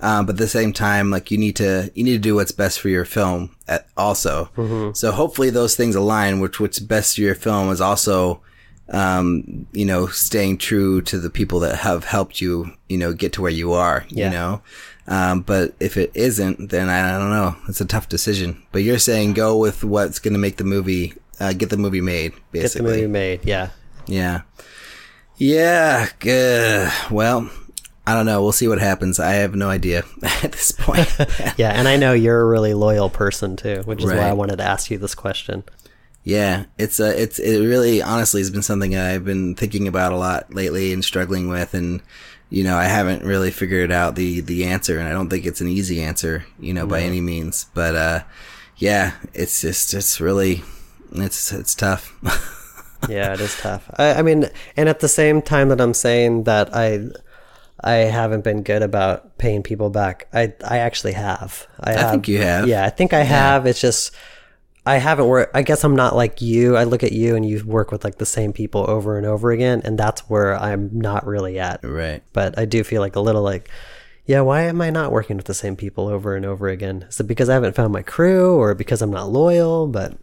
Um, 0.00 0.26
but 0.26 0.34
at 0.34 0.38
the 0.38 0.48
same 0.48 0.72
time, 0.72 1.10
like 1.10 1.30
you 1.30 1.38
need 1.38 1.56
to 1.56 1.90
you 1.94 2.02
need 2.04 2.12
to 2.12 2.18
do 2.18 2.34
what's 2.34 2.52
best 2.52 2.80
for 2.80 2.88
your 2.88 3.04
film 3.04 3.54
at, 3.68 3.86
also. 3.96 4.50
So 4.92 5.12
hopefully 5.12 5.50
those 5.50 5.76
things 5.76 5.94
align. 5.94 6.40
Which 6.40 6.58
what's 6.58 6.78
best 6.78 7.14
for 7.14 7.22
your 7.22 7.34
film 7.34 7.70
is 7.70 7.80
also, 7.80 8.40
um, 8.88 9.66
you 9.72 9.84
know, 9.84 10.06
staying 10.08 10.58
true 10.58 11.00
to 11.02 11.18
the 11.18 11.30
people 11.30 11.60
that 11.60 11.76
have 11.76 12.04
helped 12.04 12.40
you, 12.40 12.72
you 12.88 12.98
know, 12.98 13.12
get 13.12 13.32
to 13.34 13.42
where 13.42 13.52
you 13.52 13.72
are. 13.72 14.04
Yeah. 14.08 14.26
You 14.26 14.30
know. 14.32 14.62
Um, 15.06 15.42
but 15.42 15.74
if 15.80 15.96
it 15.96 16.10
isn't, 16.14 16.70
then 16.70 16.88
I, 16.88 17.18
don't 17.18 17.30
know. 17.30 17.56
It's 17.68 17.80
a 17.80 17.84
tough 17.84 18.08
decision. 18.08 18.62
But 18.72 18.82
you're 18.82 18.98
saying 18.98 19.34
go 19.34 19.58
with 19.58 19.84
what's 19.84 20.18
going 20.18 20.32
to 20.32 20.38
make 20.38 20.56
the 20.56 20.64
movie, 20.64 21.12
uh, 21.40 21.52
get 21.52 21.70
the 21.70 21.76
movie 21.76 22.00
made, 22.00 22.32
basically. 22.52 22.86
Get 22.86 22.94
the 22.94 22.96
movie 23.02 23.12
made. 23.12 23.44
Yeah. 23.44 23.70
Yeah. 24.06 24.42
Yeah. 25.36 26.08
Good. 26.20 26.90
Well, 27.10 27.50
I 28.06 28.14
don't 28.14 28.26
know. 28.26 28.42
We'll 28.42 28.52
see 28.52 28.68
what 28.68 28.78
happens. 28.80 29.18
I 29.20 29.32
have 29.34 29.54
no 29.54 29.68
idea 29.68 30.04
at 30.22 30.52
this 30.52 30.72
point. 30.72 31.08
Yeah. 31.56 31.70
And 31.70 31.86
I 31.86 31.96
know 31.96 32.12
you're 32.12 32.40
a 32.40 32.46
really 32.46 32.74
loyal 32.74 33.10
person 33.10 33.56
too, 33.56 33.82
which 33.84 34.02
is 34.02 34.10
why 34.10 34.28
I 34.28 34.32
wanted 34.32 34.56
to 34.56 34.64
ask 34.64 34.90
you 34.90 34.98
this 34.98 35.14
question. 35.14 35.64
yeah. 36.22 36.64
It's 36.78 36.98
uh, 36.98 37.12
it's, 37.16 37.38
it 37.38 37.58
really 37.60 38.00
honestly 38.02 38.40
has 38.40 38.50
been 38.50 38.62
something 38.62 38.96
I've 38.96 39.24
been 39.24 39.54
thinking 39.54 39.86
about 39.86 40.12
a 40.12 40.16
lot 40.16 40.52
lately 40.54 40.92
and 40.94 41.04
struggling 41.04 41.48
with. 41.48 41.74
And, 41.74 42.00
you 42.50 42.64
know, 42.64 42.76
I 42.76 42.84
haven't 42.84 43.24
really 43.24 43.50
figured 43.50 43.90
out 43.90 44.14
the, 44.14 44.40
the 44.40 44.64
answer. 44.64 44.98
And 44.98 45.08
I 45.08 45.12
don't 45.12 45.28
think 45.28 45.46
it's 45.46 45.60
an 45.60 45.68
easy 45.68 46.02
answer, 46.02 46.44
you 46.58 46.74
know, 46.74 46.86
by 46.86 47.00
any 47.00 47.20
means. 47.20 47.66
But, 47.74 47.94
uh, 47.94 48.20
yeah, 48.76 49.14
it's 49.32 49.60
just, 49.60 49.94
it's 49.94 50.20
really, 50.20 50.62
it's, 51.12 51.52
it's 51.52 51.74
tough. 51.74 52.16
yeah, 53.08 53.32
it 53.32 53.40
is 53.40 53.56
tough. 53.56 53.90
I, 53.96 54.14
I 54.14 54.22
mean, 54.22 54.50
and 54.76 54.88
at 54.88 55.00
the 55.00 55.08
same 55.08 55.42
time 55.42 55.68
that 55.70 55.80
I'm 55.80 55.94
saying 55.94 56.44
that 56.44 56.74
I, 56.74 57.08
I 57.80 57.94
haven't 57.94 58.44
been 58.44 58.62
good 58.62 58.82
about 58.82 59.36
paying 59.38 59.62
people 59.62 59.90
back. 59.90 60.28
I, 60.32 60.54
I 60.64 60.78
actually 60.78 61.12
have. 61.12 61.66
I, 61.80 61.92
have, 61.92 62.10
think 62.10 62.28
you 62.28 62.38
have. 62.38 62.66
Yeah, 62.68 62.84
I 62.84 62.90
think 62.90 63.12
I 63.12 63.22
have. 63.22 63.66
It's 63.66 63.80
just 63.80 64.14
I 64.86 64.96
haven't 64.98 65.26
worked. 65.26 65.56
I 65.56 65.62
guess 65.62 65.82
I'm 65.82 65.96
not 65.96 66.14
like 66.14 66.42
you. 66.42 66.76
I 66.76 66.84
look 66.84 67.02
at 67.02 67.12
you 67.12 67.36
and 67.36 67.48
you 67.48 67.64
work 67.64 67.90
with 67.90 68.04
like 68.04 68.18
the 68.18 68.26
same 68.26 68.52
people 68.52 68.88
over 68.88 69.16
and 69.16 69.26
over 69.26 69.50
again, 69.50 69.80
and 69.84 69.98
that's 69.98 70.20
where 70.28 70.54
I'm 70.54 70.90
not 70.92 71.26
really 71.26 71.58
at. 71.58 71.82
right. 71.82 72.22
But 72.32 72.58
I 72.58 72.66
do 72.66 72.84
feel 72.84 73.00
like 73.00 73.16
a 73.16 73.20
little 73.20 73.42
like. 73.42 73.70
Yeah, 74.26 74.40
why 74.40 74.62
am 74.62 74.80
I 74.80 74.88
not 74.88 75.12
working 75.12 75.36
with 75.36 75.44
the 75.44 75.52
same 75.52 75.76
people 75.76 76.08
over 76.08 76.34
and 76.34 76.46
over 76.46 76.68
again? 76.68 77.04
Is 77.08 77.20
it 77.20 77.24
because 77.24 77.50
I 77.50 77.54
haven't 77.54 77.76
found 77.76 77.92
my 77.92 78.00
crew 78.00 78.54
or 78.56 78.74
because 78.74 79.02
I'm 79.02 79.10
not 79.10 79.28
loyal? 79.30 79.86
But 79.86 80.16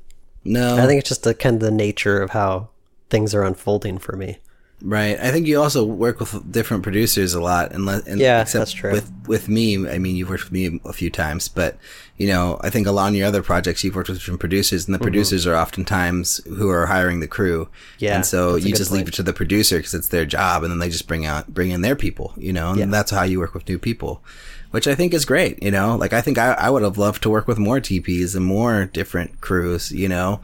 No. 0.44 0.76
I 0.78 0.88
think 0.88 1.00
it's 1.00 1.10
just 1.10 1.22
the 1.22 1.36
kind 1.36 1.56
of 1.58 1.62
the 1.62 1.70
nature 1.70 2.20
of 2.20 2.32
how 2.32 2.70
things 3.12 3.36
are 3.36 3.44
unfolding 3.44 4.00
for 4.00 4.16
me. 4.16 4.40
Right. 4.84 5.20
I 5.20 5.32
think 5.32 5.48
you 5.48 5.62
also 5.62 5.84
work 5.86 6.20
with 6.20 6.52
different 6.52 6.84
producers 6.84 7.34
a 7.34 7.42
lot, 7.42 7.72
and, 7.72 7.86
Yeah, 8.20 8.42
except 8.42 8.60
that's 8.62 8.72
true. 8.74 8.92
With 8.94 9.12
with 9.28 9.48
me, 9.48 9.88
I 9.88 9.98
mean, 10.00 10.16
you've 10.16 10.30
worked 10.30 10.44
with 10.46 10.52
me 10.52 10.80
a 10.86 10.94
few 10.94 11.10
times, 11.10 11.48
but 11.48 11.78
you 12.18 12.28
know, 12.28 12.60
I 12.62 12.70
think 12.70 12.88
a 12.88 12.92
lot 12.92 13.10
of 13.10 13.16
your 13.16 13.28
other 13.28 13.42
projects 13.44 13.84
you've 13.84 13.96
worked 13.96 14.10
with 14.10 14.18
different 14.20 14.40
producers, 14.40 14.86
and 14.88 14.94
the 14.96 15.00
producers 15.00 15.46
are 15.48 15.56
oftentimes 15.56 16.42
who 16.46 16.70
are 16.70 16.88
hiring 16.88 17.20
the 17.20 17.28
crew. 17.28 17.66
Mm-hmm. 17.66 17.74
Yeah, 18.06 18.16
and 18.16 18.26
so 18.26 18.56
you 18.56 18.74
just 18.74 18.90
point. 18.90 19.00
leave 19.02 19.08
it 19.10 19.14
to 19.16 19.24
the 19.24 19.34
producer 19.34 19.78
because 19.78 19.94
it's 19.94 20.10
their 20.10 20.26
job, 20.26 20.64
and 20.64 20.72
then 20.72 20.80
they 20.80 20.90
just 20.90 21.08
bring 21.08 21.26
out 21.26 21.54
bring 21.54 21.70
in 21.72 21.82
their 21.82 21.96
people. 21.96 22.34
You 22.38 22.54
know, 22.54 22.70
and 22.72 22.80
Yeah. 22.80 22.86
that's 22.88 23.12
how 23.12 23.24
you 23.24 23.40
work 23.40 23.54
with 23.54 23.68
new 23.70 23.78
people. 23.80 24.24
Which 24.72 24.88
I 24.88 24.96
think 24.96 25.14
is 25.14 25.26
great, 25.26 25.62
you 25.62 25.70
know. 25.70 25.98
Like 25.98 26.14
I 26.14 26.22
think 26.22 26.38
I, 26.38 26.54
I 26.54 26.70
would 26.70 26.82
have 26.82 26.98
loved 26.98 27.22
to 27.24 27.30
work 27.30 27.46
with 27.48 27.60
more 27.60 27.80
DPs 27.82 28.36
and 28.38 28.46
more 28.46 28.86
different 28.86 29.42
crews, 29.42 29.92
you 29.92 30.08
know. 30.08 30.40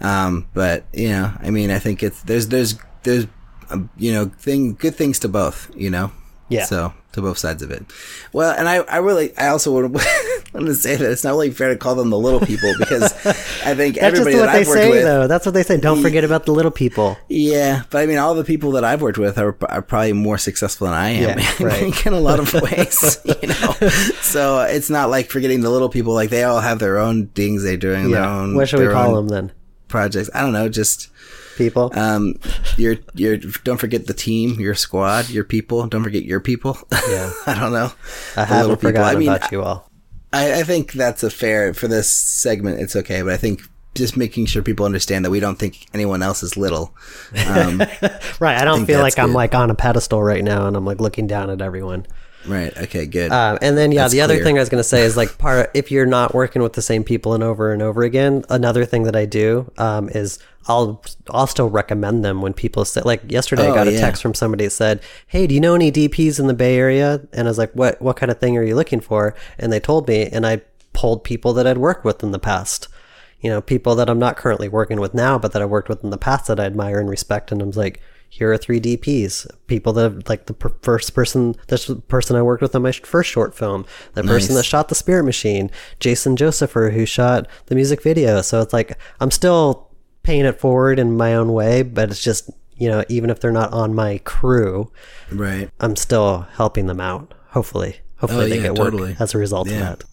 Um, 0.00 0.46
but 0.54 0.84
you 0.92 1.08
know, 1.08 1.32
I 1.40 1.50
mean, 1.50 1.70
I 1.70 1.78
think 1.80 2.02
it's 2.02 2.22
there's 2.22 2.46
there's 2.48 2.76
there's 3.02 3.26
um, 3.72 3.90
you 3.96 4.12
know 4.12 4.26
thing 4.38 4.74
good 4.74 4.94
things 4.94 5.18
to 5.20 5.28
both, 5.28 5.70
you 5.74 5.90
know. 5.90 6.10
Yeah. 6.48 6.64
So 6.66 6.92
to 7.12 7.22
both 7.22 7.38
sides 7.38 7.62
of 7.62 7.70
it. 7.70 7.84
Well, 8.32 8.54
and 8.56 8.68
I 8.68 8.76
I 8.80 8.98
really 8.98 9.36
I 9.38 9.48
also 9.48 9.72
would 9.72 9.92
want 9.94 10.66
to 10.66 10.74
say 10.74 10.96
that 10.96 11.10
it's 11.10 11.24
not 11.24 11.30
really 11.30 11.50
fair 11.50 11.68
to 11.70 11.76
call 11.76 11.94
them 11.94 12.10
the 12.10 12.18
little 12.18 12.40
people 12.40 12.74
because 12.78 13.04
I 13.64 13.74
think 13.74 13.96
That's 13.96 14.18
just 14.18 14.24
what 14.24 14.32
that 14.36 14.52
they 14.52 14.60
I've 14.60 14.66
worked 14.66 14.80
say, 14.82 14.90
with. 14.90 15.02
though. 15.04 15.26
That's 15.28 15.46
what 15.46 15.54
they 15.54 15.62
say. 15.62 15.78
Don't 15.80 16.02
forget 16.02 16.24
about 16.24 16.44
the 16.44 16.52
little 16.52 16.70
people. 16.70 17.16
Yeah, 17.30 17.84
but 17.88 18.02
I 18.02 18.06
mean, 18.06 18.18
all 18.18 18.34
the 18.34 18.44
people 18.44 18.72
that 18.72 18.84
I've 18.84 19.00
worked 19.00 19.16
with 19.18 19.38
are, 19.38 19.56
are 19.70 19.80
probably 19.80 20.12
more 20.12 20.36
successful 20.36 20.86
than 20.88 20.94
I 20.94 21.10
am 21.10 21.38
Yeah, 21.38 21.52
right. 21.66 22.06
in 22.06 22.12
a 22.12 22.20
lot 22.20 22.38
of 22.38 22.52
ways, 22.62 23.18
you 23.24 23.48
know. 23.48 23.72
So 24.20 24.60
it's 24.60 24.90
not 24.90 25.08
like 25.08 25.30
forgetting 25.30 25.60
the 25.62 25.70
little 25.70 25.88
people. 25.88 26.12
Like 26.12 26.28
they 26.28 26.44
all 26.44 26.60
have 26.60 26.80
their 26.80 26.98
own 26.98 27.28
things 27.28 27.62
they're 27.62 27.76
doing, 27.78 28.10
their 28.10 28.20
Yeah. 28.22 28.40
own. 28.40 28.54
What 28.56 28.68
should 28.68 28.80
we 28.80 28.88
call 28.92 29.14
them 29.14 29.28
then? 29.28 29.52
Projects. 29.88 30.28
I 30.34 30.40
don't 30.42 30.52
know. 30.52 30.68
Just 30.68 31.08
People. 31.56 31.92
um, 31.98 32.34
your 32.76 32.96
your. 33.14 33.36
Don't 33.36 33.78
forget 33.78 34.06
the 34.06 34.14
team, 34.14 34.58
your 34.60 34.74
squad, 34.74 35.28
your 35.30 35.44
people. 35.44 35.86
Don't 35.86 36.02
forget 36.02 36.24
your 36.24 36.40
people. 36.40 36.78
Yeah. 37.08 37.32
I 37.46 37.58
don't 37.58 37.72
know. 37.72 37.92
I 38.36 38.40
The 38.40 38.44
haven't 38.46 38.80
forgotten 38.80 39.16
I 39.16 39.18
mean, 39.18 39.28
about 39.28 39.52
you 39.52 39.62
all. 39.62 39.90
I, 40.32 40.60
I 40.60 40.62
think 40.62 40.92
that's 40.92 41.22
a 41.22 41.30
fair 41.30 41.74
for 41.74 41.88
this 41.88 42.10
segment. 42.10 42.80
It's 42.80 42.96
okay, 42.96 43.20
but 43.22 43.32
I 43.32 43.36
think 43.36 43.62
just 43.94 44.16
making 44.16 44.46
sure 44.46 44.62
people 44.62 44.86
understand 44.86 45.24
that 45.26 45.30
we 45.30 45.40
don't 45.40 45.58
think 45.58 45.86
anyone 45.92 46.22
else 46.22 46.42
is 46.42 46.56
little. 46.56 46.94
Um, 47.46 47.78
right. 48.40 48.56
I 48.56 48.64
don't 48.64 48.76
think 48.78 48.86
feel 48.88 49.00
like 49.00 49.18
I'm 49.18 49.34
like 49.34 49.54
on 49.54 49.68
a 49.70 49.74
pedestal 49.74 50.22
right 50.22 50.42
now 50.42 50.66
and 50.66 50.76
I'm 50.76 50.86
like 50.86 51.00
looking 51.00 51.26
down 51.26 51.50
at 51.50 51.60
everyone. 51.60 52.06
right. 52.46 52.74
Okay. 52.78 53.04
Good. 53.04 53.30
Um, 53.30 53.58
and 53.60 53.76
then 53.76 53.92
yeah, 53.92 54.02
That's 54.02 54.12
the 54.14 54.22
other 54.22 54.34
clear. 54.36 54.44
thing 54.44 54.56
I 54.56 54.60
was 54.60 54.70
going 54.70 54.80
to 54.80 54.88
say 54.88 55.02
is 55.02 55.16
like 55.18 55.36
part 55.36 55.70
if 55.74 55.90
you're 55.90 56.06
not 56.06 56.32
working 56.34 56.62
with 56.62 56.72
the 56.72 56.80
same 56.82 57.04
people 57.04 57.34
and 57.34 57.42
over 57.44 57.70
and 57.72 57.82
over 57.82 58.02
again, 58.02 58.44
another 58.48 58.86
thing 58.86 59.02
that 59.02 59.16
I 59.16 59.26
do 59.26 59.70
um, 59.76 60.08
is 60.08 60.38
I'll 60.68 61.02
I'll 61.30 61.46
still 61.46 61.68
recommend 61.70 62.24
them 62.24 62.40
when 62.42 62.52
people 62.52 62.84
say 62.84 63.02
like 63.04 63.30
yesterday 63.30 63.66
Oh, 63.68 63.72
I 63.72 63.74
got 63.74 63.88
a 63.88 63.92
yeah. 63.92 64.00
text 64.00 64.22
from 64.22 64.34
somebody 64.34 64.64
that 64.64 64.70
said, 64.70 65.00
"Hey, 65.26 65.46
do 65.46 65.54
you 65.54 65.60
know 65.60 65.74
any 65.74 65.90
DPs 65.90 66.38
in 66.38 66.46
the 66.46 66.54
Bay 66.54 66.76
Area?" 66.76 67.20
And 67.32 67.48
I 67.48 67.50
was 67.50 67.58
like, 67.58 67.72
"What 67.72 68.00
what 68.00 68.16
kind 68.16 68.30
of 68.30 68.38
thing 68.38 68.56
are 68.56 68.62
you 68.62 68.74
looking 68.76 69.00
for?" 69.00 69.34
And 69.58 69.72
they 69.72 69.80
told 69.80 70.06
me, 70.08 70.26
and 70.26 70.46
I 70.46 70.60
pulled 70.92 71.24
people 71.24 71.52
that 71.54 71.66
I'd 71.66 71.78
worked 71.78 72.04
with 72.04 72.22
in 72.22 72.30
the 72.32 72.38
past. 72.38 72.88
You 73.40 73.50
know, 73.50 73.60
people 73.60 73.96
that 73.96 74.08
I'm 74.08 74.20
not 74.20 74.36
currently 74.36 74.68
working 74.68 75.00
with 75.00 75.14
now, 75.14 75.36
but 75.38 75.52
that 75.52 75.62
I 75.62 75.64
worked 75.64 75.88
with 75.88 76.04
in 76.04 76.10
the 76.10 76.18
past 76.18 76.46
that 76.46 76.60
I 76.60 76.64
admire 76.64 77.00
and 77.00 77.10
respect. 77.10 77.50
And 77.50 77.60
I 77.60 77.64
was 77.64 77.76
like, 77.76 78.00
here 78.28 78.52
are 78.52 78.56
three 78.56 78.80
DPs, 78.80 79.46
people 79.66 79.92
that 79.94 80.28
like 80.28 80.46
the 80.46 80.54
per- 80.54 80.72
first 80.80 81.12
person, 81.12 81.56
this 81.66 81.90
person 82.08 82.36
I 82.36 82.42
worked 82.42 82.62
with 82.62 82.74
on 82.76 82.82
my 82.82 82.92
sh- 82.92 83.00
first 83.02 83.28
short 83.30 83.54
film, 83.54 83.84
the 84.14 84.22
person 84.22 84.54
that 84.54 84.62
shot 84.62 84.88
the 84.88 84.94
Spirit 84.94 85.24
Machine, 85.24 85.70
Jason 85.98 86.36
Josepher, 86.36 86.90
who 86.90 87.04
shot 87.04 87.48
the 87.66 87.74
music 87.74 88.00
video. 88.02 88.40
So 88.42 88.60
it's 88.62 88.72
like 88.72 88.96
I'm 89.20 89.30
still 89.32 89.90
paying 90.22 90.44
it 90.44 90.60
forward 90.60 90.98
in 90.98 91.16
my 91.16 91.34
own 91.34 91.52
way, 91.52 91.82
but 91.82 92.10
it's 92.10 92.22
just 92.22 92.50
you 92.76 92.88
know, 92.88 93.04
even 93.08 93.30
if 93.30 93.38
they're 93.38 93.52
not 93.52 93.72
on 93.72 93.94
my 93.94 94.18
crew, 94.24 94.90
right. 95.30 95.70
I'm 95.78 95.94
still 95.94 96.46
helping 96.54 96.86
them 96.86 97.00
out. 97.00 97.32
Hopefully, 97.50 97.98
hopefully 98.16 98.46
Oh, 98.46 98.48
they 98.48 98.56
yeah, 98.56 98.62
get 98.62 98.76
totally. 98.76 99.10
work 99.12 99.20
as 99.20 99.34
a 99.34 99.38
result 99.38 99.68
Yeah. 99.68 99.74
of 99.92 99.98
that. 100.00 100.04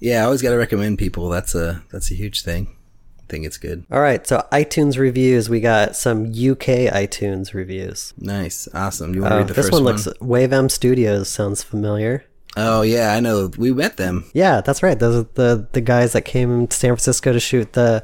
Yeah. 0.00 0.22
I 0.22 0.24
always 0.24 0.42
got 0.42 0.50
to 0.50 0.56
recommend 0.56 0.98
people. 0.98 1.28
That's 1.28 1.54
a 1.54 1.82
that's 1.92 2.10
a 2.10 2.14
huge 2.14 2.42
thing. 2.42 2.74
I 3.20 3.24
think 3.28 3.46
it's 3.46 3.56
good. 3.58 3.84
All 3.90 4.00
right, 4.00 4.26
so 4.26 4.44
iTunes 4.52 4.98
reviews. 4.98 5.48
We 5.48 5.60
got 5.60 5.94
some 5.96 6.26
UK 6.26 6.90
iTunes 6.92 7.54
reviews. 7.54 8.12
Nice. 8.18 8.68
Awesome. 8.74 9.14
You 9.14 9.20
want 9.22 9.30
to 9.32 9.34
Oh, 9.34 9.38
read 9.38 9.48
the 9.48 9.54
this 9.54 9.66
first 9.70 9.72
one 9.82 9.84
This 9.94 10.06
one? 10.06 10.14
looks 10.14 10.20
Wave 10.20 10.52
M 10.52 10.68
Studios 10.68 11.28
sounds 11.28 11.62
familiar. 11.62 12.24
Oh 12.56 12.82
yeah, 12.82 13.14
I 13.14 13.20
know. 13.20 13.50
We 13.56 13.72
met 13.72 13.96
them. 13.96 14.24
Yeah, 14.34 14.60
that's 14.60 14.82
right. 14.82 14.98
Those 14.98 15.24
are 15.24 15.28
the 15.34 15.68
the 15.72 15.80
guys 15.80 16.12
that 16.14 16.22
came 16.22 16.66
to 16.66 16.76
San 16.76 16.88
Francisco 16.90 17.32
to 17.32 17.40
shoot 17.40 17.72
the 17.74 18.02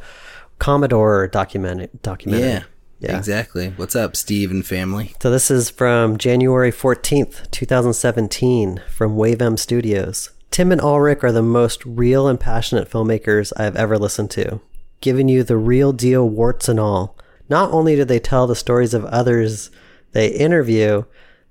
Commodore 0.59 1.27
document 1.29 2.03
documentary. 2.03 2.49
Yeah. 2.49 2.63
Yeah. 3.01 3.17
Exactly. 3.17 3.69
What's 3.77 3.95
up, 3.95 4.17
Steve 4.17 4.51
and 4.51 4.67
family? 4.67 5.15
So 5.23 5.31
this 5.31 5.53
is 5.53 5.71
from 5.71 6.17
January 6.17 6.73
14th, 6.73 7.49
2017 7.53 8.83
from 8.91 9.17
Wave 9.17 9.41
M 9.41 9.57
Studios. 9.57 10.31
Tim 10.51 10.73
and 10.73 10.81
Alrik 10.81 11.23
are 11.23 11.31
the 11.31 11.43
most 11.43 11.85
real 11.87 12.27
and 12.27 12.41
passionate 12.41 12.91
filmmakers 12.91 13.53
I 13.57 13.65
have 13.65 13.77
ever 13.77 13.99
listened 13.99 14.33
to, 14.33 14.61
giving 15.01 15.29
you 15.29 15.45
the 15.45 15.57
real 15.57 15.93
deal 15.93 16.29
warts 16.29 16.69
and 16.69 16.81
all. 16.81 17.17
Not 17.49 17.71
only 17.71 17.95
do 17.95 18.05
they 18.05 18.19
tell 18.19 18.47
the 18.47 18.57
stories 18.57 18.95
of 18.95 19.05
others 19.05 19.71
they 20.13 20.29
interview, 20.29 21.05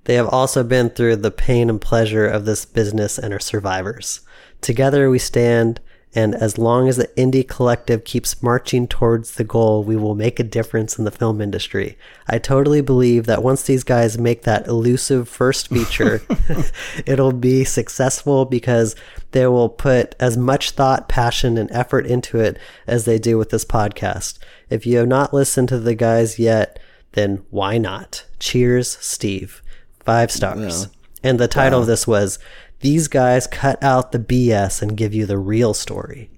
they 0.04 0.14
have 0.14 0.28
also 0.28 0.62
been 0.62 0.90
through 0.90 1.16
the 1.16 1.30
pain 1.30 1.70
and 1.70 1.80
pleasure 1.80 2.26
of 2.26 2.44
this 2.44 2.64
business 2.64 3.18
and 3.18 3.32
are 3.32 3.40
survivors. 3.40 4.20
Together 4.60 5.08
we 5.08 5.18
stand, 5.18 5.80
and 6.14 6.34
as 6.34 6.56
long 6.56 6.88
as 6.88 6.96
the 6.96 7.08
indie 7.08 7.46
collective 7.46 8.04
keeps 8.04 8.42
marching 8.42 8.88
towards 8.88 9.32
the 9.32 9.44
goal, 9.44 9.84
we 9.84 9.94
will 9.94 10.14
make 10.14 10.40
a 10.40 10.44
difference 10.44 10.98
in 10.98 11.04
the 11.04 11.10
film 11.10 11.40
industry. 11.40 11.98
I 12.26 12.38
totally 12.38 12.80
believe 12.80 13.26
that 13.26 13.42
once 13.42 13.62
these 13.62 13.84
guys 13.84 14.18
make 14.18 14.42
that 14.42 14.66
elusive 14.66 15.28
first 15.28 15.68
feature, 15.68 16.22
it'll 17.06 17.32
be 17.32 17.64
successful 17.64 18.46
because 18.46 18.96
they 19.32 19.46
will 19.46 19.68
put 19.68 20.14
as 20.18 20.36
much 20.36 20.70
thought, 20.70 21.08
passion, 21.08 21.58
and 21.58 21.70
effort 21.72 22.06
into 22.06 22.38
it 22.38 22.58
as 22.86 23.04
they 23.04 23.18
do 23.18 23.36
with 23.36 23.50
this 23.50 23.64
podcast. 23.64 24.38
If 24.70 24.86
you 24.86 24.98
have 24.98 25.08
not 25.08 25.34
listened 25.34 25.68
to 25.68 25.78
the 25.78 25.94
guys 25.94 26.38
yet, 26.38 26.78
then 27.12 27.44
why 27.50 27.76
not? 27.76 28.24
Cheers, 28.38 28.96
Steve. 29.00 29.62
Five 30.00 30.30
stars. 30.30 30.86
Well, 30.86 30.92
and 31.22 31.38
the 31.38 31.48
title 31.48 31.80
of 31.80 31.86
this 31.86 32.06
was 32.06 32.38
These 32.80 33.08
Guys 33.08 33.46
Cut 33.46 33.82
Out 33.82 34.12
the 34.12 34.18
BS 34.18 34.82
and 34.82 34.96
Give 34.96 35.12
You 35.14 35.26
the 35.26 35.38
Real 35.38 35.74
Story. 35.74 36.30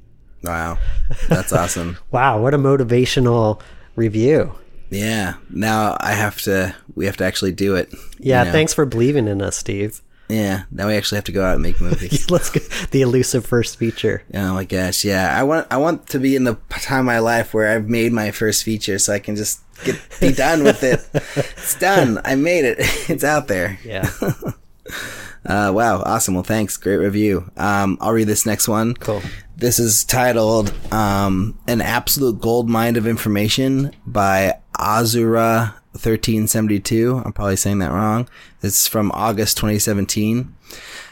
Wow. 0.42 0.78
That's 1.28 1.52
awesome. 1.52 1.98
Wow, 2.10 2.40
what 2.42 2.54
a 2.54 2.58
motivational 2.58 3.60
review. 3.94 4.54
Yeah. 4.90 5.34
Now 5.50 5.96
I 6.00 6.12
have 6.12 6.40
to. 6.42 6.74
We 6.94 7.06
have 7.06 7.16
to 7.18 7.24
actually 7.24 7.52
do 7.52 7.76
it. 7.76 7.92
Yeah, 8.18 8.40
you 8.40 8.46
know? 8.46 8.52
thanks 8.52 8.74
for 8.74 8.84
believing 8.84 9.28
in 9.28 9.40
us, 9.42 9.56
Steve. 9.56 10.00
Yeah. 10.28 10.62
Now 10.70 10.86
we 10.88 10.94
actually 10.94 11.16
have 11.16 11.24
to 11.24 11.32
go 11.32 11.44
out 11.44 11.54
and 11.54 11.62
make 11.62 11.80
movies. 11.80 12.30
Let's 12.30 12.50
get 12.50 12.68
the 12.90 13.02
elusive 13.02 13.44
first 13.44 13.76
feature. 13.78 14.22
oh 14.34 14.54
my 14.54 14.64
gosh. 14.64 15.04
Yeah. 15.04 15.36
I 15.38 15.42
want. 15.44 15.66
I 15.70 15.76
want 15.76 16.08
to 16.08 16.18
be 16.18 16.34
in 16.36 16.44
the 16.44 16.54
time 16.70 17.00
of 17.00 17.06
my 17.06 17.18
life 17.18 17.52
where 17.54 17.68
I've 17.68 17.88
made 17.88 18.12
my 18.12 18.30
first 18.30 18.64
feature, 18.64 18.98
so 18.98 19.12
I 19.12 19.18
can 19.18 19.36
just 19.36 19.60
get 19.84 20.00
be 20.20 20.32
done 20.32 20.64
with 20.64 20.82
it. 20.82 21.06
It's 21.62 21.78
done. 21.78 22.20
I 22.24 22.34
made 22.34 22.64
it. 22.64 22.78
It's 23.10 23.24
out 23.24 23.46
there. 23.46 23.78
Yeah. 23.84 24.10
Uh, 25.44 25.72
wow, 25.74 26.02
awesome. 26.02 26.34
Well, 26.34 26.42
thanks. 26.42 26.76
Great 26.76 26.98
review. 26.98 27.50
Um, 27.56 27.96
I'll 28.00 28.12
read 28.12 28.28
this 28.28 28.44
next 28.46 28.68
one. 28.68 28.94
Cool. 28.94 29.22
This 29.56 29.78
is 29.78 30.04
titled 30.04 30.72
um, 30.92 31.58
"An 31.66 31.80
Absolute 31.80 32.40
Gold 32.40 32.68
Mine 32.68 32.96
of 32.96 33.06
Information" 33.06 33.94
by 34.06 34.58
Azura. 34.74 35.74
1372. 35.92 37.22
I'm 37.24 37.32
probably 37.32 37.56
saying 37.56 37.80
that 37.80 37.90
wrong. 37.90 38.28
It's 38.62 38.86
from 38.86 39.10
August 39.12 39.56
2017. 39.56 40.54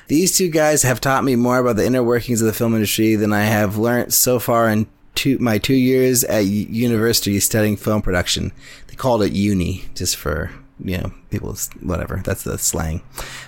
These 0.06 0.38
two 0.38 0.48
guys 0.48 0.84
have 0.84 1.00
taught 1.00 1.24
me 1.24 1.34
more 1.36 1.58
about 1.58 1.76
the 1.76 1.84
inner 1.84 2.02
workings 2.02 2.40
of 2.40 2.46
the 2.46 2.52
film 2.52 2.74
industry 2.74 3.16
than 3.16 3.32
I 3.32 3.42
have 3.42 3.76
learnt 3.76 4.12
so 4.12 4.38
far 4.38 4.68
in 4.68 4.86
two, 5.14 5.36
my 5.38 5.58
two 5.58 5.74
years 5.74 6.22
at 6.24 6.44
university 6.44 7.40
studying 7.40 7.76
film 7.76 8.02
production. 8.02 8.52
They 8.86 8.94
called 8.94 9.22
it 9.22 9.32
uni 9.32 9.84
just 9.94 10.16
for 10.16 10.52
you 10.84 10.96
know 10.96 11.12
people 11.30 11.56
whatever 11.82 12.22
that's 12.24 12.44
the 12.44 12.56
slang 12.56 13.02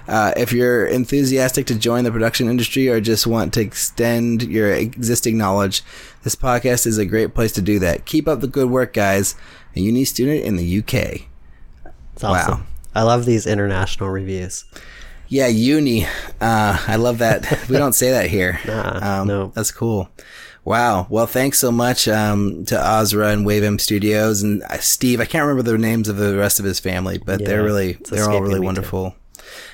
uh, 0.09 0.33
if 0.37 0.53
you're 0.53 0.87
enthusiastic 0.87 1.67
to 1.67 1.75
join 1.75 2.05
the 2.05 2.11
production 2.11 2.49
industry 2.49 2.89
or 2.89 3.01
just 3.01 3.27
want 3.27 3.55
to 3.55 3.61
extend 3.61 4.43
your 4.43 4.73
existing 4.73 5.39
knowledge 5.39 5.83
this 6.25 6.35
podcast 6.35 6.87
is 6.87 6.99
a 6.99 7.07
great 7.07 7.35
place 7.35 7.53
to 7.53 7.63
do 7.63 7.79
that 7.79 8.05
keep 8.05 8.27
up 8.27 8.41
the 8.41 8.49
good 8.49 8.69
work 8.69 8.93
guys 8.93 9.37
a 9.77 9.81
uni 9.81 10.05
student 10.05 10.45
in 10.45 10.57
the 10.57 10.79
uk 10.81 10.95
It's 10.95 12.25
awesome. 12.25 12.61
Wow. 12.61 12.67
I 12.95 13.03
love 13.03 13.25
these 13.25 13.47
international 13.47 14.11
reviews. 14.11 14.65
Yeah, 15.29 15.47
uni. 15.47 16.07
Uh, 16.41 16.77
I 16.87 16.97
love 16.97 17.19
that. 17.19 17.61
We 17.69 17.77
don't 17.77 17.93
say 17.93 18.11
that 18.11 18.29
here. 18.29 18.59
Nah, 18.67 19.21
um, 19.21 19.29
no. 19.29 19.53
That's 19.55 19.71
cool. 19.71 20.09
Wow. 20.71 21.07
Well, 21.11 21.27
thanks 21.27 21.59
so 21.59 21.73
much 21.73 22.07
um, 22.07 22.65
to 22.67 22.77
Ozra 22.81 23.29
and 23.31 23.45
Wave 23.45 23.65
M 23.65 23.79
Studios 23.79 24.43
and 24.43 24.63
uh, 24.63 24.79
Steve. 24.79 25.21
I 25.21 25.25
can't 25.25 25.43
remember 25.45 25.63
the 25.69 25.77
names 25.77 26.09
of 26.09 26.17
the 26.17 26.37
rest 26.37 26.59
of 26.61 26.65
his 26.65 26.79
family, 26.79 27.19
but 27.19 27.45
they're 27.45 27.65
really 27.65 27.95
they're 28.09 28.31
all 28.31 28.41
really 28.41 28.61
too. 28.61 28.63
wonderful. 28.65 29.17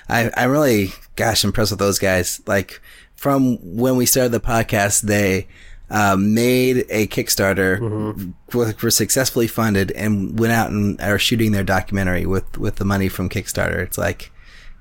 I 0.09 0.31
I'm 0.37 0.51
really 0.51 0.93
gosh 1.17 1.45
impressed 1.45 1.71
with 1.73 1.81
those 1.81 1.99
guys. 1.99 2.41
Like 2.47 2.81
from 3.15 3.59
when 3.77 3.97
we 3.97 4.07
started 4.07 4.33
the 4.33 4.41
podcast, 4.41 5.03
they 5.03 5.49
uh, 5.91 6.17
made 6.19 6.87
a 6.89 7.07
Kickstarter, 7.09 7.79
Mm-hmm. 7.79 8.59
were, 8.59 8.75
were 8.83 8.91
successfully 8.91 9.47
funded, 9.49 9.91
and 9.93 10.39
went 10.39 10.53
out 10.53 10.71
and 10.71 10.99
are 11.01 11.19
shooting 11.19 11.53
their 11.53 11.63
documentary 11.65 12.25
with 12.27 12.57
with 12.57 12.77
the 12.77 12.85
money 12.87 13.09
from 13.09 13.29
Kickstarter. 13.29 13.81
It's 13.83 13.99
like, 13.99 14.33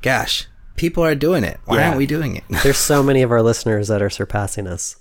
gosh, 0.02 0.48
people 0.78 1.04
are 1.04 1.14
doing 1.16 1.44
it. 1.44 1.60
Why 1.66 1.78
Yeah. 1.80 1.86
aren't 1.88 1.98
we 1.98 2.06
doing 2.06 2.38
it? 2.38 2.44
There's 2.64 2.78
so 2.78 3.04
many 3.10 3.22
of 3.22 3.32
our 3.32 3.42
listeners 3.42 3.90
that 3.90 4.02
are 4.02 4.10
surpassing 4.10 4.66
us. 4.66 4.96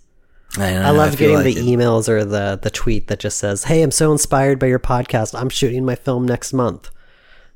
I, 0.59 0.75
I 0.75 0.91
love 0.91 1.17
getting 1.17 1.37
like 1.37 1.45
the 1.45 1.57
it. 1.57 1.65
emails 1.65 2.09
or 2.09 2.25
the 2.25 2.59
the 2.61 2.71
tweet 2.71 3.09
that 3.09 3.19
just 3.19 3.39
says, 3.39 3.65
"Hey, 3.65 3.83
I'm 3.83 3.91
so 3.91 4.13
inspired 4.13 4.59
by 4.59 4.67
your 4.67 4.79
podcast. 4.79 5.39
I'm 5.39 5.49
shooting 5.49 5.85
my 5.85 5.95
film 5.95 6.27
next 6.27 6.53
month." 6.53 6.91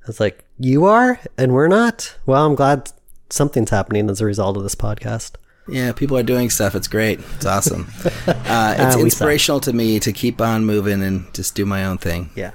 It's 0.07 0.21
like, 0.21 0.45
"You 0.59 0.85
are 0.85 1.21
and 1.37 1.53
we're 1.53 1.69
not?" 1.69 2.17
Well, 2.27 2.45
I'm 2.45 2.55
glad 2.55 2.91
something's 3.31 3.71
happening 3.71 4.11
as 4.11 4.21
a 4.21 4.25
result 4.25 4.57
of 4.57 4.63
this 4.63 4.75
podcast. 4.75 5.33
Yeah, 5.69 5.93
people 5.93 6.17
are 6.17 6.23
doing 6.23 6.51
stuff. 6.51 6.75
It's 6.75 6.89
great. 6.89 7.21
It's 7.37 7.47
awesome. 7.47 7.89
uh, 8.27 8.75
it's 8.79 8.95
suck. 8.95 9.01
inspirational 9.01 9.61
to 9.61 9.73
me 9.73 10.01
to 10.01 10.13
keep 10.13 10.41
on 10.41 10.65
moving 10.65 11.03
and 11.03 11.33
just 11.35 11.55
do 11.55 11.67
my 11.67 11.85
own 11.85 11.99
thing. 11.99 12.31
Yeah. 12.35 12.53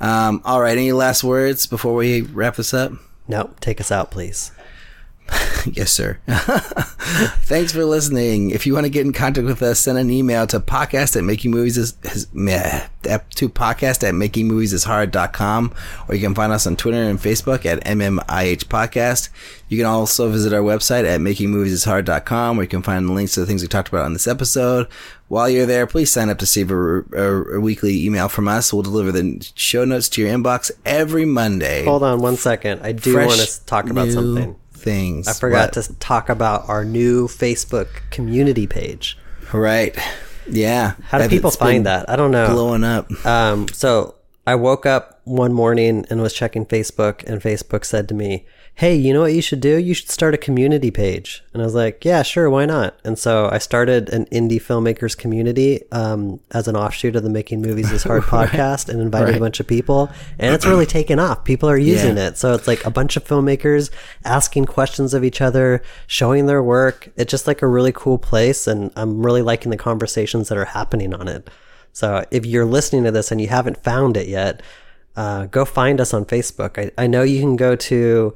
Um, 0.00 0.42
all 0.44 0.60
right. 0.60 0.76
Any 0.76 0.92
last 0.92 1.22
words 1.22 1.66
before 1.66 1.94
we 1.94 2.22
wrap 2.22 2.56
this 2.56 2.74
up? 2.74 2.92
No, 3.28 3.50
take 3.60 3.80
us 3.80 3.92
out, 3.92 4.10
please. 4.10 4.50
yes, 5.72 5.92
sir. 5.92 6.18
Thanks 6.26 7.72
for 7.72 7.84
listening. 7.84 8.50
If 8.50 8.66
you 8.66 8.74
want 8.74 8.86
to 8.86 8.90
get 8.90 9.06
in 9.06 9.12
contact 9.12 9.46
with 9.46 9.62
us, 9.62 9.80
send 9.80 9.98
an 9.98 10.10
email 10.10 10.46
to 10.48 10.60
podcast 10.60 11.16
at 11.16 11.24
making 11.24 11.50
movies 11.50 11.76
is, 11.76 11.96
is 12.04 12.26
meh, 12.32 12.86
to 13.02 13.48
podcast 13.48 14.06
at 14.06 14.14
making 14.14 14.48
movies 14.48 14.72
is 14.72 14.84
hard.com 14.84 15.74
or 16.08 16.14
you 16.14 16.20
can 16.20 16.34
find 16.34 16.52
us 16.52 16.66
on 16.66 16.76
Twitter 16.76 17.02
and 17.02 17.18
Facebook 17.18 17.66
at 17.66 17.82
MMIH 17.84 18.64
podcast. 18.64 19.28
You 19.68 19.76
can 19.76 19.86
also 19.86 20.30
visit 20.30 20.52
our 20.52 20.62
website 20.62 21.04
at 21.04 21.20
make 21.20 21.40
movies 21.40 21.72
is 21.72 21.84
makingmoviesishard.com 21.84 22.56
where 22.56 22.64
you 22.64 22.68
can 22.68 22.82
find 22.82 23.08
the 23.08 23.12
links 23.12 23.34
to 23.34 23.40
the 23.40 23.46
things 23.46 23.62
we 23.62 23.68
talked 23.68 23.88
about 23.88 24.04
on 24.04 24.12
this 24.12 24.26
episode. 24.26 24.88
While 25.28 25.48
you're 25.48 25.66
there, 25.66 25.86
please 25.86 26.10
sign 26.10 26.28
up 26.28 26.38
to 26.38 26.42
receive 26.42 26.72
a, 26.72 26.74
a, 26.74 27.56
a 27.56 27.60
weekly 27.60 28.04
email 28.04 28.28
from 28.28 28.48
us. 28.48 28.72
We'll 28.72 28.82
deliver 28.82 29.12
the 29.12 29.48
show 29.54 29.84
notes 29.84 30.08
to 30.10 30.22
your 30.22 30.30
inbox 30.30 30.72
every 30.84 31.24
Monday. 31.24 31.84
Hold 31.84 32.02
on 32.02 32.20
one 32.20 32.36
second. 32.36 32.82
I 32.82 32.92
do 32.92 33.12
Fresh 33.12 33.28
want 33.28 33.40
to 33.40 33.66
talk 33.66 33.90
about 33.90 34.10
something. 34.10 34.56
Things. 34.80 35.28
I 35.28 35.32
forgot 35.34 35.76
What? 35.76 35.84
to 35.84 35.94
talk 35.94 36.28
about 36.28 36.68
our 36.68 36.84
new 36.84 37.28
Facebook 37.28 37.88
community 38.10 38.66
page. 38.66 39.18
Right. 39.52 39.96
Yeah. 40.48 40.94
How 41.04 41.18
do 41.18 41.24
I've- 41.24 41.36
people 41.36 41.50
find 41.50 41.86
that? 41.86 42.08
I 42.08 42.16
don't 42.16 42.30
know. 42.30 42.48
Blowing 42.52 42.82
up. 42.84 43.10
Um, 43.26 43.68
so 43.68 44.14
I 44.46 44.54
woke 44.54 44.86
up 44.86 45.20
one 45.24 45.52
morning 45.52 46.06
and 46.10 46.22
was 46.22 46.32
checking 46.32 46.64
Facebook, 46.66 47.22
and 47.26 47.40
Facebook 47.42 47.84
said 47.84 48.08
to 48.08 48.14
me, 48.14 48.46
Hey, 48.74 48.94
you 48.96 49.12
know 49.12 49.20
what 49.20 49.34
you 49.34 49.42
should 49.42 49.60
do? 49.60 49.76
You 49.76 49.92
should 49.92 50.08
start 50.08 50.32
a 50.32 50.38
community 50.38 50.90
page. 50.90 51.42
And 51.52 51.60
I 51.60 51.66
was 51.66 51.74
like, 51.74 52.02
Yeah, 52.02 52.22
sure, 52.22 52.48
why 52.48 52.64
not? 52.64 52.98
And 53.04 53.18
so 53.18 53.46
I 53.52 53.58
started 53.58 54.08
an 54.08 54.24
indie 54.26 54.60
filmmakers 54.60 55.14
community 55.16 55.82
um, 55.92 56.40
as 56.52 56.66
an 56.66 56.76
offshoot 56.76 57.14
of 57.14 57.22
the 57.22 57.28
Making 57.28 57.60
Movies 57.60 57.92
is 57.92 58.04
Hard 58.04 58.22
podcast 58.36 58.88
and 58.88 58.98
invited 59.02 59.36
a 59.36 59.38
bunch 59.38 59.60
of 59.60 59.66
people. 59.66 60.10
And 60.38 60.54
it's 60.54 60.64
really 60.64 60.86
taken 60.86 61.18
off. 61.18 61.44
People 61.44 61.68
are 61.68 61.76
using 61.76 62.16
Yeah. 62.16 62.28
it. 62.28 62.38
So 62.38 62.54
it's 62.54 62.66
like 62.66 62.82
a 62.86 62.90
bunch 62.90 63.18
of 63.18 63.24
filmmakers 63.24 63.90
asking 64.24 64.64
questions 64.64 65.12
of 65.12 65.24
each 65.24 65.42
other, 65.42 65.82
showing 66.06 66.46
their 66.46 66.62
work. 66.62 67.10
It's 67.16 67.30
just 67.30 67.46
like 67.46 67.60
a 67.60 67.66
really 67.68 67.92
cool 67.92 68.16
place. 68.16 68.66
And 68.66 68.90
I'm 68.96 69.22
really 69.26 69.42
liking 69.42 69.70
the 69.70 69.76
conversations 69.76 70.48
that 70.48 70.56
are 70.56 70.64
happening 70.64 71.12
on 71.12 71.28
it. 71.28 71.50
So 71.92 72.24
if 72.30 72.46
you're 72.46 72.64
listening 72.64 73.04
to 73.04 73.10
this 73.10 73.30
and 73.30 73.42
you 73.42 73.48
haven't 73.48 73.82
found 73.84 74.16
it 74.16 74.26
yet, 74.26 74.62
uh, 75.16 75.46
go 75.46 75.66
find 75.66 76.00
us 76.00 76.14
on 76.14 76.24
Facebook. 76.24 76.78
I, 76.78 76.90
I 76.96 77.08
know 77.08 77.24
you 77.24 77.40
can 77.40 77.56
go 77.56 77.76
to 77.76 78.34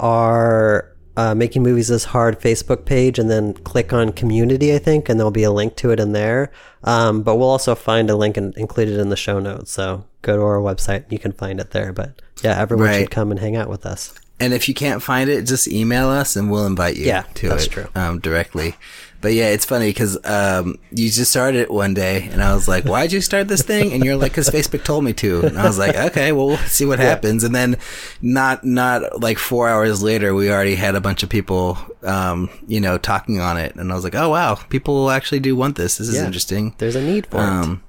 our 0.00 0.88
uh, 1.16 1.34
Making 1.34 1.62
Movies 1.62 1.90
is 1.90 2.04
Hard 2.06 2.40
Facebook 2.40 2.84
page 2.84 3.18
and 3.18 3.30
then 3.30 3.52
click 3.54 3.92
on 3.92 4.12
community, 4.12 4.74
I 4.74 4.78
think, 4.78 5.08
and 5.08 5.18
there'll 5.20 5.30
be 5.30 5.42
a 5.44 5.50
link 5.52 5.76
to 5.76 5.90
it 5.90 6.00
in 6.00 6.12
there. 6.12 6.50
Um, 6.84 7.22
but 7.22 7.36
we'll 7.36 7.48
also 7.50 7.74
find 7.74 8.08
a 8.10 8.16
link 8.16 8.36
and 8.36 8.56
include 8.56 8.88
it 8.88 8.98
in 8.98 9.08
the 9.10 9.16
show 9.16 9.38
notes. 9.38 9.70
So 9.72 10.04
go 10.22 10.36
to 10.36 10.42
our 10.42 10.56
website, 10.58 11.10
you 11.12 11.18
can 11.18 11.32
find 11.32 11.60
it 11.60 11.70
there. 11.72 11.92
But 11.92 12.22
yeah, 12.42 12.58
everyone 12.58 12.86
Right. 12.88 13.00
should 13.00 13.10
come 13.10 13.30
and 13.30 13.38
hang 13.40 13.56
out 13.56 13.68
with 13.68 13.84
us. 13.86 14.14
And 14.40 14.52
if 14.52 14.68
you 14.68 14.74
can't 14.74 15.02
find 15.02 15.30
it, 15.30 15.42
just 15.46 15.68
email 15.68 16.08
us 16.08 16.34
and 16.34 16.50
we'll 16.50 16.66
invite 16.66 16.96
you 16.96 17.06
Yeah, 17.06 17.24
to 17.34 17.48
that's 17.50 17.66
it 17.66 17.70
true. 17.72 17.86
Um, 17.94 18.18
directly. 18.18 18.74
But 19.22 19.32
yeah, 19.34 19.48
it's 19.50 19.64
funny 19.64 19.86
because 19.88 20.18
um, 20.26 20.78
you 20.90 21.08
just 21.08 21.30
started 21.30 21.60
it 21.60 21.70
one 21.70 21.94
day, 21.94 22.28
and 22.32 22.42
I 22.42 22.54
was 22.54 22.66
like, 22.66 22.84
"Why'd 22.84 23.12
you 23.12 23.20
start 23.20 23.46
this 23.48 23.62
thing?" 23.62 23.92
And 23.92 24.04
you're 24.04 24.16
like, 24.16 24.34
"Cause 24.34 24.50
Facebook 24.50 24.82
told 24.84 25.04
me 25.04 25.12
to." 25.14 25.46
And 25.46 25.56
I 25.58 25.64
was 25.64 25.78
like, 25.78 25.94
"Okay, 25.96 26.32
well, 26.32 26.48
we'll 26.48 26.56
see 26.58 26.84
what 26.84 26.98
happens." 26.98 27.44
And 27.44 27.54
then, 27.54 27.76
not 28.20 28.64
not 28.64 29.20
like 29.22 29.38
four 29.38 29.68
hours 29.68 30.02
later, 30.02 30.34
we 30.34 30.50
already 30.50 30.74
had 30.74 30.94
a 30.96 31.00
bunch 31.00 31.22
of 31.22 31.28
people, 31.30 31.78
um, 32.02 32.50
you 32.66 32.80
know, 32.80 32.98
talking 32.98 33.40
on 33.40 33.56
it, 33.56 33.76
and 33.76 33.90
I 33.92 33.94
was 33.94 34.04
like, 34.04 34.16
"Oh 34.16 34.30
wow, 34.30 34.56
people 34.68 35.10
actually 35.10 35.40
do 35.40 35.54
want 35.56 35.76
this. 35.76 35.98
This 35.98 36.08
is 36.08 36.16
Yeah. 36.16 36.26
interesting." 36.26 36.74
There's 36.78 36.96
a 36.96 37.00
need 37.02 37.26
for 37.26 37.36
it. 37.38 37.40
Um, 37.44 37.82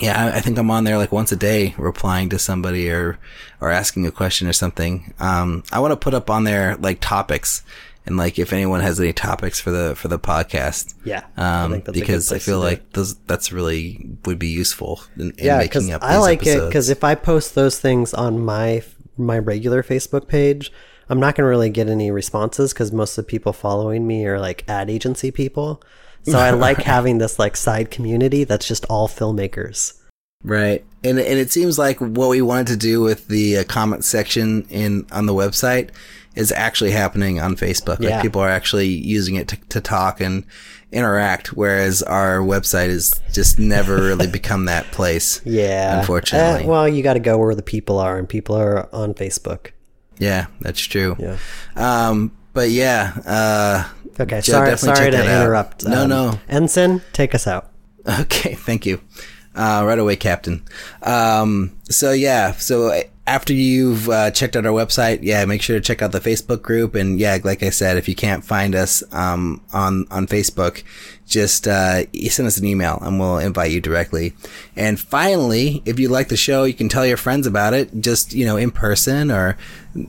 yeah, 0.00 0.26
I, 0.26 0.36
I 0.36 0.40
think 0.40 0.58
I'm 0.58 0.70
on 0.70 0.84
there 0.84 0.96
like 0.98 1.12
once 1.12 1.32
a 1.32 1.36
day, 1.36 1.74
replying 1.78 2.28
to 2.30 2.38
somebody 2.38 2.90
or 2.90 3.18
or 3.60 3.70
asking 3.70 4.06
a 4.06 4.10
question 4.12 4.46
or 4.48 4.52
something. 4.52 5.12
Um, 5.20 5.62
I 5.72 5.78
want 5.80 5.92
to 5.92 5.96
put 5.96 6.14
up 6.14 6.30
on 6.30 6.44
there 6.44 6.76
like 6.76 6.98
topics 7.00 7.62
and 8.08 8.16
like 8.16 8.38
if 8.38 8.52
anyone 8.52 8.80
has 8.80 8.98
any 8.98 9.12
topics 9.12 9.60
for 9.60 9.70
the 9.70 9.94
for 9.94 10.08
the 10.08 10.18
podcast. 10.18 10.94
Yeah, 11.04 11.24
um, 11.36 11.72
think 11.72 11.84
that's 11.84 11.96
a 11.96 12.00
good 12.00 12.06
because 12.06 12.32
I 12.32 12.38
feel 12.38 12.58
like 12.58 12.92
those 12.92 13.16
that's 13.20 13.52
really 13.52 14.18
would 14.24 14.38
be 14.38 14.48
useful 14.48 15.00
in, 15.16 15.30
in 15.32 15.44
yeah 15.44 15.62
because 15.62 15.84
making 15.84 15.94
up. 15.94 16.02
i 16.02 16.18
like 16.18 16.46
it 16.46 16.66
because 16.66 16.88
if 16.88 17.04
i 17.04 17.14
post 17.14 17.54
those 17.54 17.78
things 17.78 18.12
on 18.14 18.44
my 18.44 18.82
my 19.16 19.38
regular 19.38 19.82
facebook 19.82 20.28
page 20.28 20.72
i'm 21.08 21.20
not 21.20 21.34
going 21.34 21.44
to 21.44 21.48
really 21.48 21.70
get 21.70 21.88
any 21.88 22.10
responses 22.10 22.72
because 22.72 22.92
most 22.92 23.16
of 23.16 23.24
the 23.24 23.28
people 23.30 23.52
following 23.52 24.06
me 24.06 24.26
are 24.26 24.40
like 24.40 24.64
ad 24.68 24.90
agency 24.90 25.30
people 25.30 25.82
so 26.22 26.38
i 26.38 26.50
like 26.66 26.78
having 26.78 27.18
this 27.18 27.38
like 27.38 27.56
side 27.56 27.90
community 27.90 28.44
that's 28.44 28.66
just 28.66 28.84
all 28.86 29.08
filmmakers 29.08 29.98
Right. 30.44 30.84
And 31.04 31.18
and 31.18 31.38
it 31.38 31.50
seems 31.52 31.78
like 31.78 31.98
what 32.00 32.28
we 32.28 32.42
wanted 32.42 32.66
to 32.68 32.76
do 32.76 33.00
with 33.00 33.28
the 33.28 33.58
uh, 33.58 33.64
comment 33.64 34.04
section 34.04 34.62
in 34.70 35.06
on 35.12 35.26
the 35.26 35.34
website 35.34 35.90
is 36.34 36.52
actually 36.52 36.90
happening 36.92 37.40
on 37.40 37.56
Facebook. 37.56 38.00
Yeah. 38.00 38.10
Like 38.16 38.22
people 38.22 38.40
are 38.40 38.48
actually 38.48 38.88
using 38.88 39.34
it 39.36 39.48
to, 39.48 39.56
to 39.70 39.80
talk 39.80 40.20
and 40.20 40.44
interact, 40.92 41.48
whereas 41.52 42.02
our 42.02 42.38
website 42.38 42.88
has 42.88 43.20
just 43.32 43.58
never 43.58 43.96
really 43.96 44.26
become 44.40 44.64
that 44.66 44.86
place. 44.90 45.40
yeah 45.44 45.98
Unfortunately. 46.00 46.64
Uh, 46.64 46.68
well 46.68 46.88
you 46.88 47.02
got 47.02 47.14
to 47.14 47.20
go 47.20 47.38
where 47.38 47.54
the 47.54 47.62
people 47.62 47.98
are 47.98 48.18
and 48.18 48.28
people 48.28 48.54
are 48.56 48.88
on 48.94 49.12
facebook 49.14 49.72
Yeah, 50.18 50.46
that's 50.60 50.80
true. 50.80 51.16
yeah 51.18 51.36
Um, 51.76 52.32
but 52.54 52.70
yeah, 52.70 53.12
uh, 53.26 53.88
okay 54.18 54.40
sorry 54.40 54.76
sorry 54.78 55.10
to 55.10 55.18
interrupt 55.22 55.84
No, 55.86 56.02
Um, 56.04 56.08
no. 56.08 56.40
ensign 56.48 57.02
take 57.12 57.34
us 57.34 57.46
out 57.46 57.70
Okay, 58.20 58.54
thank 58.54 58.86
you. 58.86 59.00
Uh, 59.58 59.82
right 59.84 59.98
away, 59.98 60.14
Captain. 60.14 60.62
Um, 61.02 61.76
so 61.90 62.12
yeah, 62.12 62.52
so 62.52 63.02
after 63.26 63.52
you've 63.52 64.08
uh, 64.08 64.30
checked 64.30 64.54
out 64.54 64.64
our 64.64 64.72
website, 64.72 65.18
yeah, 65.22 65.44
make 65.46 65.62
sure 65.62 65.76
to 65.76 65.80
check 65.82 66.00
out 66.00 66.12
the 66.12 66.20
Facebook 66.20 66.62
group. 66.62 66.94
And 66.94 67.18
yeah, 67.18 67.36
like 67.42 67.64
I 67.64 67.70
said, 67.70 67.96
if 67.96 68.08
you 68.08 68.14
can't 68.14 68.44
find 68.44 68.76
us 68.76 69.02
um, 69.12 69.60
on 69.72 70.06
on 70.12 70.28
Facebook, 70.28 70.84
just 71.26 71.66
uh, 71.66 72.04
send 72.30 72.46
us 72.46 72.56
an 72.58 72.66
email 72.66 73.00
and 73.02 73.18
we'll 73.18 73.38
invite 73.38 73.72
you 73.72 73.80
directly. 73.80 74.32
And 74.76 74.98
finally, 74.98 75.82
if 75.84 75.98
you 75.98 76.08
like 76.08 76.28
the 76.28 76.36
show, 76.36 76.62
you 76.62 76.74
can 76.74 76.88
tell 76.88 77.04
your 77.04 77.16
friends 77.16 77.44
about 77.44 77.74
it, 77.74 78.00
just 78.00 78.32
you 78.32 78.46
know, 78.46 78.56
in 78.56 78.70
person 78.70 79.32
or 79.32 79.58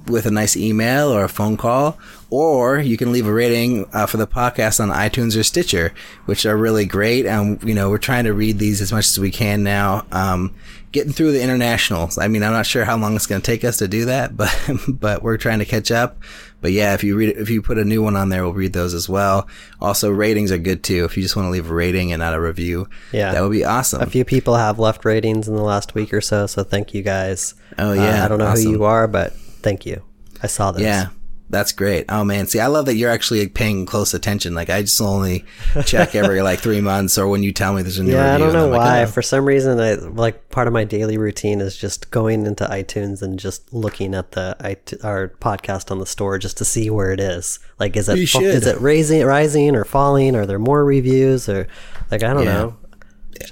with 0.05 0.27
a 0.27 0.31
nice 0.31 0.55
email 0.55 1.09
or 1.09 1.23
a 1.23 1.29
phone 1.29 1.57
call, 1.57 1.97
or 2.31 2.79
you 2.79 2.95
can 2.97 3.11
leave 3.11 3.25
a 3.27 3.33
rating 3.33 3.87
uh, 3.93 4.05
for 4.05 4.17
the 4.17 4.27
podcast 4.27 4.79
on 4.79 4.89
iTunes 4.89 5.37
or 5.39 5.43
Stitcher, 5.43 5.93
which 6.25 6.45
are 6.45 6.55
really 6.57 6.85
great. 6.85 7.25
And 7.25 7.61
you 7.63 7.73
know, 7.73 7.89
we're 7.89 7.97
trying 7.97 8.25
to 8.25 8.33
read 8.33 8.59
these 8.59 8.81
as 8.81 8.91
much 8.91 9.07
as 9.07 9.19
we 9.19 9.31
can 9.31 9.63
now. 9.63 10.05
Um, 10.11 10.53
getting 10.91 11.13
through 11.13 11.31
the 11.31 11.41
internationals. 11.43 12.17
I 12.17 12.27
mean, 12.27 12.41
I'm 12.41 12.51
not 12.51 12.65
sure 12.65 12.83
how 12.83 12.97
long 12.97 13.15
it's 13.15 13.27
going 13.27 13.41
to 13.41 13.45
take 13.45 13.63
us 13.63 13.77
to 13.77 13.87
do 13.87 14.05
that, 14.05 14.35
but 14.37 14.51
but 14.87 15.23
we're 15.23 15.37
trying 15.37 15.59
to 15.59 15.65
catch 15.65 15.91
up. 15.91 16.17
But 16.61 16.71
yeah, 16.73 16.93
if 16.93 17.03
you 17.03 17.15
read 17.15 17.37
if 17.37 17.49
you 17.49 17.61
put 17.61 17.77
a 17.77 17.85
new 17.85 18.03
one 18.03 18.15
on 18.15 18.29
there, 18.29 18.43
we'll 18.43 18.53
read 18.53 18.73
those 18.73 18.93
as 18.93 19.07
well. 19.07 19.47
Also, 19.81 20.09
ratings 20.11 20.51
are 20.51 20.57
good 20.57 20.83
too. 20.83 21.05
If 21.05 21.15
you 21.17 21.23
just 21.23 21.35
want 21.35 21.45
to 21.47 21.51
leave 21.51 21.69
a 21.71 21.73
rating 21.73 22.11
and 22.11 22.19
not 22.19 22.33
a 22.33 22.41
review, 22.41 22.87
Yeah. 23.11 23.31
that 23.33 23.41
would 23.41 23.51
be 23.51 23.63
awesome. 23.65 24.01
a 24.01 24.05
few 24.07 24.25
people 24.25 24.55
have 24.55 24.77
left 24.77 25.05
ratings 25.05 25.47
in 25.47 25.55
the 25.55 25.63
last 25.63 25.95
week 25.95 26.13
or 26.13 26.21
so 26.21 26.47
so 26.47 26.63
thank 26.63 26.93
you 26.93 27.01
guys 27.01 27.53
Oh, 27.77 27.91
Uh, 27.91 27.93
yeah, 27.93 28.25
i 28.25 28.27
don't 28.27 28.39
know 28.39 28.45
awesome. 28.47 28.65
who 28.65 28.71
you 28.71 28.83
are 28.83 29.07
but 29.07 29.33
thank 29.61 29.85
you 29.85 30.01
i 30.43 30.47
saw 30.47 30.71
this 30.71 30.81
Yeah. 30.83 31.07
That's 31.51 31.71
great. 31.71 32.05
Oh 32.09 32.23
man, 32.23 32.45
see, 32.45 32.59
I 32.59 32.67
love 32.67 32.85
that 32.85 32.95
you're 32.95 33.09
actually 33.09 33.47
paying 33.47 33.87
close 33.87 34.13
attention. 34.13 34.53
Like 34.53 34.69
I 34.69 34.81
just 34.83 35.01
only 35.01 35.45
check 35.85 36.13
every 36.13 36.41
like 36.43 36.59
three 36.59 36.79
months, 36.79 37.17
or 37.17 37.27
when 37.27 37.41
you 37.41 37.51
tell 37.51 37.73
me 37.73 37.81
there's 37.81 37.97
a 37.97 38.03
new 38.03 38.11
Yeah, 38.13 38.35
I 38.35 38.37
don't 38.37 38.53
know 38.53 38.67
like, 38.69 38.77
why. 38.79 39.03
oh. 39.03 39.07
For 39.07 39.23
some 39.23 39.45
reason, 39.45 39.79
I 39.79 39.93
like 39.95 40.49
part 40.51 40.67
of 40.67 40.73
my 40.73 40.83
daily 40.83 41.17
routine 41.17 41.59
is 41.59 41.75
just 41.75 42.11
going 42.11 42.45
into 42.45 42.65
iTunes 42.65 43.23
and 43.23 43.39
just 43.39 43.73
looking 43.73 44.13
at 44.13 44.33
the 44.33 44.55
our 45.03 45.29
podcast 45.41 45.89
on 45.89 45.97
the 45.97 46.05
store 46.05 46.37
just 46.37 46.57
to 46.59 46.65
see 46.65 46.89
where 46.91 47.11
it 47.11 47.19
is. 47.19 47.57
Like, 47.79 47.95
is 47.97 48.09
it 48.09 48.19
You 48.19 48.27
fa- 48.27 48.31
should. 48.39 48.43
is 48.43 48.67
it 48.67 48.79
raising, 48.79 49.25
rising, 49.25 49.75
or 49.75 49.85
falling? 49.85 50.35
Are 50.35 50.45
there 50.45 50.59
more 50.59 50.85
reviews? 50.85 51.49
Or 51.49 51.67
like 52.11 52.21
I 52.21 52.31
don't 52.33 52.43
Yeah. 52.45 52.53
know. 52.53 52.77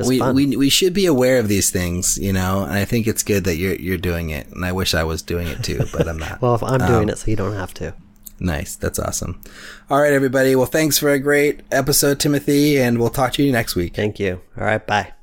We, 0.06 0.20
fun. 0.20 0.36
we 0.36 0.56
we 0.58 0.70
should 0.70 0.94
be 0.94 1.06
aware 1.06 1.40
of 1.40 1.48
these 1.48 1.70
things, 1.72 2.18
you 2.18 2.34
know. 2.34 2.64
And 2.64 2.74
I 2.74 2.86
think 2.86 3.08
it's 3.08 3.24
good 3.24 3.44
that 3.46 3.56
you're 3.58 3.76
you're 3.76 3.98
doing 3.98 4.30
it. 4.30 4.48
And 4.48 4.64
I 4.66 4.72
wish 4.72 4.94
I 4.94 5.04
was 5.04 5.22
doing 5.22 5.48
it 5.48 5.64
too, 5.64 5.86
but 5.92 6.08
I'm 6.08 6.18
not. 6.18 6.42
well, 6.42 6.56
if 6.56 6.64
I'm 6.64 6.80
doing 6.80 7.04
Um, 7.04 7.10
it, 7.10 7.18
so 7.18 7.32
you 7.32 7.38
don't 7.38 7.54
have 7.56 7.74
to. 7.76 7.94
Nice, 8.40 8.76
that's 8.76 9.00
awesome. 9.00 9.42
All 9.90 10.00
right, 10.00 10.14
everybody. 10.14 10.56
Well, 10.56 10.68
thanks 10.68 11.00
for 11.00 11.10
a 11.10 11.18
great 11.20 11.62
episode, 11.72 12.20
Timothy, 12.20 12.78
and 12.80 13.00
we'll 13.00 13.10
talk 13.10 13.34
to 13.34 13.44
you 13.44 13.52
next 13.52 13.76
week. 13.76 13.96
Thank 13.96 14.20
you. 14.20 14.42
All 14.58 14.64
right, 14.64 14.86
bye. 14.86 15.17